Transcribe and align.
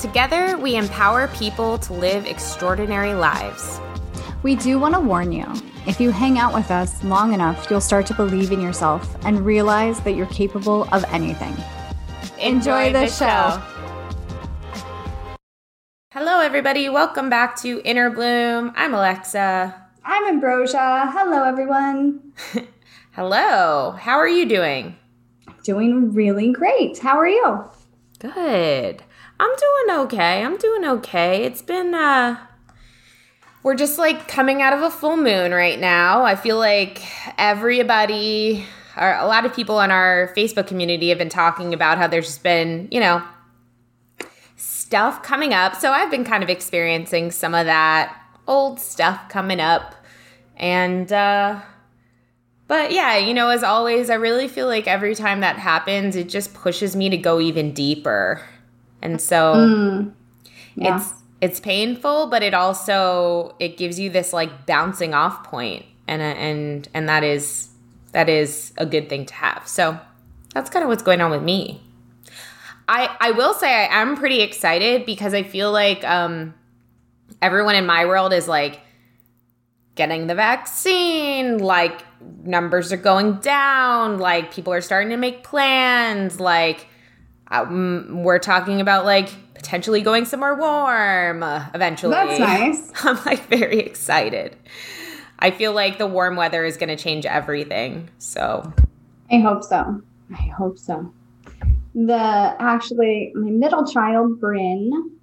Together, 0.00 0.56
we 0.56 0.76
empower 0.76 1.28
people 1.28 1.76
to 1.76 1.92
live 1.92 2.24
extraordinary 2.24 3.12
lives. 3.12 3.78
We 4.42 4.56
do 4.56 4.78
want 4.78 4.94
to 4.94 5.00
warn 5.00 5.30
you 5.30 5.44
if 5.86 6.00
you 6.00 6.10
hang 6.10 6.38
out 6.38 6.54
with 6.54 6.70
us 6.70 7.04
long 7.04 7.34
enough, 7.34 7.70
you'll 7.70 7.82
start 7.82 8.06
to 8.06 8.14
believe 8.14 8.50
in 8.50 8.62
yourself 8.62 9.14
and 9.26 9.44
realize 9.44 10.00
that 10.00 10.12
you're 10.12 10.26
capable 10.26 10.88
of 10.92 11.04
anything. 11.12 11.54
Enjoy, 12.38 12.86
Enjoy 12.86 12.92
the, 12.92 13.00
the 13.00 13.06
show. 13.08 13.60
show. 13.60 15.36
Hello, 16.12 16.40
everybody. 16.40 16.88
Welcome 16.88 17.28
back 17.28 17.56
to 17.60 17.82
Inner 17.84 18.08
Bloom. 18.08 18.72
I'm 18.76 18.94
Alexa. 18.94 19.74
I'm 20.02 20.24
Ambrosia. 20.34 21.10
Hello, 21.12 21.44
everyone. 21.44 22.32
Hello. 23.12 23.90
How 23.98 24.16
are 24.16 24.28
you 24.28 24.46
doing? 24.46 24.96
Doing 25.62 26.14
really 26.14 26.52
great. 26.52 26.98
How 26.98 27.18
are 27.18 27.28
you? 27.28 27.64
Good. 28.18 29.02
I'm 29.40 29.56
doing 29.56 30.00
okay. 30.00 30.44
I'm 30.44 30.58
doing 30.58 30.84
okay. 30.84 31.44
It's 31.44 31.62
been 31.62 31.94
uh 31.94 32.36
we're 33.62 33.74
just 33.74 33.98
like 33.98 34.28
coming 34.28 34.60
out 34.60 34.74
of 34.74 34.82
a 34.82 34.90
full 34.90 35.16
moon 35.16 35.52
right 35.52 35.80
now. 35.80 36.24
I 36.24 36.34
feel 36.34 36.58
like 36.58 37.02
everybody 37.38 38.66
or 38.98 39.14
a 39.14 39.26
lot 39.26 39.46
of 39.46 39.54
people 39.54 39.80
in 39.80 39.90
our 39.90 40.30
Facebook 40.36 40.66
community 40.66 41.08
have 41.08 41.16
been 41.16 41.30
talking 41.30 41.72
about 41.72 41.96
how 41.96 42.06
there's 42.06 42.26
just 42.26 42.42
been, 42.42 42.86
you 42.90 43.00
know, 43.00 43.22
stuff 44.56 45.22
coming 45.22 45.54
up. 45.54 45.74
So 45.74 45.90
I've 45.90 46.10
been 46.10 46.24
kind 46.24 46.42
of 46.42 46.50
experiencing 46.50 47.30
some 47.30 47.54
of 47.54 47.64
that 47.64 48.14
old 48.46 48.78
stuff 48.78 49.30
coming 49.30 49.58
up. 49.58 49.94
And, 50.58 51.10
uh, 51.10 51.62
but 52.68 52.92
yeah, 52.92 53.16
you 53.16 53.32
know, 53.32 53.48
as 53.48 53.62
always, 53.62 54.10
I 54.10 54.14
really 54.14 54.48
feel 54.48 54.66
like 54.66 54.86
every 54.86 55.14
time 55.14 55.40
that 55.40 55.56
happens, 55.56 56.14
it 56.14 56.28
just 56.28 56.52
pushes 56.52 56.94
me 56.94 57.08
to 57.08 57.16
go 57.16 57.40
even 57.40 57.72
deeper. 57.72 58.42
And 59.02 59.20
so 59.20 59.54
mm, 59.54 60.12
yeah. 60.74 60.96
it's, 60.96 61.12
it's 61.40 61.60
painful, 61.60 62.26
but 62.26 62.42
it 62.42 62.54
also, 62.54 63.54
it 63.58 63.76
gives 63.76 63.98
you 63.98 64.10
this 64.10 64.32
like 64.32 64.66
bouncing 64.66 65.14
off 65.14 65.44
point 65.44 65.86
and, 66.06 66.20
and, 66.20 66.88
and 66.92 67.08
that 67.08 67.24
is, 67.24 67.68
that 68.12 68.28
is 68.28 68.72
a 68.76 68.86
good 68.86 69.08
thing 69.08 69.26
to 69.26 69.34
have. 69.34 69.66
So 69.66 69.98
that's 70.54 70.70
kind 70.70 70.82
of 70.82 70.88
what's 70.88 71.02
going 71.02 71.20
on 71.20 71.30
with 71.30 71.42
me. 71.42 71.82
I, 72.88 73.16
I 73.20 73.30
will 73.30 73.54
say 73.54 73.72
I 73.72 74.00
am 74.00 74.16
pretty 74.16 74.40
excited 74.40 75.06
because 75.06 75.32
I 75.32 75.44
feel 75.44 75.70
like, 75.72 76.04
um, 76.04 76.54
everyone 77.40 77.74
in 77.74 77.86
my 77.86 78.04
world 78.04 78.34
is 78.34 78.46
like 78.46 78.80
getting 79.94 80.26
the 80.26 80.34
vaccine, 80.34 81.58
like 81.58 82.04
numbers 82.44 82.92
are 82.92 82.98
going 82.98 83.34
down, 83.36 84.18
like 84.18 84.52
people 84.52 84.72
are 84.72 84.80
starting 84.80 85.10
to 85.10 85.16
make 85.16 85.42
plans, 85.42 86.38
like 86.38 86.86
um, 87.50 88.22
we're 88.22 88.38
talking 88.38 88.80
about 88.80 89.04
like 89.04 89.30
potentially 89.54 90.00
going 90.00 90.24
somewhere 90.24 90.54
warm 90.54 91.42
uh, 91.42 91.66
eventually. 91.74 92.14
That's 92.14 92.38
nice. 92.38 92.92
I'm 93.04 93.16
like 93.24 93.46
very 93.48 93.80
excited. 93.80 94.56
I 95.38 95.50
feel 95.50 95.72
like 95.72 95.98
the 95.98 96.06
warm 96.06 96.36
weather 96.36 96.64
is 96.64 96.76
going 96.76 96.90
to 96.90 96.96
change 96.96 97.26
everything. 97.26 98.10
So 98.18 98.72
I 99.30 99.38
hope 99.38 99.64
so. 99.64 100.02
I 100.32 100.42
hope 100.42 100.78
so. 100.78 101.12
The 101.94 102.56
actually, 102.60 103.32
my 103.34 103.50
middle 103.50 103.86
child, 103.86 104.38
Bryn, 104.38 105.18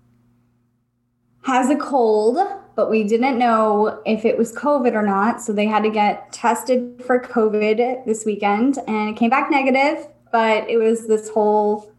has 1.43 1.69
a 1.69 1.77
cold, 1.77 2.39
but 2.75 2.89
we 2.89 3.03
didn't 3.03 3.37
know 3.37 4.01
if 4.05 4.25
it 4.25 4.37
was 4.37 4.53
COVID 4.53 4.93
or 4.93 5.03
not. 5.03 5.41
So 5.41 5.53
they 5.53 5.65
had 5.65 5.83
to 5.83 5.89
get 5.89 6.33
tested 6.33 7.01
for 7.05 7.21
COVID 7.21 8.05
this 8.05 8.25
weekend 8.25 8.79
and 8.87 9.09
it 9.11 9.15
came 9.15 9.29
back 9.29 9.49
negative, 9.49 10.07
but 10.31 10.69
it 10.69 10.77
was 10.77 11.07
this 11.07 11.29
whole 11.29 11.93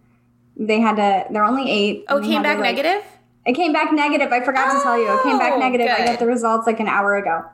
they 0.59 0.81
had 0.81 0.97
to 0.97 1.33
they're 1.33 1.45
only 1.45 1.71
eight. 1.71 2.05
Oh, 2.09 2.21
came 2.21 2.43
back 2.43 2.57
to, 2.57 2.63
like, 2.63 2.77
negative? 2.77 3.05
It 3.47 3.55
came 3.55 3.73
back 3.73 3.93
negative. 3.93 4.33
I 4.33 4.45
forgot 4.45 4.69
oh, 4.71 4.77
to 4.77 4.83
tell 4.83 4.99
you. 4.99 5.19
It 5.19 5.23
came 5.23 5.39
back 5.39 5.55
oh, 5.55 5.59
negative. 5.59 5.87
Good. 5.87 6.01
I 6.01 6.07
got 6.07 6.19
the 6.19 6.27
results 6.27 6.67
like 6.67 6.81
an 6.81 6.89
hour 6.89 7.17
ago. 7.17 7.45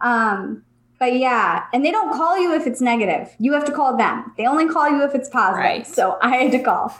Um, 0.00 0.64
but 0.98 1.18
yeah, 1.18 1.64
and 1.72 1.84
they 1.84 1.90
don't 1.90 2.12
call 2.16 2.38
you 2.38 2.54
if 2.54 2.66
it's 2.66 2.80
negative. 2.80 3.34
You 3.38 3.52
have 3.54 3.64
to 3.64 3.72
call 3.72 3.96
them. 3.96 4.32
They 4.36 4.46
only 4.46 4.68
call 4.68 4.88
you 4.88 5.02
if 5.02 5.14
it's 5.14 5.28
positive. 5.28 5.64
Right. 5.64 5.86
So 5.86 6.18
I 6.22 6.36
had 6.36 6.52
to 6.52 6.62
call. 6.62 6.96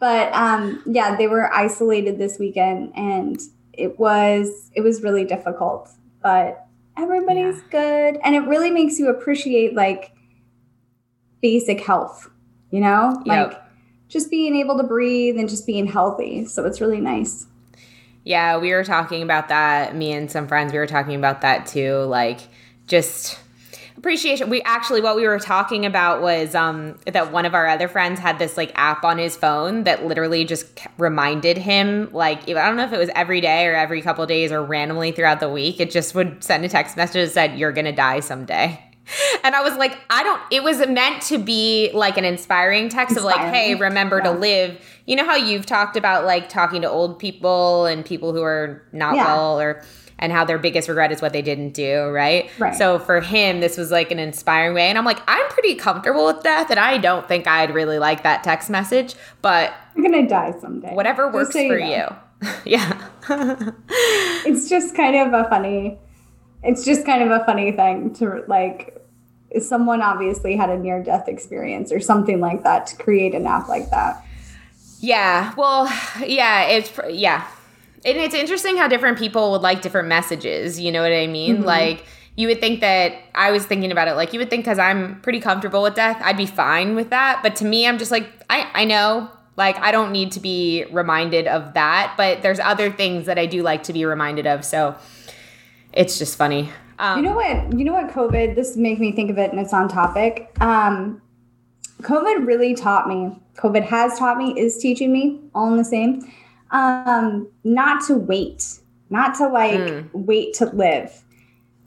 But 0.00 0.32
um, 0.32 0.82
yeah, 0.84 1.16
they 1.16 1.28
were 1.28 1.52
isolated 1.54 2.18
this 2.18 2.38
weekend 2.38 2.92
and 2.96 3.40
it 3.72 3.98
was 3.98 4.70
it 4.74 4.80
was 4.80 5.02
really 5.02 5.24
difficult, 5.24 5.90
but 6.22 6.66
everybody's 6.96 7.56
yeah. 7.56 7.68
good, 7.70 8.20
and 8.24 8.34
it 8.34 8.40
really 8.40 8.70
makes 8.70 8.98
you 8.98 9.08
appreciate 9.08 9.74
like 9.74 10.12
basic 11.40 11.80
health. 11.80 12.28
You 12.70 12.80
know, 12.80 13.22
yep. 13.24 13.52
like 13.52 13.62
just 14.08 14.30
being 14.30 14.56
able 14.56 14.76
to 14.76 14.84
breathe 14.84 15.36
and 15.36 15.48
just 15.48 15.66
being 15.66 15.86
healthy. 15.86 16.44
So 16.46 16.64
it's 16.64 16.80
really 16.80 17.00
nice. 17.00 17.46
Yeah, 18.24 18.58
we 18.58 18.72
were 18.72 18.84
talking 18.84 19.22
about 19.22 19.48
that. 19.48 19.94
Me 19.94 20.12
and 20.12 20.30
some 20.30 20.48
friends, 20.48 20.72
we 20.72 20.78
were 20.78 20.86
talking 20.86 21.14
about 21.14 21.42
that 21.42 21.66
too. 21.66 21.98
Like, 21.98 22.40
just 22.86 23.38
appreciation. 23.96 24.50
We 24.50 24.62
actually 24.62 25.00
what 25.00 25.16
we 25.16 25.26
were 25.26 25.38
talking 25.38 25.86
about 25.86 26.22
was 26.22 26.54
um 26.54 26.98
that 27.06 27.32
one 27.32 27.46
of 27.46 27.54
our 27.54 27.66
other 27.66 27.88
friends 27.88 28.20
had 28.20 28.38
this 28.38 28.56
like 28.56 28.72
app 28.74 29.04
on 29.04 29.18
his 29.18 29.36
phone 29.36 29.84
that 29.84 30.04
literally 30.06 30.44
just 30.44 30.66
reminded 30.98 31.56
him 31.56 32.10
like 32.12 32.48
I 32.48 32.52
don't 32.52 32.76
know 32.76 32.84
if 32.84 32.92
it 32.92 32.98
was 32.98 33.10
every 33.14 33.40
day 33.40 33.66
or 33.66 33.74
every 33.74 34.02
couple 34.02 34.26
days 34.26 34.52
or 34.52 34.62
randomly 34.62 35.12
throughout 35.12 35.40
the 35.40 35.48
week. 35.48 35.80
It 35.80 35.90
just 35.90 36.14
would 36.14 36.44
send 36.44 36.64
a 36.64 36.68
text 36.68 36.96
message 36.96 37.26
that 37.26 37.32
said 37.32 37.58
you're 37.58 37.72
gonna 37.72 37.92
die 37.92 38.20
someday. 38.20 38.80
And 39.44 39.54
I 39.54 39.62
was 39.62 39.76
like, 39.76 39.96
I 40.10 40.22
don't, 40.22 40.40
it 40.50 40.64
was 40.64 40.84
meant 40.88 41.22
to 41.24 41.38
be 41.38 41.90
like 41.94 42.18
an 42.18 42.24
inspiring 42.24 42.88
text 42.88 43.16
inspiring. 43.16 43.38
of 43.38 43.46
like, 43.46 43.54
hey, 43.54 43.74
remember 43.76 44.18
yeah. 44.18 44.24
to 44.24 44.30
live. 44.32 44.80
You 45.06 45.14
know 45.14 45.24
how 45.24 45.36
you've 45.36 45.66
talked 45.66 45.96
about 45.96 46.24
like 46.24 46.48
talking 46.48 46.82
to 46.82 46.90
old 46.90 47.18
people 47.18 47.86
and 47.86 48.04
people 48.04 48.32
who 48.32 48.42
are 48.42 48.82
not 48.92 49.14
yeah. 49.14 49.26
well 49.26 49.60
or 49.60 49.84
and 50.18 50.32
how 50.32 50.44
their 50.44 50.58
biggest 50.58 50.88
regret 50.88 51.12
is 51.12 51.20
what 51.20 51.32
they 51.32 51.42
didn't 51.42 51.72
do, 51.72 52.08
right? 52.08 52.50
Right. 52.58 52.74
So 52.74 52.98
for 52.98 53.20
him, 53.20 53.60
this 53.60 53.76
was 53.76 53.90
like 53.90 54.10
an 54.10 54.18
inspiring 54.18 54.74
way. 54.74 54.88
And 54.88 54.96
I'm 54.96 55.04
like, 55.04 55.20
I'm 55.28 55.46
pretty 55.50 55.74
comfortable 55.74 56.26
with 56.26 56.42
death, 56.42 56.70
and 56.70 56.80
I 56.80 56.98
don't 56.98 57.28
think 57.28 57.46
I'd 57.46 57.74
really 57.74 57.98
like 57.98 58.22
that 58.22 58.42
text 58.42 58.70
message, 58.70 59.14
but 59.42 59.74
I'm 59.94 60.02
gonna 60.02 60.26
die 60.26 60.54
someday. 60.60 60.94
Whatever 60.94 61.30
works 61.30 61.52
for 61.52 61.78
you. 61.78 62.06
you. 62.42 62.48
yeah. 62.64 63.08
it's 64.46 64.68
just 64.68 64.94
kind 64.94 65.16
of 65.16 65.32
a 65.32 65.48
funny 65.48 65.98
it's 66.66 66.84
just 66.84 67.06
kind 67.06 67.22
of 67.22 67.30
a 67.30 67.44
funny 67.44 67.72
thing 67.72 68.12
to 68.14 68.44
like 68.48 69.02
someone 69.60 70.02
obviously 70.02 70.56
had 70.56 70.68
a 70.68 70.78
near 70.78 71.02
death 71.02 71.28
experience 71.28 71.92
or 71.92 72.00
something 72.00 72.40
like 72.40 72.62
that 72.64 72.86
to 72.88 72.96
create 72.96 73.34
an 73.34 73.46
app 73.46 73.68
like 73.68 73.90
that. 73.90 74.24
Yeah. 75.00 75.54
Well, 75.56 75.86
yeah, 76.24 76.64
it's 76.64 76.92
yeah 77.08 77.46
and 78.06 78.18
it's 78.18 78.34
interesting 78.34 78.76
how 78.76 78.86
different 78.86 79.18
people 79.18 79.50
would 79.50 79.62
like 79.62 79.82
different 79.82 80.08
messages. 80.08 80.78
You 80.78 80.92
know 80.92 81.02
what 81.02 81.12
I 81.12 81.26
mean? 81.26 81.56
Mm-hmm. 81.56 81.64
Like 81.64 82.04
you 82.36 82.46
would 82.48 82.60
think 82.60 82.80
that 82.80 83.14
I 83.34 83.50
was 83.50 83.66
thinking 83.66 83.90
about 83.90 84.08
it 84.08 84.14
like 84.14 84.32
you 84.32 84.38
would 84.38 84.48
think 84.48 84.64
because 84.64 84.78
I'm 84.78 85.20
pretty 85.22 85.40
comfortable 85.40 85.82
with 85.82 85.96
death, 85.96 86.20
I'd 86.22 86.36
be 86.36 86.46
fine 86.46 86.94
with 86.94 87.10
that. 87.10 87.40
But 87.42 87.56
to 87.56 87.64
me, 87.64 87.86
I'm 87.86 87.98
just 87.98 88.12
like 88.12 88.28
I 88.48 88.70
I 88.72 88.84
know 88.84 89.28
like 89.56 89.76
I 89.78 89.90
don't 89.90 90.12
need 90.12 90.32
to 90.32 90.40
be 90.40 90.84
reminded 90.92 91.48
of 91.48 91.74
that, 91.74 92.14
but 92.16 92.42
there's 92.42 92.60
other 92.60 92.90
things 92.92 93.26
that 93.26 93.38
I 93.38 93.46
do 93.46 93.62
like 93.62 93.82
to 93.84 93.92
be 93.92 94.04
reminded 94.04 94.46
of. 94.46 94.64
So 94.64 94.94
it's 95.96 96.18
just 96.18 96.36
funny. 96.36 96.70
Um, 96.98 97.18
you 97.18 97.28
know 97.28 97.34
what? 97.34 97.76
You 97.76 97.84
know 97.84 97.92
what? 97.92 98.08
COVID. 98.10 98.54
This 98.54 98.76
make 98.76 99.00
me 99.00 99.12
think 99.12 99.30
of 99.30 99.38
it, 99.38 99.50
and 99.50 99.60
it's 99.60 99.72
on 99.72 99.88
topic. 99.88 100.54
Um, 100.60 101.20
COVID 102.02 102.46
really 102.46 102.74
taught 102.74 103.08
me. 103.08 103.38
COVID 103.56 103.84
has 103.84 104.18
taught 104.18 104.36
me, 104.36 104.52
is 104.58 104.78
teaching 104.78 105.12
me, 105.12 105.40
all 105.54 105.70
in 105.70 105.76
the 105.76 105.84
same 105.84 106.30
um 106.70 107.48
not 107.64 108.04
to 108.06 108.14
wait 108.14 108.80
not 109.10 109.34
to 109.36 109.46
like 109.46 109.78
mm. 109.78 110.08
wait 110.12 110.52
to 110.52 110.66
live 110.66 111.22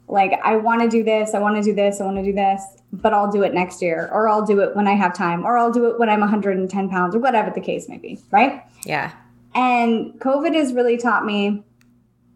like 0.08 0.32
i 0.42 0.56
want 0.56 0.80
to 0.80 0.88
do 0.88 1.04
this 1.04 1.34
i 1.34 1.38
want 1.38 1.56
to 1.56 1.62
do 1.62 1.74
this 1.74 2.00
i 2.00 2.04
want 2.04 2.16
to 2.16 2.22
do 2.22 2.32
this 2.32 2.62
but 2.92 3.12
i'll 3.12 3.30
do 3.30 3.42
it 3.42 3.52
next 3.52 3.82
year 3.82 4.08
or 4.12 4.26
i'll 4.26 4.44
do 4.44 4.60
it 4.60 4.74
when 4.74 4.88
i 4.88 4.94
have 4.94 5.14
time 5.14 5.44
or 5.44 5.58
i'll 5.58 5.70
do 5.70 5.86
it 5.86 5.98
when 5.98 6.08
i'm 6.08 6.20
110 6.20 6.88
pounds 6.88 7.14
or 7.14 7.18
whatever 7.18 7.50
the 7.50 7.60
case 7.60 7.88
may 7.88 7.98
be 7.98 8.18
right 8.30 8.64
yeah 8.86 9.12
and 9.54 10.14
covid 10.18 10.54
has 10.54 10.72
really 10.72 10.96
taught 10.96 11.26
me 11.26 11.62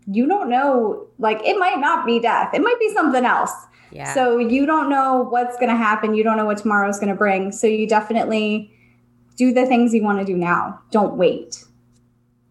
you 0.06 0.27
don't 0.27 0.49
know 0.49 1.06
like 1.19 1.41
it 1.45 1.59
might 1.59 1.79
not 1.79 2.05
be 2.06 2.19
death 2.21 2.53
it 2.55 2.61
might 2.61 2.79
be 2.79 2.93
something 2.93 3.25
else 3.25 3.53
yeah. 3.91 4.12
so 4.12 4.39
you 4.39 4.67
don't 4.67 4.91
know 4.91 5.27
what's 5.31 5.56
going 5.56 5.71
to 5.71 5.77
happen 5.77 6.15
you 6.15 6.23
don't 6.23 6.37
know 6.37 6.47
what 6.47 6.59
tomorrow's 6.59 6.99
going 6.99 7.09
to 7.09 7.15
bring 7.15 7.53
so 7.53 7.67
you 7.67 7.89
definitely 7.89 8.71
do 9.37 9.53
the 9.53 9.67
things 9.67 9.95
you 9.95 10.03
want 10.03 10.19
to 10.19 10.25
do 10.25 10.37
now 10.37 10.81
don't 10.91 11.17
wait 11.17 11.65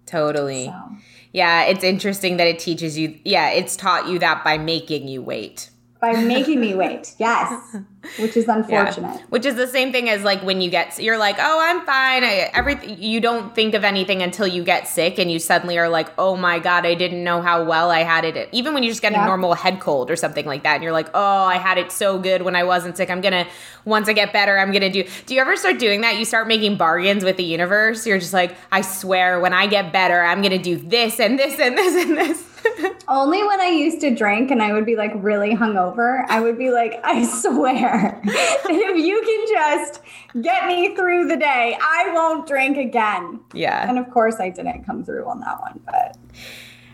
Totally. 0.05 0.65
So. 0.65 0.97
Yeah, 1.31 1.63
it's 1.63 1.83
interesting 1.83 2.37
that 2.37 2.45
it 2.45 2.59
teaches 2.59 2.99
you. 2.99 3.17
Yeah, 3.25 3.49
it's 3.49 3.75
taught 3.75 4.07
you 4.07 4.19
that 4.19 4.43
by 4.43 4.59
making 4.59 5.07
you 5.07 5.23
wait 5.23 5.71
by 6.03 6.21
making 6.21 6.59
me 6.59 6.75
wait. 6.83 7.15
Yes. 7.17 7.77
Which 8.19 8.35
is 8.35 8.47
unfortunate. 8.47 9.15
Yeah. 9.15 9.25
Which 9.29 9.45
is 9.45 9.55
the 9.55 9.67
same 9.67 9.91
thing 9.91 10.09
as 10.09 10.23
like 10.23 10.41
when 10.43 10.61
you 10.61 10.69
get 10.69 10.99
you're 10.99 11.17
like, 11.17 11.37
"Oh, 11.39 11.59
I'm 11.61 11.85
fine." 11.85 12.23
I, 12.23 12.51
everything 12.53 13.01
you 13.01 13.21
don't 13.21 13.55
think 13.55 13.73
of 13.73 13.83
anything 13.83 14.21
until 14.21 14.45
you 14.45 14.63
get 14.63 14.87
sick 14.87 15.19
and 15.19 15.31
you 15.31 15.39
suddenly 15.39 15.77
are 15.77 15.89
like, 15.89 16.09
"Oh 16.17 16.35
my 16.35 16.59
god, 16.59 16.85
I 16.85 16.95
didn't 16.95 17.23
know 17.23 17.41
how 17.41 17.63
well 17.63 17.91
I 17.91 17.99
had 17.99 18.25
it." 18.25 18.49
Even 18.51 18.73
when 18.73 18.83
you 18.83 18.89
just 18.89 19.01
get 19.01 19.13
yeah. 19.13 19.23
a 19.23 19.27
normal 19.27 19.53
head 19.53 19.79
cold 19.79 20.11
or 20.11 20.15
something 20.15 20.45
like 20.45 20.63
that 20.63 20.75
and 20.75 20.83
you're 20.83 20.91
like, 20.91 21.09
"Oh, 21.13 21.43
I 21.43 21.55
had 21.55 21.77
it 21.77 21.91
so 21.91 22.19
good 22.19 22.41
when 22.41 22.55
I 22.55 22.63
wasn't 22.63 22.97
sick. 22.97 23.09
I'm 23.09 23.21
going 23.21 23.45
to 23.45 23.47
once 23.85 24.09
I 24.09 24.13
get 24.13 24.33
better, 24.33 24.57
I'm 24.57 24.71
going 24.71 24.81
to 24.81 24.91
do." 24.91 25.09
Do 25.25 25.33
you 25.33 25.41
ever 25.41 25.55
start 25.55 25.79
doing 25.79 26.01
that? 26.01 26.17
You 26.17 26.25
start 26.25 26.47
making 26.47 26.77
bargains 26.77 27.23
with 27.23 27.37
the 27.37 27.43
universe. 27.43 28.05
You're 28.05 28.19
just 28.19 28.33
like, 28.33 28.55
"I 28.71 28.81
swear 28.81 29.39
when 29.39 29.53
I 29.53 29.67
get 29.67 29.93
better, 29.93 30.21
I'm 30.21 30.41
going 30.41 30.51
to 30.51 30.63
do 30.63 30.77
this 30.77 31.19
and 31.19 31.39
this 31.39 31.59
and 31.59 31.77
this 31.77 32.05
and 32.05 32.17
this." 32.17 32.53
Only 33.07 33.43
when 33.43 33.59
I 33.59 33.67
used 33.67 34.01
to 34.01 34.13
drink 34.13 34.51
and 34.51 34.61
I 34.61 34.73
would 34.73 34.85
be 34.85 34.95
like 34.95 35.11
really 35.15 35.55
hungover, 35.55 36.25
I 36.29 36.39
would 36.39 36.57
be 36.57 36.71
like, 36.71 36.99
I 37.03 37.25
swear, 37.25 37.92
if 38.23 38.97
you 38.97 39.21
can 39.21 39.47
just 39.47 40.01
get 40.41 40.67
me 40.67 40.95
through 40.95 41.27
the 41.27 41.37
day, 41.37 41.77
I 41.79 42.11
won't 42.13 42.47
drink 42.47 42.77
again. 42.77 43.39
Yeah. 43.53 43.87
And 43.87 43.99
of 43.99 44.09
course, 44.11 44.39
I 44.39 44.49
didn't 44.49 44.83
come 44.85 45.03
through 45.03 45.25
on 45.25 45.39
that 45.41 45.59
one, 45.59 45.79
but. 45.85 46.17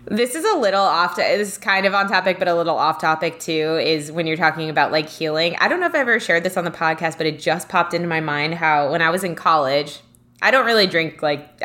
This 0.06 0.34
is 0.34 0.44
a 0.44 0.58
little 0.58 0.82
off. 0.82 1.16
To, 1.16 1.22
this 1.22 1.50
is 1.50 1.58
kind 1.58 1.86
of 1.86 1.94
on 1.94 2.08
topic, 2.08 2.40
but 2.40 2.48
a 2.48 2.56
little 2.56 2.78
off 2.78 3.00
topic 3.00 3.40
too. 3.40 3.80
Is 3.82 4.12
when 4.12 4.28
you're 4.28 4.38
talking 4.38 4.70
about 4.70 4.92
like 4.92 5.08
healing. 5.08 5.56
I 5.60 5.68
don't 5.68 5.80
know 5.80 5.86
if 5.86 5.96
I 5.96 6.00
ever 6.00 6.20
shared 6.20 6.44
this 6.44 6.58
on 6.58 6.66
the 6.66 6.72
podcast, 6.72 7.18
but 7.18 7.28
it 7.28 7.40
just 7.40 7.70
popped 7.70 7.94
into 7.94 8.08
my 8.08 8.20
mind 8.20 8.56
how 8.56 8.92
when 8.92 9.02
I 9.02 9.10
was 9.10 9.24
in 9.24 9.36
college, 9.36 10.00
I 10.42 10.52
don't 10.52 10.66
really 10.66 10.88
drink 10.88 11.22
like 11.22 11.62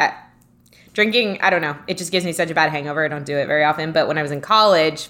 drinking, 0.92 1.38
I 1.40 1.50
don't 1.50 1.62
know, 1.62 1.76
it 1.86 1.96
just 1.96 2.12
gives 2.12 2.24
me 2.24 2.32
such 2.32 2.50
a 2.50 2.54
bad 2.54 2.70
hangover. 2.70 3.04
I 3.04 3.08
don't 3.08 3.26
do 3.26 3.36
it 3.36 3.46
very 3.46 3.64
often. 3.64 3.92
But 3.92 4.08
when 4.08 4.18
I 4.18 4.22
was 4.22 4.30
in 4.30 4.40
college, 4.40 5.08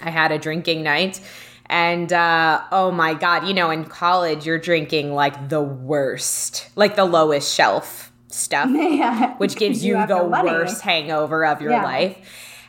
I 0.00 0.10
had 0.10 0.32
a 0.32 0.38
drinking 0.38 0.82
night. 0.82 1.20
And 1.72 2.12
uh, 2.12 2.62
oh 2.70 2.90
my 2.90 3.14
God, 3.14 3.48
you 3.48 3.54
know, 3.54 3.70
in 3.70 3.86
college, 3.86 4.44
you're 4.44 4.58
drinking 4.58 5.14
like 5.14 5.48
the 5.48 5.62
worst, 5.62 6.68
like 6.76 6.96
the 6.96 7.06
lowest 7.06 7.54
shelf 7.54 8.12
stuff, 8.28 8.68
yeah. 8.74 9.34
which 9.38 9.56
gives 9.56 9.82
you, 9.82 9.98
you 9.98 10.06
the 10.06 10.22
worst 10.22 10.82
hangover 10.82 11.46
of 11.46 11.62
your 11.62 11.70
yeah. 11.70 11.82
life. 11.82 12.18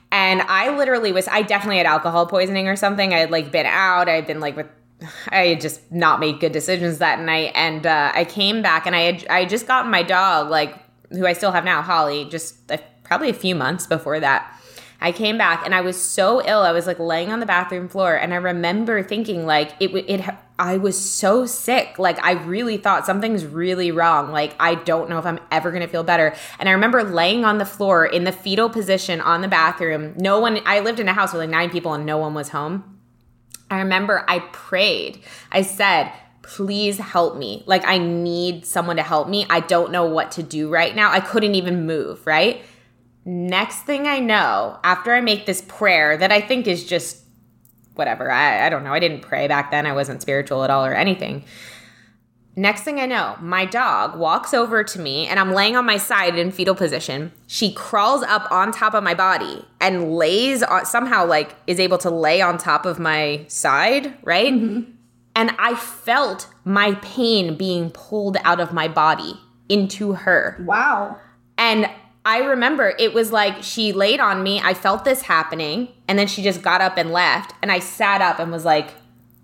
And 0.09 0.41
I 0.43 0.77
literally 0.77 1.11
was, 1.11 1.27
I 1.27 1.41
definitely 1.41 1.79
had 1.79 1.85
alcohol 1.85 2.27
poisoning 2.27 2.69
or 2.69 2.77
something. 2.77 3.13
I 3.13 3.17
had 3.17 3.29
like 3.29 3.51
been 3.51 3.65
out, 3.65 4.07
I 4.07 4.13
had 4.13 4.25
been 4.25 4.39
like 4.39 4.55
with, 4.55 4.67
I 5.27 5.47
had 5.47 5.59
just 5.59 5.91
not 5.91 6.21
made 6.21 6.39
good 6.39 6.53
decisions 6.53 6.99
that 6.99 7.19
night. 7.19 7.51
And 7.55 7.85
uh, 7.85 8.13
I 8.15 8.23
came 8.23 8.61
back 8.61 8.85
and 8.85 8.95
I 8.95 9.01
had, 9.01 9.27
I 9.27 9.43
just 9.43 9.67
got 9.67 9.85
my 9.85 10.03
dog 10.03 10.49
like 10.49 10.79
who 11.09 11.25
I 11.25 11.33
still 11.33 11.51
have 11.51 11.65
now, 11.65 11.81
Holly, 11.81 12.23
just 12.29 12.71
a, 12.71 12.79
probably 13.03 13.29
a 13.29 13.33
few 13.33 13.53
months 13.53 13.85
before 13.85 14.21
that. 14.21 14.57
I 15.03 15.11
came 15.11 15.37
back 15.37 15.65
and 15.65 15.75
I 15.75 15.81
was 15.81 16.01
so 16.01 16.41
ill. 16.43 16.61
I 16.61 16.71
was 16.71 16.87
like 16.87 16.97
laying 16.97 17.31
on 17.31 17.41
the 17.41 17.45
bathroom 17.45 17.89
floor 17.89 18.15
and 18.15 18.33
I 18.33 18.37
remember 18.37 19.03
thinking 19.03 19.45
like 19.45 19.73
it 19.79 19.93
it 19.93 20.21
I 20.57 20.77
was 20.77 20.97
so 20.97 21.45
sick. 21.45 21.99
Like 21.99 22.23
I 22.23 22.31
really 22.31 22.77
thought 22.77 23.05
something's 23.05 23.45
really 23.45 23.91
wrong. 23.91 24.31
Like 24.31 24.55
I 24.61 24.75
don't 24.75 25.09
know 25.09 25.19
if 25.19 25.25
I'm 25.25 25.41
ever 25.51 25.71
going 25.71 25.81
to 25.83 25.89
feel 25.89 26.03
better. 26.03 26.33
And 26.57 26.69
I 26.69 26.71
remember 26.71 27.03
laying 27.03 27.43
on 27.43 27.57
the 27.57 27.65
floor 27.65 28.05
in 28.05 28.23
the 28.23 28.31
fetal 28.31 28.69
position 28.69 29.19
on 29.19 29.41
the 29.41 29.49
bathroom. 29.49 30.13
No 30.15 30.39
one 30.39 30.59
I 30.65 30.79
lived 30.79 31.01
in 31.01 31.09
a 31.09 31.13
house 31.13 31.33
with 31.33 31.41
like 31.41 31.49
9 31.49 31.69
people 31.69 31.93
and 31.93 32.05
no 32.05 32.17
one 32.17 32.33
was 32.33 32.49
home. 32.49 32.99
I 33.69 33.79
remember 33.79 34.23
I 34.27 34.39
prayed. 34.39 35.21
I 35.51 35.63
said, 35.63 36.13
please 36.43 36.99
help 36.99 37.35
me. 37.35 37.63
Like, 37.65 37.85
I 37.87 37.97
need 37.97 38.65
someone 38.65 38.97
to 38.97 39.03
help 39.03 39.27
me. 39.27 39.47
I 39.49 39.61
don't 39.61 39.91
know 39.91 40.05
what 40.05 40.31
to 40.33 40.43
do 40.43 40.69
right 40.69 40.95
now. 40.95 41.11
I 41.11 41.19
couldn't 41.19 41.55
even 41.55 41.87
move, 41.87 42.27
right? 42.27 42.61
Next 43.25 43.83
thing 43.83 44.07
I 44.07 44.19
know, 44.19 44.79
after 44.83 45.13
I 45.13 45.21
make 45.21 45.45
this 45.45 45.61
prayer 45.61 46.17
that 46.17 46.31
I 46.31 46.41
think 46.41 46.67
is 46.67 46.85
just 46.85 47.23
whatever, 47.95 48.29
I, 48.29 48.65
I 48.65 48.69
don't 48.69 48.83
know. 48.83 48.93
I 48.93 48.99
didn't 48.99 49.21
pray 49.21 49.47
back 49.47 49.71
then. 49.71 49.85
I 49.85 49.93
wasn't 49.93 50.21
spiritual 50.21 50.63
at 50.63 50.69
all 50.69 50.85
or 50.85 50.93
anything. 50.93 51.45
Next 52.55 52.81
thing 52.81 52.99
I 52.99 53.07
know, 53.07 53.35
my 53.39 53.65
dog 53.65 54.15
walks 54.15 54.53
over 54.53 54.83
to 54.83 54.99
me 54.99 55.25
and 55.27 55.39
I'm 55.39 55.53
laying 55.53 55.75
on 55.75 55.85
my 55.85 55.97
side 55.97 56.37
in 56.37 56.51
fetal 56.51 56.75
position. 56.75 57.31
She 57.47 57.73
crawls 57.73 58.21
up 58.21 58.51
on 58.51 58.71
top 58.71 58.93
of 58.93 59.03
my 59.03 59.15
body 59.15 59.65
and 59.81 60.13
lays 60.13 60.61
on, 60.61 60.85
somehow, 60.85 61.25
like, 61.25 61.55
is 61.65 61.79
able 61.79 61.97
to 61.99 62.11
lay 62.11 62.41
on 62.41 62.59
top 62.59 62.85
of 62.85 62.99
my 62.99 63.45
side, 63.47 64.15
right? 64.23 64.53
Mm-hmm. 64.53 64.91
And 65.35 65.55
I 65.57 65.73
felt 65.73 66.47
my 66.63 66.93
pain 67.01 67.55
being 67.57 67.89
pulled 67.89 68.37
out 68.43 68.59
of 68.59 68.71
my 68.71 68.87
body 68.87 69.33
into 69.67 70.13
her. 70.13 70.63
Wow. 70.63 71.19
And 71.57 71.89
I 72.25 72.39
remember 72.39 72.93
it 72.97 73.13
was 73.13 73.31
like 73.31 73.63
she 73.63 73.91
laid 73.91 74.19
on 74.19 74.43
me. 74.43 74.61
I 74.63 74.73
felt 74.73 75.03
this 75.03 75.23
happening. 75.23 75.89
And 76.07 76.17
then 76.17 76.27
she 76.27 76.41
just 76.41 76.61
got 76.61 76.81
up 76.81 76.97
and 76.97 77.11
left. 77.11 77.53
And 77.61 77.71
I 77.71 77.79
sat 77.79 78.21
up 78.21 78.39
and 78.39 78.51
was 78.51 78.65
like, 78.65 78.91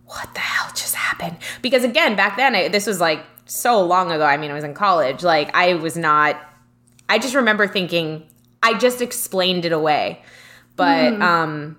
what 0.06 0.34
the 0.34 0.40
hell 0.40 0.72
just 0.74 0.96
happened? 0.96 1.38
Because 1.62 1.84
again, 1.84 2.16
back 2.16 2.38
then, 2.38 2.56
I, 2.56 2.68
this 2.70 2.88
was 2.88 3.00
like 3.00 3.24
so 3.46 3.84
long 3.84 4.12
ago. 4.12 4.24
I 4.24 4.38
mean, 4.38 4.50
I 4.52 4.54
was 4.54 4.64
in 4.64 4.74
college. 4.74 5.24
Like, 5.24 5.54
I 5.56 5.74
was 5.74 5.98
not, 5.98 6.40
I 7.10 7.20
just 7.20 7.36
remember 7.36 7.68
thinking, 7.68 8.28
I 8.64 8.78
just 8.78 9.02
explained 9.02 9.66
it 9.66 9.72
away. 9.72 10.24
But, 10.76 11.14
mm. 11.14 11.22
um, 11.22 11.78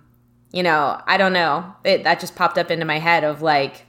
you 0.53 0.63
know, 0.63 1.01
I 1.07 1.17
don't 1.17 1.33
know. 1.33 1.75
It, 1.85 2.05
that 2.05 2.21
just 2.21 2.37
popped 2.37 2.59
up 2.59 2.71
into 2.71 2.85
my 2.85 2.99
head 2.99 3.25
of 3.25 3.41
like, 3.41 3.87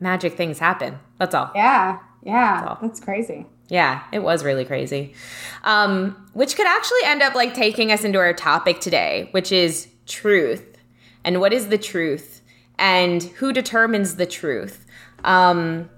magic 0.00 0.34
things 0.34 0.58
happen. 0.58 0.98
That's 1.18 1.34
all. 1.34 1.52
Yeah. 1.54 2.00
Yeah. 2.24 2.64
That's, 2.66 2.80
That's 2.80 3.00
crazy. 3.00 3.46
Yeah, 3.68 4.02
it 4.12 4.20
was 4.22 4.44
really 4.44 4.64
crazy. 4.64 5.14
Um, 5.64 6.28
which 6.34 6.56
could 6.56 6.66
actually 6.66 7.04
end 7.04 7.22
up 7.22 7.34
like 7.34 7.54
taking 7.54 7.90
us 7.90 8.04
into 8.04 8.18
our 8.18 8.34
topic 8.34 8.80
today, 8.80 9.28
which 9.30 9.52
is 9.52 9.88
truth. 10.06 10.76
And 11.24 11.40
what 11.40 11.52
is 11.52 11.68
the 11.68 11.78
truth? 11.78 12.42
And 12.78 13.22
who 13.22 13.52
determines 13.52 14.16
the 14.16 14.26
truth? 14.26 14.84
Um, 15.24 15.88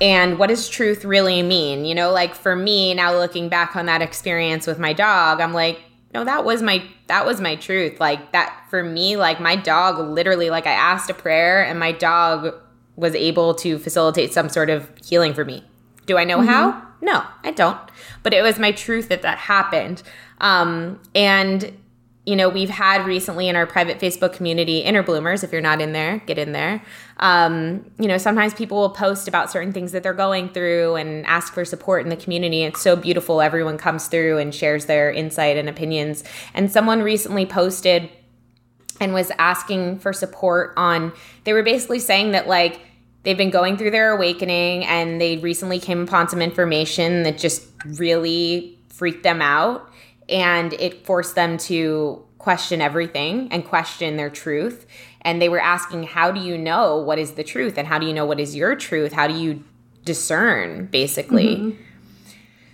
and 0.00 0.38
what 0.38 0.48
does 0.48 0.68
truth 0.68 1.04
really 1.04 1.42
mean? 1.42 1.84
You 1.84 1.94
know, 1.94 2.10
like 2.10 2.34
for 2.34 2.56
me, 2.56 2.94
now 2.94 3.16
looking 3.16 3.48
back 3.48 3.76
on 3.76 3.86
that 3.86 4.02
experience 4.02 4.66
with 4.66 4.78
my 4.78 4.92
dog, 4.92 5.40
I'm 5.40 5.52
like, 5.52 5.80
no, 6.12 6.24
that 6.24 6.44
was 6.44 6.60
my 6.60 6.82
that 7.06 7.24
was 7.24 7.40
my 7.40 7.56
truth. 7.56 8.00
Like 8.00 8.32
that 8.32 8.66
for 8.68 8.82
me, 8.82 9.16
like 9.16 9.40
my 9.40 9.56
dog 9.56 9.98
literally, 9.98 10.50
like 10.50 10.66
I 10.66 10.72
asked 10.72 11.08
a 11.08 11.14
prayer 11.14 11.64
and 11.64 11.78
my 11.78 11.92
dog 11.92 12.54
was 12.96 13.14
able 13.14 13.54
to 13.54 13.78
facilitate 13.78 14.32
some 14.32 14.48
sort 14.48 14.68
of 14.70 14.90
healing 15.04 15.32
for 15.32 15.44
me. 15.44 15.64
Do 16.06 16.18
I 16.18 16.24
know 16.24 16.38
mm-hmm. 16.38 16.48
how? 16.48 16.88
No, 17.02 17.24
I 17.42 17.50
don't. 17.50 17.78
But 18.22 18.32
it 18.32 18.42
was 18.42 18.58
my 18.58 18.72
truth 18.72 19.08
that 19.10 19.22
that 19.22 19.36
happened. 19.36 20.02
Um, 20.40 21.00
and 21.14 21.76
you 22.24 22.36
know, 22.36 22.48
we've 22.48 22.70
had 22.70 23.04
recently 23.04 23.48
in 23.48 23.56
our 23.56 23.66
private 23.66 23.98
Facebook 23.98 24.32
community, 24.32 24.78
Inner 24.78 25.02
Bloomers, 25.02 25.42
if 25.42 25.50
you're 25.50 25.60
not 25.60 25.80
in 25.80 25.92
there, 25.92 26.18
get 26.18 26.38
in 26.38 26.52
there. 26.52 26.80
Um, 27.16 27.90
you 27.98 28.06
know, 28.06 28.16
sometimes 28.16 28.54
people 28.54 28.78
will 28.78 28.90
post 28.90 29.26
about 29.26 29.50
certain 29.50 29.72
things 29.72 29.90
that 29.90 30.04
they're 30.04 30.14
going 30.14 30.48
through 30.48 30.94
and 30.94 31.26
ask 31.26 31.52
for 31.52 31.64
support 31.64 32.04
in 32.04 32.10
the 32.10 32.16
community. 32.16 32.62
It's 32.62 32.80
so 32.80 32.94
beautiful. 32.94 33.40
Everyone 33.40 33.76
comes 33.76 34.06
through 34.06 34.38
and 34.38 34.54
shares 34.54 34.86
their 34.86 35.10
insight 35.10 35.56
and 35.56 35.68
opinions. 35.68 36.22
And 36.54 36.70
someone 36.70 37.02
recently 37.02 37.44
posted 37.44 38.08
and 39.00 39.12
was 39.12 39.32
asking 39.38 39.98
for 39.98 40.12
support 40.12 40.74
on 40.76 41.12
they 41.42 41.52
were 41.52 41.64
basically 41.64 41.98
saying 41.98 42.30
that 42.32 42.46
like 42.46 42.80
they've 43.22 43.36
been 43.36 43.50
going 43.50 43.76
through 43.76 43.90
their 43.90 44.12
awakening 44.12 44.84
and 44.84 45.20
they 45.20 45.38
recently 45.38 45.78
came 45.78 46.02
upon 46.02 46.28
some 46.28 46.42
information 46.42 47.22
that 47.22 47.38
just 47.38 47.66
really 47.86 48.78
freaked 48.88 49.22
them 49.22 49.40
out 49.40 49.90
and 50.28 50.72
it 50.74 51.04
forced 51.04 51.34
them 51.34 51.58
to 51.58 52.22
question 52.38 52.80
everything 52.80 53.48
and 53.52 53.64
question 53.64 54.16
their 54.16 54.30
truth. 54.30 54.86
And 55.20 55.40
they 55.40 55.48
were 55.48 55.60
asking 55.60 56.04
how 56.04 56.32
do 56.32 56.40
you 56.40 56.58
know 56.58 56.98
what 56.98 57.18
is 57.18 57.32
the 57.32 57.44
truth? 57.44 57.78
And 57.78 57.86
how 57.86 57.98
do 57.98 58.06
you 58.06 58.12
know 58.12 58.24
what 58.24 58.40
is 58.40 58.56
your 58.56 58.74
truth? 58.74 59.12
How 59.12 59.28
do 59.28 59.34
you 59.34 59.62
discern 60.04 60.86
basically? 60.86 61.56
Mm-hmm. 61.56 61.82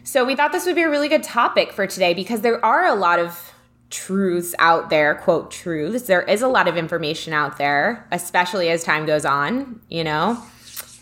so 0.03 0.25
we 0.25 0.35
thought 0.35 0.53
this 0.53 0.65
would 0.65 0.75
be 0.75 0.83
a 0.83 0.89
really 0.89 1.09
good 1.09 1.23
topic 1.23 1.73
for 1.73 1.87
today 1.87 2.15
because 2.15 2.41
there 2.41 2.65
are 2.65 2.87
a 2.87 2.95
lot 2.95 3.19
of 3.19 3.53
truths 3.91 4.55
out 4.59 4.91
there, 4.91 5.15
quote 5.15 5.51
truths. 5.51 6.07
There 6.07 6.23
is 6.23 6.43
a 6.43 6.49
lot 6.49 6.69
of 6.69 6.77
information 6.77 7.33
out 7.33 7.59
there, 7.59 8.07
especially 8.13 8.69
as 8.69 8.85
time 8.85 9.07
goes 9.07 9.25
on, 9.25 9.81
you 9.89 10.05
know? 10.05 10.43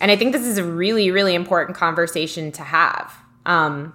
And 0.01 0.11
I 0.11 0.17
think 0.17 0.33
this 0.33 0.47
is 0.47 0.59
a 0.59 0.65
really, 0.65 1.11
really 1.11 1.35
important 1.35 1.77
conversation 1.77 2.53
to 2.53 2.63
have. 2.63 3.15
Um, 3.45 3.95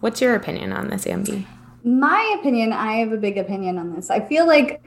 what's 0.00 0.20
your 0.20 0.34
opinion 0.34 0.72
on 0.72 0.88
this, 0.88 1.04
Ambi? 1.04 1.46
My 1.84 2.36
opinion, 2.38 2.72
I 2.72 2.94
have 2.94 3.12
a 3.12 3.16
big 3.16 3.38
opinion 3.38 3.78
on 3.78 3.94
this. 3.94 4.10
I 4.10 4.20
feel 4.20 4.46
like 4.46 4.82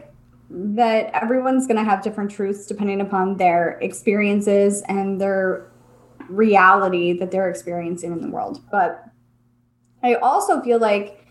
that 0.50 1.10
everyone's 1.13 1.65
going 1.65 1.77
to 1.77 1.83
have 1.83 2.03
different 2.03 2.29
truths 2.29 2.65
depending 2.65 3.00
upon 3.00 3.38
their 3.38 3.79
experiences 3.81 4.83
and 4.88 5.19
their 5.19 5.71
reality 6.27 7.13
that 7.13 7.31
they're 7.31 7.50
experiencing 7.50 8.12
in 8.12 8.21
the 8.21 8.29
world. 8.29 8.62
But 8.69 9.05
I 10.03 10.15
also 10.15 10.62
feel 10.62 10.79
like 10.79 11.25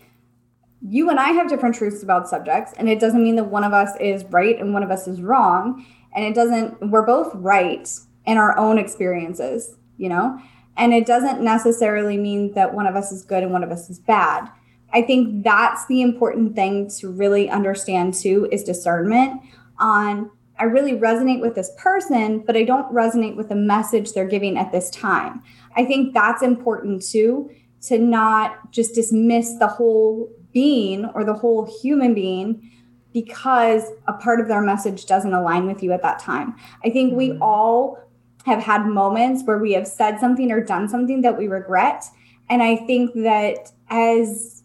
you 0.81 1.09
and 1.09 1.19
I 1.19 1.29
have 1.29 1.49
different 1.49 1.75
truths 1.75 2.03
about 2.03 2.27
subjects, 2.27 2.73
and 2.77 2.89
it 2.89 2.99
doesn't 2.99 3.23
mean 3.23 3.35
that 3.35 3.45
one 3.45 3.63
of 3.63 3.73
us 3.73 3.95
is 3.99 4.25
right 4.25 4.59
and 4.59 4.73
one 4.73 4.83
of 4.83 4.91
us 4.91 5.07
is 5.07 5.21
wrong. 5.21 5.85
And 6.13 6.25
it 6.25 6.35
doesn't, 6.35 6.91
we're 6.91 7.05
both 7.05 7.33
right 7.35 7.89
in 8.25 8.37
our 8.37 8.57
own 8.57 8.77
experiences, 8.77 9.75
you 9.97 10.09
know? 10.09 10.39
And 10.77 10.93
it 10.93 11.05
doesn't 11.05 11.41
necessarily 11.41 12.17
mean 12.17 12.53
that 12.53 12.73
one 12.73 12.87
of 12.87 12.95
us 12.95 13.11
is 13.11 13.23
good 13.23 13.43
and 13.43 13.51
one 13.51 13.63
of 13.63 13.71
us 13.71 13.89
is 13.89 13.99
bad. 13.99 14.49
I 14.93 15.01
think 15.01 15.43
that's 15.43 15.85
the 15.85 16.01
important 16.01 16.55
thing 16.55 16.89
to 16.99 17.09
really 17.09 17.49
understand 17.49 18.13
too 18.13 18.47
is 18.51 18.63
discernment 18.63 19.41
on 19.79 20.31
I 20.59 20.65
really 20.65 20.93
resonate 20.93 21.41
with 21.41 21.55
this 21.55 21.71
person, 21.75 22.43
but 22.45 22.55
I 22.55 22.63
don't 22.63 22.93
resonate 22.93 23.35
with 23.35 23.49
the 23.49 23.55
message 23.55 24.13
they're 24.13 24.27
giving 24.27 24.59
at 24.59 24.71
this 24.71 24.91
time. 24.91 25.41
I 25.75 25.85
think 25.85 26.13
that's 26.13 26.43
important 26.43 27.01
too 27.01 27.49
to 27.87 27.97
not 27.97 28.71
just 28.71 28.93
dismiss 28.93 29.57
the 29.57 29.65
whole 29.65 30.29
being 30.53 31.05
or 31.05 31.23
the 31.23 31.33
whole 31.33 31.65
human 31.81 32.13
being 32.13 32.71
because 33.13 33.83
a 34.07 34.13
part 34.13 34.39
of 34.39 34.47
their 34.47 34.61
message 34.61 35.05
doesn't 35.05 35.33
align 35.33 35.67
with 35.67 35.83
you 35.83 35.91
at 35.91 36.01
that 36.01 36.19
time. 36.19 36.55
I 36.85 36.89
think 36.89 37.13
we 37.13 37.29
mm-hmm. 37.29 37.41
all 37.41 37.99
have 38.45 38.63
had 38.63 38.85
moments 38.85 39.43
where 39.43 39.57
we 39.57 39.73
have 39.73 39.87
said 39.87 40.19
something 40.19 40.51
or 40.51 40.63
done 40.63 40.87
something 40.87 41.21
that 41.21 41.37
we 41.37 41.47
regret 41.47 42.05
and 42.51 42.61
I 42.61 42.75
think 42.75 43.13
that 43.15 43.71
as 43.89 44.63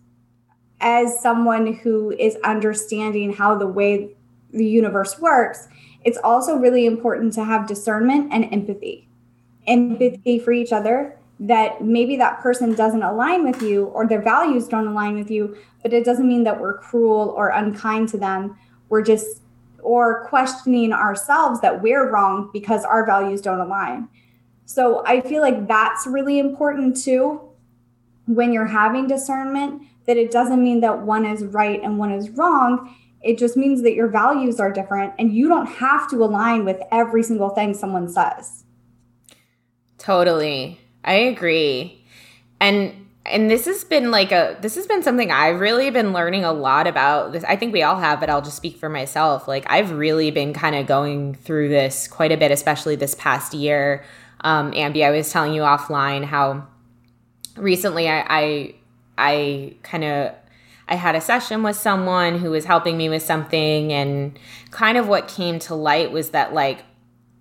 as 0.80 1.22
someone 1.22 1.74
who 1.74 2.10
is 2.10 2.36
understanding 2.42 3.32
how 3.32 3.56
the 3.56 3.68
way 3.68 4.14
the 4.50 4.66
universe 4.66 5.18
works, 5.20 5.68
it's 6.04 6.18
also 6.18 6.56
really 6.56 6.84
important 6.84 7.32
to 7.34 7.44
have 7.44 7.68
discernment 7.68 8.32
and 8.32 8.52
empathy. 8.52 9.08
Empathy 9.68 10.40
for 10.40 10.52
each 10.52 10.72
other 10.72 11.15
that 11.38 11.82
maybe 11.82 12.16
that 12.16 12.40
person 12.40 12.74
doesn't 12.74 13.02
align 13.02 13.44
with 13.44 13.62
you 13.62 13.86
or 13.86 14.06
their 14.06 14.22
values 14.22 14.66
don't 14.66 14.86
align 14.86 15.14
with 15.14 15.30
you, 15.30 15.56
but 15.82 15.92
it 15.92 16.04
doesn't 16.04 16.26
mean 16.26 16.44
that 16.44 16.60
we're 16.60 16.78
cruel 16.78 17.34
or 17.36 17.48
unkind 17.48 18.08
to 18.08 18.18
them. 18.18 18.58
We're 18.88 19.02
just 19.02 19.42
or 19.82 20.26
questioning 20.26 20.92
ourselves 20.92 21.60
that 21.60 21.82
we're 21.82 22.10
wrong 22.10 22.50
because 22.52 22.84
our 22.84 23.06
values 23.06 23.40
don't 23.40 23.60
align. 23.60 24.08
So 24.64 25.04
I 25.06 25.20
feel 25.20 25.42
like 25.42 25.68
that's 25.68 26.06
really 26.06 26.38
important 26.38 26.96
too 26.96 27.40
when 28.26 28.52
you're 28.52 28.66
having 28.66 29.06
discernment 29.06 29.82
that 30.06 30.16
it 30.16 30.30
doesn't 30.30 30.62
mean 30.62 30.80
that 30.80 31.02
one 31.02 31.24
is 31.24 31.44
right 31.44 31.80
and 31.82 31.98
one 31.98 32.10
is 32.10 32.30
wrong 32.30 32.92
it 33.26 33.38
just 33.38 33.56
means 33.56 33.82
that 33.82 33.94
your 33.94 34.06
values 34.06 34.60
are 34.60 34.70
different 34.70 35.12
and 35.18 35.34
you 35.34 35.48
don't 35.48 35.66
have 35.66 36.08
to 36.10 36.22
align 36.22 36.64
with 36.64 36.80
every 36.92 37.24
single 37.24 37.48
thing 37.48 37.74
someone 37.74 38.08
says. 38.08 38.62
Totally. 39.98 40.80
I 41.06 41.14
agree. 41.14 42.04
And 42.60 43.06
and 43.24 43.50
this 43.50 43.64
has 43.66 43.84
been 43.84 44.10
like 44.10 44.32
a 44.32 44.56
this 44.60 44.74
has 44.76 44.86
been 44.86 45.02
something 45.02 45.30
I've 45.30 45.60
really 45.60 45.90
been 45.90 46.12
learning 46.12 46.44
a 46.44 46.52
lot 46.52 46.86
about. 46.86 47.32
This 47.32 47.44
I 47.44 47.56
think 47.56 47.72
we 47.72 47.82
all 47.82 47.98
have, 47.98 48.20
but 48.20 48.28
I'll 48.28 48.42
just 48.42 48.56
speak 48.56 48.76
for 48.76 48.88
myself. 48.88 49.48
Like 49.48 49.64
I've 49.68 49.92
really 49.92 50.30
been 50.30 50.52
kind 50.52 50.74
of 50.76 50.86
going 50.86 51.34
through 51.34 51.68
this 51.68 52.08
quite 52.08 52.32
a 52.32 52.36
bit, 52.36 52.50
especially 52.50 52.96
this 52.96 53.14
past 53.14 53.54
year. 53.54 54.04
Um, 54.42 54.72
Ambi, 54.72 55.04
I 55.04 55.10
was 55.10 55.30
telling 55.32 55.54
you 55.54 55.62
offline 55.62 56.24
how 56.24 56.66
recently 57.56 58.08
I 58.08 58.24
I, 58.28 58.74
I 59.18 59.74
kind 59.82 60.04
of 60.04 60.34
I 60.88 60.94
had 60.94 61.16
a 61.16 61.20
session 61.20 61.62
with 61.62 61.76
someone 61.76 62.38
who 62.38 62.50
was 62.50 62.64
helping 62.64 62.96
me 62.96 63.08
with 63.08 63.22
something 63.22 63.92
and 63.92 64.38
kind 64.70 64.96
of 64.96 65.08
what 65.08 65.26
came 65.26 65.58
to 65.60 65.74
light 65.74 66.12
was 66.12 66.30
that 66.30 66.54
like 66.54 66.84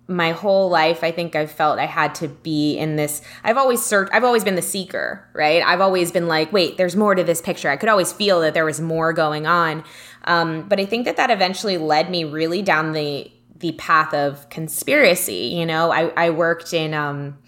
my 0.08 0.32
whole 0.32 0.68
life 0.68 1.02
I 1.02 1.10
think 1.10 1.34
I've 1.34 1.50
felt 1.50 1.78
I 1.78 1.86
had 1.86 2.14
to 2.16 2.28
be 2.28 2.76
in 2.76 2.96
this 2.96 3.22
I've 3.42 3.56
always 3.56 3.84
searched 3.84 4.12
I've 4.12 4.24
always 4.24 4.44
been 4.44 4.54
the 4.54 4.62
seeker, 4.62 5.28
right? 5.32 5.62
I've 5.62 5.80
always 5.80 6.12
been 6.12 6.28
like, 6.28 6.52
wait, 6.52 6.76
there's 6.76 6.94
more 6.94 7.14
to 7.14 7.24
this 7.24 7.40
picture. 7.42 7.68
I 7.68 7.76
could 7.76 7.88
always 7.88 8.12
feel 8.12 8.40
that 8.42 8.54
there 8.54 8.64
was 8.64 8.80
more 8.80 9.12
going 9.12 9.46
on. 9.46 9.84
Um, 10.24 10.68
but 10.68 10.78
I 10.80 10.86
think 10.86 11.04
that 11.06 11.16
that 11.16 11.30
eventually 11.30 11.78
led 11.78 12.10
me 12.10 12.24
really 12.24 12.62
down 12.62 12.92
the 12.92 13.30
the 13.58 13.72
path 13.72 14.12
of 14.12 14.48
conspiracy. 14.50 15.54
You 15.56 15.66
know, 15.66 15.90
I, 15.90 16.08
I 16.16 16.30
worked 16.30 16.72
in 16.72 16.94
um, 16.94 17.38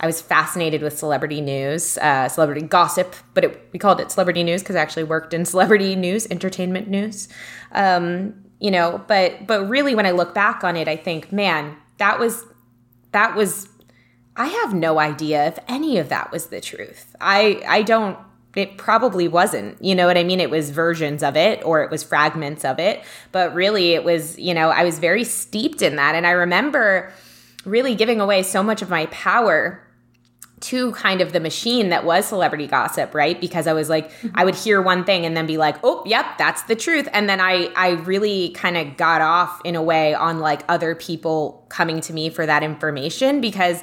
I 0.00 0.06
was 0.06 0.20
fascinated 0.20 0.82
with 0.82 0.98
celebrity 0.98 1.40
news, 1.40 1.96
uh, 1.98 2.28
celebrity 2.28 2.62
gossip, 2.62 3.14
but 3.34 3.44
it, 3.44 3.68
we 3.72 3.78
called 3.78 4.00
it 4.00 4.10
celebrity 4.10 4.42
news 4.42 4.62
because 4.62 4.74
I 4.74 4.80
actually 4.80 5.04
worked 5.04 5.32
in 5.32 5.44
celebrity 5.54 5.94
news, 5.94 6.26
entertainment 6.30 6.88
news. 6.88 7.28
Um, 7.70 8.34
you 8.58 8.70
know, 8.70 9.02
but 9.08 9.46
but 9.46 9.68
really, 9.68 9.94
when 9.94 10.06
I 10.06 10.12
look 10.12 10.34
back 10.34 10.64
on 10.64 10.76
it, 10.76 10.88
I 10.88 10.96
think, 10.96 11.32
man, 11.32 11.76
that 12.02 12.18
was 12.18 12.44
that 13.12 13.36
was. 13.36 13.68
I 14.34 14.46
have 14.46 14.74
no 14.74 14.98
idea 14.98 15.46
if 15.46 15.58
any 15.68 15.98
of 15.98 16.08
that 16.08 16.32
was 16.32 16.46
the 16.46 16.60
truth. 16.60 17.14
I 17.20 17.62
I 17.66 17.82
don't. 17.82 18.18
It 18.56 18.76
probably 18.76 19.28
wasn't. 19.28 19.82
You 19.82 19.94
know 19.94 20.06
what 20.06 20.18
I 20.18 20.24
mean? 20.24 20.40
It 20.40 20.50
was 20.50 20.70
versions 20.70 21.22
of 21.22 21.36
it, 21.36 21.64
or 21.64 21.84
it 21.84 21.90
was 21.90 22.02
fragments 22.02 22.64
of 22.64 22.78
it. 22.80 23.04
But 23.30 23.54
really, 23.54 23.92
it 23.92 24.02
was. 24.02 24.36
You 24.36 24.52
know, 24.52 24.70
I 24.70 24.82
was 24.84 24.98
very 24.98 25.22
steeped 25.22 25.80
in 25.80 25.96
that, 25.96 26.16
and 26.16 26.26
I 26.26 26.32
remember 26.32 27.12
really 27.64 27.94
giving 27.94 28.20
away 28.20 28.42
so 28.42 28.64
much 28.64 28.82
of 28.82 28.90
my 28.90 29.06
power 29.06 29.80
to 30.62 30.92
kind 30.92 31.20
of 31.20 31.32
the 31.32 31.40
machine 31.40 31.88
that 31.90 32.04
was 32.04 32.26
celebrity 32.26 32.66
gossip, 32.66 33.14
right? 33.14 33.40
Because 33.40 33.66
I 33.66 33.72
was 33.72 33.88
like, 33.88 34.10
mm-hmm. 34.10 34.28
I 34.34 34.44
would 34.44 34.54
hear 34.54 34.80
one 34.80 35.04
thing 35.04 35.26
and 35.26 35.36
then 35.36 35.46
be 35.46 35.58
like, 35.58 35.76
oh, 35.82 36.02
yep, 36.06 36.38
that's 36.38 36.62
the 36.62 36.76
truth. 36.76 37.08
And 37.12 37.28
then 37.28 37.40
I, 37.40 37.70
I 37.76 37.90
really 37.90 38.50
kind 38.50 38.76
of 38.76 38.96
got 38.96 39.20
off 39.20 39.60
in 39.64 39.76
a 39.76 39.82
way 39.82 40.14
on 40.14 40.40
like 40.40 40.62
other 40.68 40.94
people 40.94 41.64
coming 41.68 42.00
to 42.02 42.12
me 42.12 42.30
for 42.30 42.46
that 42.46 42.62
information 42.62 43.40
because 43.40 43.82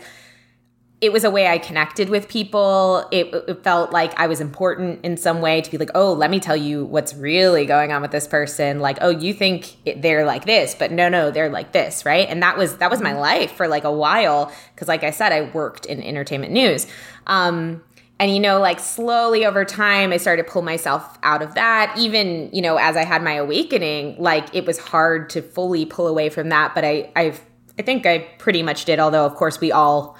it 1.02 1.14
was 1.14 1.24
a 1.24 1.32
way 1.32 1.48
I 1.48 1.58
connected 1.58 2.10
with 2.10 2.28
people. 2.28 3.08
It, 3.12 3.34
it, 3.48 3.64
felt 3.64 3.92
like 3.92 4.20
I 4.20 4.28
was 4.28 4.42
important 4.42 5.04
in 5.06 5.16
some 5.16 5.40
way 5.40 5.62
to 5.62 5.72
be 5.72 5.78
like, 5.78 5.92
oh, 5.96 6.12
let 6.12 6.30
me 6.30 6.42
tell 6.42 6.58
you 6.58 6.84
what's 6.84 7.14
really 7.14 7.66
going 7.66 7.94
on 7.94 8.02
with 8.02 8.12
this 8.12 8.28
person. 8.28 8.80
Like, 8.80 8.98
oh, 9.00 9.10
you 9.10 9.34
think 9.34 9.78
they're 9.98 10.26
like 10.26 10.46
this, 10.46 10.76
but 10.76 10.92
no, 10.92 11.08
no, 11.08 11.32
they're 11.32 11.50
like 11.50 11.72
this, 11.72 12.06
right? 12.06 12.28
And 12.28 12.44
that 12.44 12.58
was 12.58 12.78
that 12.78 12.92
was 12.92 13.02
my 13.02 13.14
life 13.14 13.54
for 13.54 13.68
like 13.68 13.86
a 13.86 13.92
while 13.92 14.52
because, 14.76 14.90
like 14.90 15.04
I 15.04 15.12
said, 15.12 15.32
I 15.32 15.50
worked 15.52 15.86
in 15.86 16.04
entertainment 16.04 16.52
news. 16.52 16.86
Um, 17.28 17.82
and 18.20 18.34
you 18.34 18.42
know, 18.42 18.60
like 18.60 18.82
slowly 18.82 19.46
over 19.46 19.64
time, 19.64 20.12
I 20.12 20.18
started 20.18 20.44
to 20.46 20.52
pull 20.52 20.64
myself 20.64 21.18
out 21.24 21.42
of 21.42 21.56
that. 21.56 21.96
Even 21.98 22.50
you 22.52 22.62
know, 22.62 22.76
as 22.76 22.98
I 22.98 23.06
had 23.06 23.24
my 23.24 23.34
awakening, 23.34 24.18
like 24.20 24.54
it 24.54 24.66
was 24.66 24.78
hard 24.78 25.30
to 25.32 25.42
fully 25.42 25.86
pull 25.86 26.08
away 26.08 26.28
from 26.28 26.50
that. 26.50 26.76
But 26.76 26.84
I, 26.84 27.10
I've, 27.16 27.42
I 27.78 27.84
think 27.84 28.06
I 28.06 28.20
pretty 28.38 28.64
much 28.64 28.84
did. 28.84 29.00
Although, 29.00 29.26
of 29.26 29.36
course, 29.36 29.62
we 29.62 29.72
all 29.72 30.18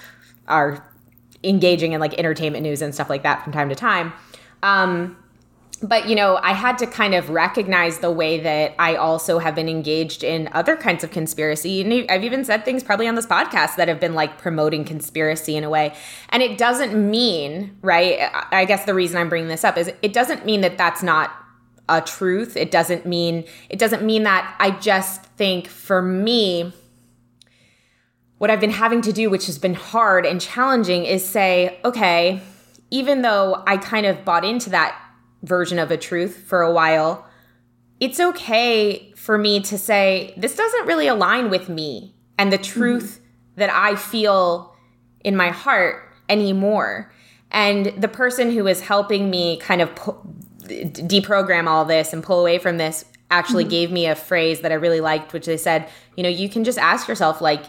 are 0.50 0.86
engaging 1.44 1.94
in 1.94 2.00
like 2.00 2.14
entertainment 2.16 2.64
news 2.64 2.82
and 2.82 2.94
stuff 2.94 3.10
like 3.10 3.24
that 3.24 3.44
from 3.44 3.54
time 3.54 3.70
to 3.70 3.76
time. 3.76 4.12
Um, 4.62 5.18
but 5.82 6.10
you 6.10 6.16
know, 6.16 6.38
I 6.42 6.54
had 6.54 6.78
to 6.80 6.88
kind 6.88 7.16
of 7.16 7.30
recognize 7.30 8.00
the 8.00 8.12
way 8.12 8.40
that 8.42 8.76
I 8.78 8.96
also 8.96 9.40
have 9.40 9.56
been 9.56 9.70
engaged 9.70 10.24
in 10.24 10.50
other 10.52 10.76
kinds 10.76 11.04
of 11.04 11.12
conspiracy. 11.12 11.82
And 11.82 12.12
I've 12.12 12.24
even 12.24 12.44
said 12.44 12.66
things 12.66 12.84
probably 12.84 13.08
on 13.08 13.16
this 13.16 13.26
podcast 13.26 13.78
that 13.78 13.88
have 13.88 14.00
been 14.00 14.14
like 14.14 14.38
promoting 14.38 14.84
conspiracy 14.84 15.56
in 15.56 15.64
a 15.64 15.70
way. 15.70 15.96
And 16.30 16.44
it 16.44 16.58
doesn't 16.58 16.94
mean, 17.10 17.78
right? 17.82 18.30
I 18.52 18.66
guess 18.66 18.86
the 18.86 18.94
reason 18.94 19.18
I'm 19.18 19.30
bringing 19.30 19.48
this 19.48 19.64
up 19.64 19.78
is 19.78 19.92
it 20.02 20.12
doesn't 20.12 20.46
mean 20.46 20.62
that 20.62 20.78
that's 20.78 21.02
not 21.02 21.32
a 21.88 22.02
truth. 22.02 22.58
It 22.58 22.72
doesn't 22.72 23.06
mean 23.06 23.46
it 23.70 23.80
doesn't 23.80 24.04
mean 24.04 24.24
that 24.24 24.56
I 24.60 24.72
just 24.72 25.24
think 25.24 25.68
for 25.68 26.02
me 26.02 26.74
what 28.40 28.50
I've 28.50 28.60
been 28.60 28.72
having 28.72 29.02
to 29.04 29.14
do, 29.14 29.30
which 29.30 29.46
has 29.46 29.60
been 29.60 29.76
hard 29.76 30.26
and 30.26 30.42
challenging, 30.42 31.06
is 31.06 31.24
say, 31.24 31.80
okay, 31.86 32.42
even 32.90 33.22
though 33.22 33.64
I 33.68 33.78
kind 33.78 34.06
of 34.06 34.26
bought 34.26 34.44
into 34.44 34.72
that 34.72 35.00
version 35.44 35.78
of 35.78 35.92
a 35.92 35.98
truth 35.98 36.38
for 36.48 36.62
a 36.62 36.72
while, 36.72 37.26
it's 38.00 38.20
okay 38.20 39.14
for 39.16 39.38
me 39.38 39.62
to 39.62 39.78
say, 39.78 40.34
this 40.38 40.56
doesn't 40.56 40.88
really 40.88 41.08
align 41.08 41.50
with 41.50 41.70
me 41.70 42.16
and 42.38 42.52
the 42.52 42.58
mm-hmm. 42.58 42.80
truth 42.80 43.16
mm-hmm. 43.16 43.60
that 43.60 43.70
I 43.70 43.96
feel 43.96 44.76
in 45.24 45.36
my 45.36 45.50
heart 45.50 46.02
anymore. 46.30 47.12
And 47.52 47.88
the 47.98 48.08
person 48.08 48.52
who 48.52 48.68
is 48.68 48.82
helping 48.82 49.30
me 49.30 49.58
kind 49.58 49.82
of 49.82 49.94
deprogram 50.64 51.68
all 51.68 51.84
this 51.84 52.14
and 52.14 52.24
pull 52.24 52.40
away 52.40 52.58
from 52.58 52.78
this 52.78 53.04
actually 53.32 53.66
mm-hmm. 53.66 53.72
gave 53.72 53.92
me 53.92 54.06
a 54.06 54.16
phrase 54.16 54.62
that 54.62 54.72
I 54.72 54.76
really 54.76 55.02
liked, 55.02 55.34
which 55.34 55.46
they 55.46 55.58
said, 55.58 55.90
you 56.16 56.24
know, 56.24 56.30
you 56.30 56.48
can 56.48 56.64
just 56.64 56.78
ask 56.78 57.08
yourself, 57.08 57.42
like, 57.42 57.64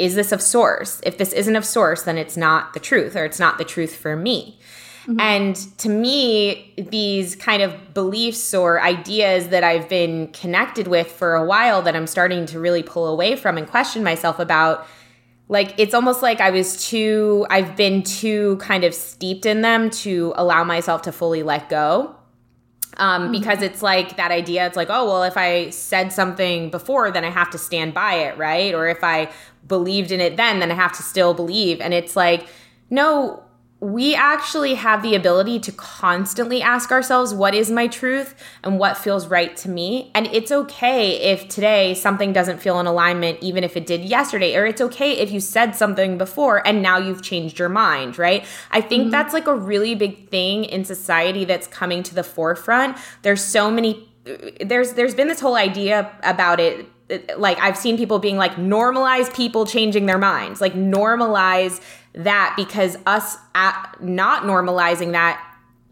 is 0.00 0.14
this 0.14 0.32
of 0.32 0.40
source? 0.40 1.00
If 1.04 1.18
this 1.18 1.32
isn't 1.32 1.56
of 1.56 1.64
source, 1.64 2.02
then 2.02 2.16
it's 2.16 2.36
not 2.36 2.72
the 2.72 2.80
truth 2.80 3.14
or 3.14 3.24
it's 3.24 3.38
not 3.38 3.58
the 3.58 3.64
truth 3.64 3.94
for 3.94 4.16
me. 4.16 4.58
Mm-hmm. 5.02 5.20
And 5.20 5.56
to 5.78 5.88
me, 5.88 6.74
these 6.76 7.36
kind 7.36 7.62
of 7.62 7.94
beliefs 7.94 8.54
or 8.54 8.80
ideas 8.80 9.48
that 9.48 9.64
I've 9.64 9.88
been 9.88 10.28
connected 10.28 10.88
with 10.88 11.10
for 11.10 11.34
a 11.34 11.44
while 11.44 11.82
that 11.82 11.94
I'm 11.96 12.06
starting 12.06 12.46
to 12.46 12.58
really 12.58 12.82
pull 12.82 13.06
away 13.08 13.36
from 13.36 13.58
and 13.58 13.66
question 13.66 14.02
myself 14.02 14.38
about, 14.38 14.86
like, 15.48 15.74
it's 15.78 15.94
almost 15.94 16.22
like 16.22 16.40
I 16.40 16.50
was 16.50 16.86
too, 16.86 17.46
I've 17.50 17.76
been 17.76 18.02
too 18.02 18.56
kind 18.56 18.84
of 18.84 18.94
steeped 18.94 19.46
in 19.46 19.62
them 19.62 19.90
to 19.90 20.32
allow 20.36 20.64
myself 20.64 21.02
to 21.02 21.12
fully 21.12 21.42
let 21.42 21.68
go 21.68 22.14
um, 22.98 23.22
mm-hmm. 23.22 23.32
because 23.32 23.62
it's 23.62 23.82
like 23.82 24.16
that 24.16 24.30
idea. 24.30 24.66
It's 24.66 24.76
like, 24.76 24.90
oh, 24.90 25.06
well, 25.06 25.22
if 25.24 25.36
I 25.36 25.70
said 25.70 26.12
something 26.12 26.70
before, 26.70 27.10
then 27.10 27.24
I 27.24 27.30
have 27.30 27.50
to 27.50 27.58
stand 27.58 27.94
by 27.94 28.14
it, 28.14 28.38
right? 28.38 28.74
Or 28.74 28.86
if 28.86 29.02
I 29.02 29.30
believed 29.66 30.10
in 30.10 30.20
it 30.20 30.36
then, 30.36 30.60
then 30.60 30.70
I 30.70 30.74
have 30.74 30.92
to 30.96 31.02
still 31.02 31.34
believe. 31.34 31.80
And 31.80 31.94
it's 31.94 32.16
like, 32.16 32.46
no, 32.90 33.44
we 33.80 34.14
actually 34.14 34.74
have 34.74 35.02
the 35.02 35.14
ability 35.14 35.58
to 35.58 35.72
constantly 35.72 36.60
ask 36.60 36.92
ourselves 36.92 37.32
what 37.32 37.54
is 37.54 37.70
my 37.70 37.86
truth 37.86 38.34
and 38.62 38.78
what 38.78 38.96
feels 38.96 39.26
right 39.26 39.56
to 39.56 39.70
me 39.70 40.10
and 40.14 40.26
it's 40.26 40.52
okay 40.52 41.32
if 41.32 41.48
today 41.48 41.94
something 41.94 42.30
doesn't 42.32 42.58
feel 42.58 42.78
in 42.78 42.86
alignment 42.86 43.38
even 43.40 43.64
if 43.64 43.78
it 43.78 43.86
did 43.86 44.02
yesterday 44.02 44.54
or 44.54 44.66
it's 44.66 44.82
okay 44.82 45.12
if 45.12 45.30
you 45.30 45.40
said 45.40 45.74
something 45.74 46.18
before 46.18 46.66
and 46.66 46.82
now 46.82 46.98
you've 46.98 47.22
changed 47.22 47.58
your 47.58 47.70
mind 47.70 48.18
right 48.18 48.44
i 48.70 48.82
think 48.82 49.04
mm-hmm. 49.04 49.10
that's 49.10 49.32
like 49.32 49.46
a 49.46 49.54
really 49.54 49.94
big 49.94 50.28
thing 50.28 50.64
in 50.64 50.84
society 50.84 51.46
that's 51.46 51.66
coming 51.66 52.02
to 52.02 52.14
the 52.14 52.22
forefront 52.22 52.98
there's 53.22 53.42
so 53.42 53.70
many 53.70 54.06
there's 54.60 54.92
there's 54.92 55.14
been 55.14 55.28
this 55.28 55.40
whole 55.40 55.56
idea 55.56 56.12
about 56.22 56.60
it 56.60 56.86
like 57.36 57.58
I've 57.58 57.76
seen 57.76 57.96
people 57.96 58.18
being 58.18 58.36
like 58.36 58.52
normalize 58.52 59.34
people 59.34 59.66
changing 59.66 60.06
their 60.06 60.18
minds, 60.18 60.60
like 60.60 60.74
normalize 60.74 61.80
that 62.14 62.54
because 62.56 62.96
us 63.06 63.36
not 63.54 64.42
normalizing 64.44 65.12
that 65.12 65.44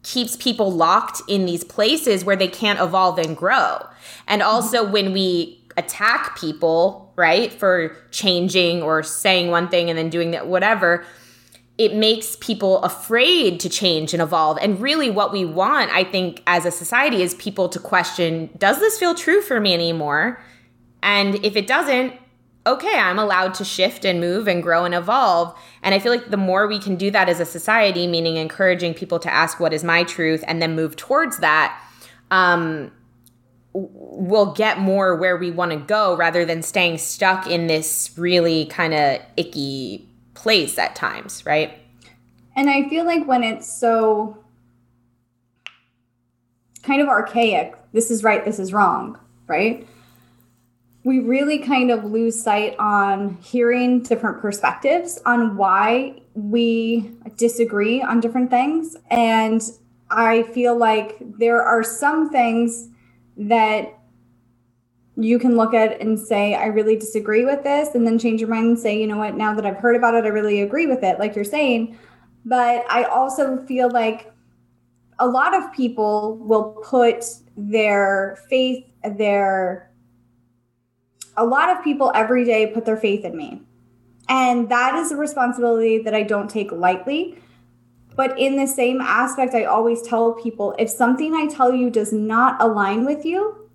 keeps 0.02 0.36
people 0.36 0.72
locked 0.72 1.20
in 1.28 1.44
these 1.44 1.64
places 1.64 2.24
where 2.24 2.36
they 2.36 2.48
can't 2.48 2.80
evolve 2.80 3.18
and 3.18 3.36
grow. 3.36 3.78
And 4.26 4.42
also 4.42 4.88
when 4.88 5.12
we 5.12 5.60
attack 5.76 6.38
people, 6.38 7.12
right, 7.16 7.52
for 7.52 7.96
changing 8.10 8.82
or 8.82 9.02
saying 9.02 9.50
one 9.50 9.68
thing 9.68 9.90
and 9.90 9.98
then 9.98 10.10
doing 10.10 10.30
that 10.32 10.46
whatever, 10.46 11.04
it 11.78 11.94
makes 11.94 12.36
people 12.40 12.82
afraid 12.82 13.60
to 13.60 13.68
change 13.68 14.12
and 14.12 14.20
evolve. 14.20 14.58
And 14.60 14.80
really 14.80 15.10
what 15.10 15.32
we 15.32 15.44
want, 15.44 15.92
I 15.92 16.02
think 16.02 16.42
as 16.46 16.66
a 16.66 16.72
society 16.72 17.22
is 17.22 17.34
people 17.34 17.68
to 17.68 17.78
question, 17.78 18.50
does 18.58 18.80
this 18.80 18.98
feel 18.98 19.14
true 19.14 19.40
for 19.40 19.60
me 19.60 19.74
anymore? 19.74 20.40
And 21.02 21.36
if 21.44 21.56
it 21.56 21.66
doesn't, 21.66 22.14
okay, 22.66 22.98
I'm 22.98 23.18
allowed 23.18 23.54
to 23.54 23.64
shift 23.64 24.04
and 24.04 24.20
move 24.20 24.46
and 24.46 24.62
grow 24.62 24.84
and 24.84 24.94
evolve. 24.94 25.58
And 25.82 25.94
I 25.94 25.98
feel 25.98 26.12
like 26.12 26.30
the 26.30 26.36
more 26.36 26.66
we 26.66 26.78
can 26.78 26.96
do 26.96 27.10
that 27.10 27.28
as 27.28 27.40
a 27.40 27.46
society, 27.46 28.06
meaning 28.06 28.36
encouraging 28.36 28.94
people 28.94 29.18
to 29.20 29.32
ask, 29.32 29.58
what 29.58 29.72
is 29.72 29.82
my 29.82 30.04
truth, 30.04 30.44
and 30.46 30.60
then 30.60 30.74
move 30.74 30.96
towards 30.96 31.38
that, 31.38 31.80
um, 32.30 32.92
we'll 33.72 34.52
get 34.52 34.78
more 34.78 35.16
where 35.16 35.36
we 35.36 35.50
want 35.50 35.70
to 35.70 35.78
go 35.78 36.16
rather 36.16 36.44
than 36.44 36.62
staying 36.62 36.98
stuck 36.98 37.46
in 37.46 37.68
this 37.68 38.12
really 38.16 38.66
kind 38.66 38.92
of 38.92 39.20
icky 39.36 40.08
place 40.34 40.78
at 40.78 40.94
times, 40.94 41.44
right? 41.46 41.78
And 42.56 42.68
I 42.68 42.88
feel 42.88 43.04
like 43.04 43.26
when 43.26 43.44
it's 43.44 43.72
so 43.72 44.36
kind 46.82 47.00
of 47.00 47.08
archaic, 47.08 47.74
this 47.92 48.10
is 48.10 48.24
right, 48.24 48.44
this 48.44 48.58
is 48.58 48.72
wrong, 48.72 49.18
right? 49.46 49.86
We 51.08 51.20
really 51.20 51.58
kind 51.58 51.90
of 51.90 52.04
lose 52.04 52.40
sight 52.40 52.76
on 52.78 53.38
hearing 53.40 54.02
different 54.02 54.42
perspectives 54.42 55.18
on 55.24 55.56
why 55.56 56.20
we 56.34 57.10
disagree 57.38 58.02
on 58.02 58.20
different 58.20 58.50
things. 58.50 58.94
And 59.10 59.62
I 60.10 60.42
feel 60.42 60.76
like 60.76 61.16
there 61.38 61.62
are 61.62 61.82
some 61.82 62.28
things 62.28 62.90
that 63.38 63.98
you 65.16 65.38
can 65.38 65.56
look 65.56 65.72
at 65.72 65.98
and 65.98 66.18
say, 66.18 66.54
I 66.54 66.66
really 66.66 66.96
disagree 66.96 67.46
with 67.46 67.62
this, 67.64 67.94
and 67.94 68.06
then 68.06 68.18
change 68.18 68.42
your 68.42 68.50
mind 68.50 68.66
and 68.66 68.78
say, 68.78 69.00
you 69.00 69.06
know 69.06 69.16
what, 69.16 69.34
now 69.34 69.54
that 69.54 69.64
I've 69.64 69.78
heard 69.78 69.96
about 69.96 70.14
it, 70.14 70.24
I 70.24 70.28
really 70.28 70.60
agree 70.60 70.86
with 70.86 71.02
it, 71.02 71.18
like 71.18 71.34
you're 71.34 71.42
saying. 71.42 71.98
But 72.44 72.84
I 72.90 73.04
also 73.04 73.64
feel 73.64 73.90
like 73.90 74.30
a 75.18 75.26
lot 75.26 75.54
of 75.54 75.72
people 75.72 76.36
will 76.36 76.82
put 76.84 77.24
their 77.56 78.38
faith, 78.50 78.84
their 79.16 79.87
a 81.38 81.44
lot 81.44 81.70
of 81.70 81.82
people 81.82 82.12
every 82.14 82.44
day 82.44 82.66
put 82.66 82.84
their 82.84 82.96
faith 82.96 83.24
in 83.24 83.36
me. 83.36 83.62
And 84.28 84.68
that 84.68 84.94
is 84.96 85.12
a 85.12 85.16
responsibility 85.16 85.98
that 86.02 86.14
I 86.14 86.22
don't 86.22 86.50
take 86.50 86.70
lightly. 86.70 87.38
But 88.16 88.38
in 88.38 88.56
the 88.56 88.66
same 88.66 89.00
aspect, 89.00 89.54
I 89.54 89.64
always 89.64 90.02
tell 90.02 90.32
people 90.32 90.74
if 90.78 90.90
something 90.90 91.34
I 91.34 91.46
tell 91.46 91.72
you 91.72 91.88
does 91.88 92.12
not 92.12 92.60
align 92.60 93.06
with 93.06 93.24
you, 93.24 93.70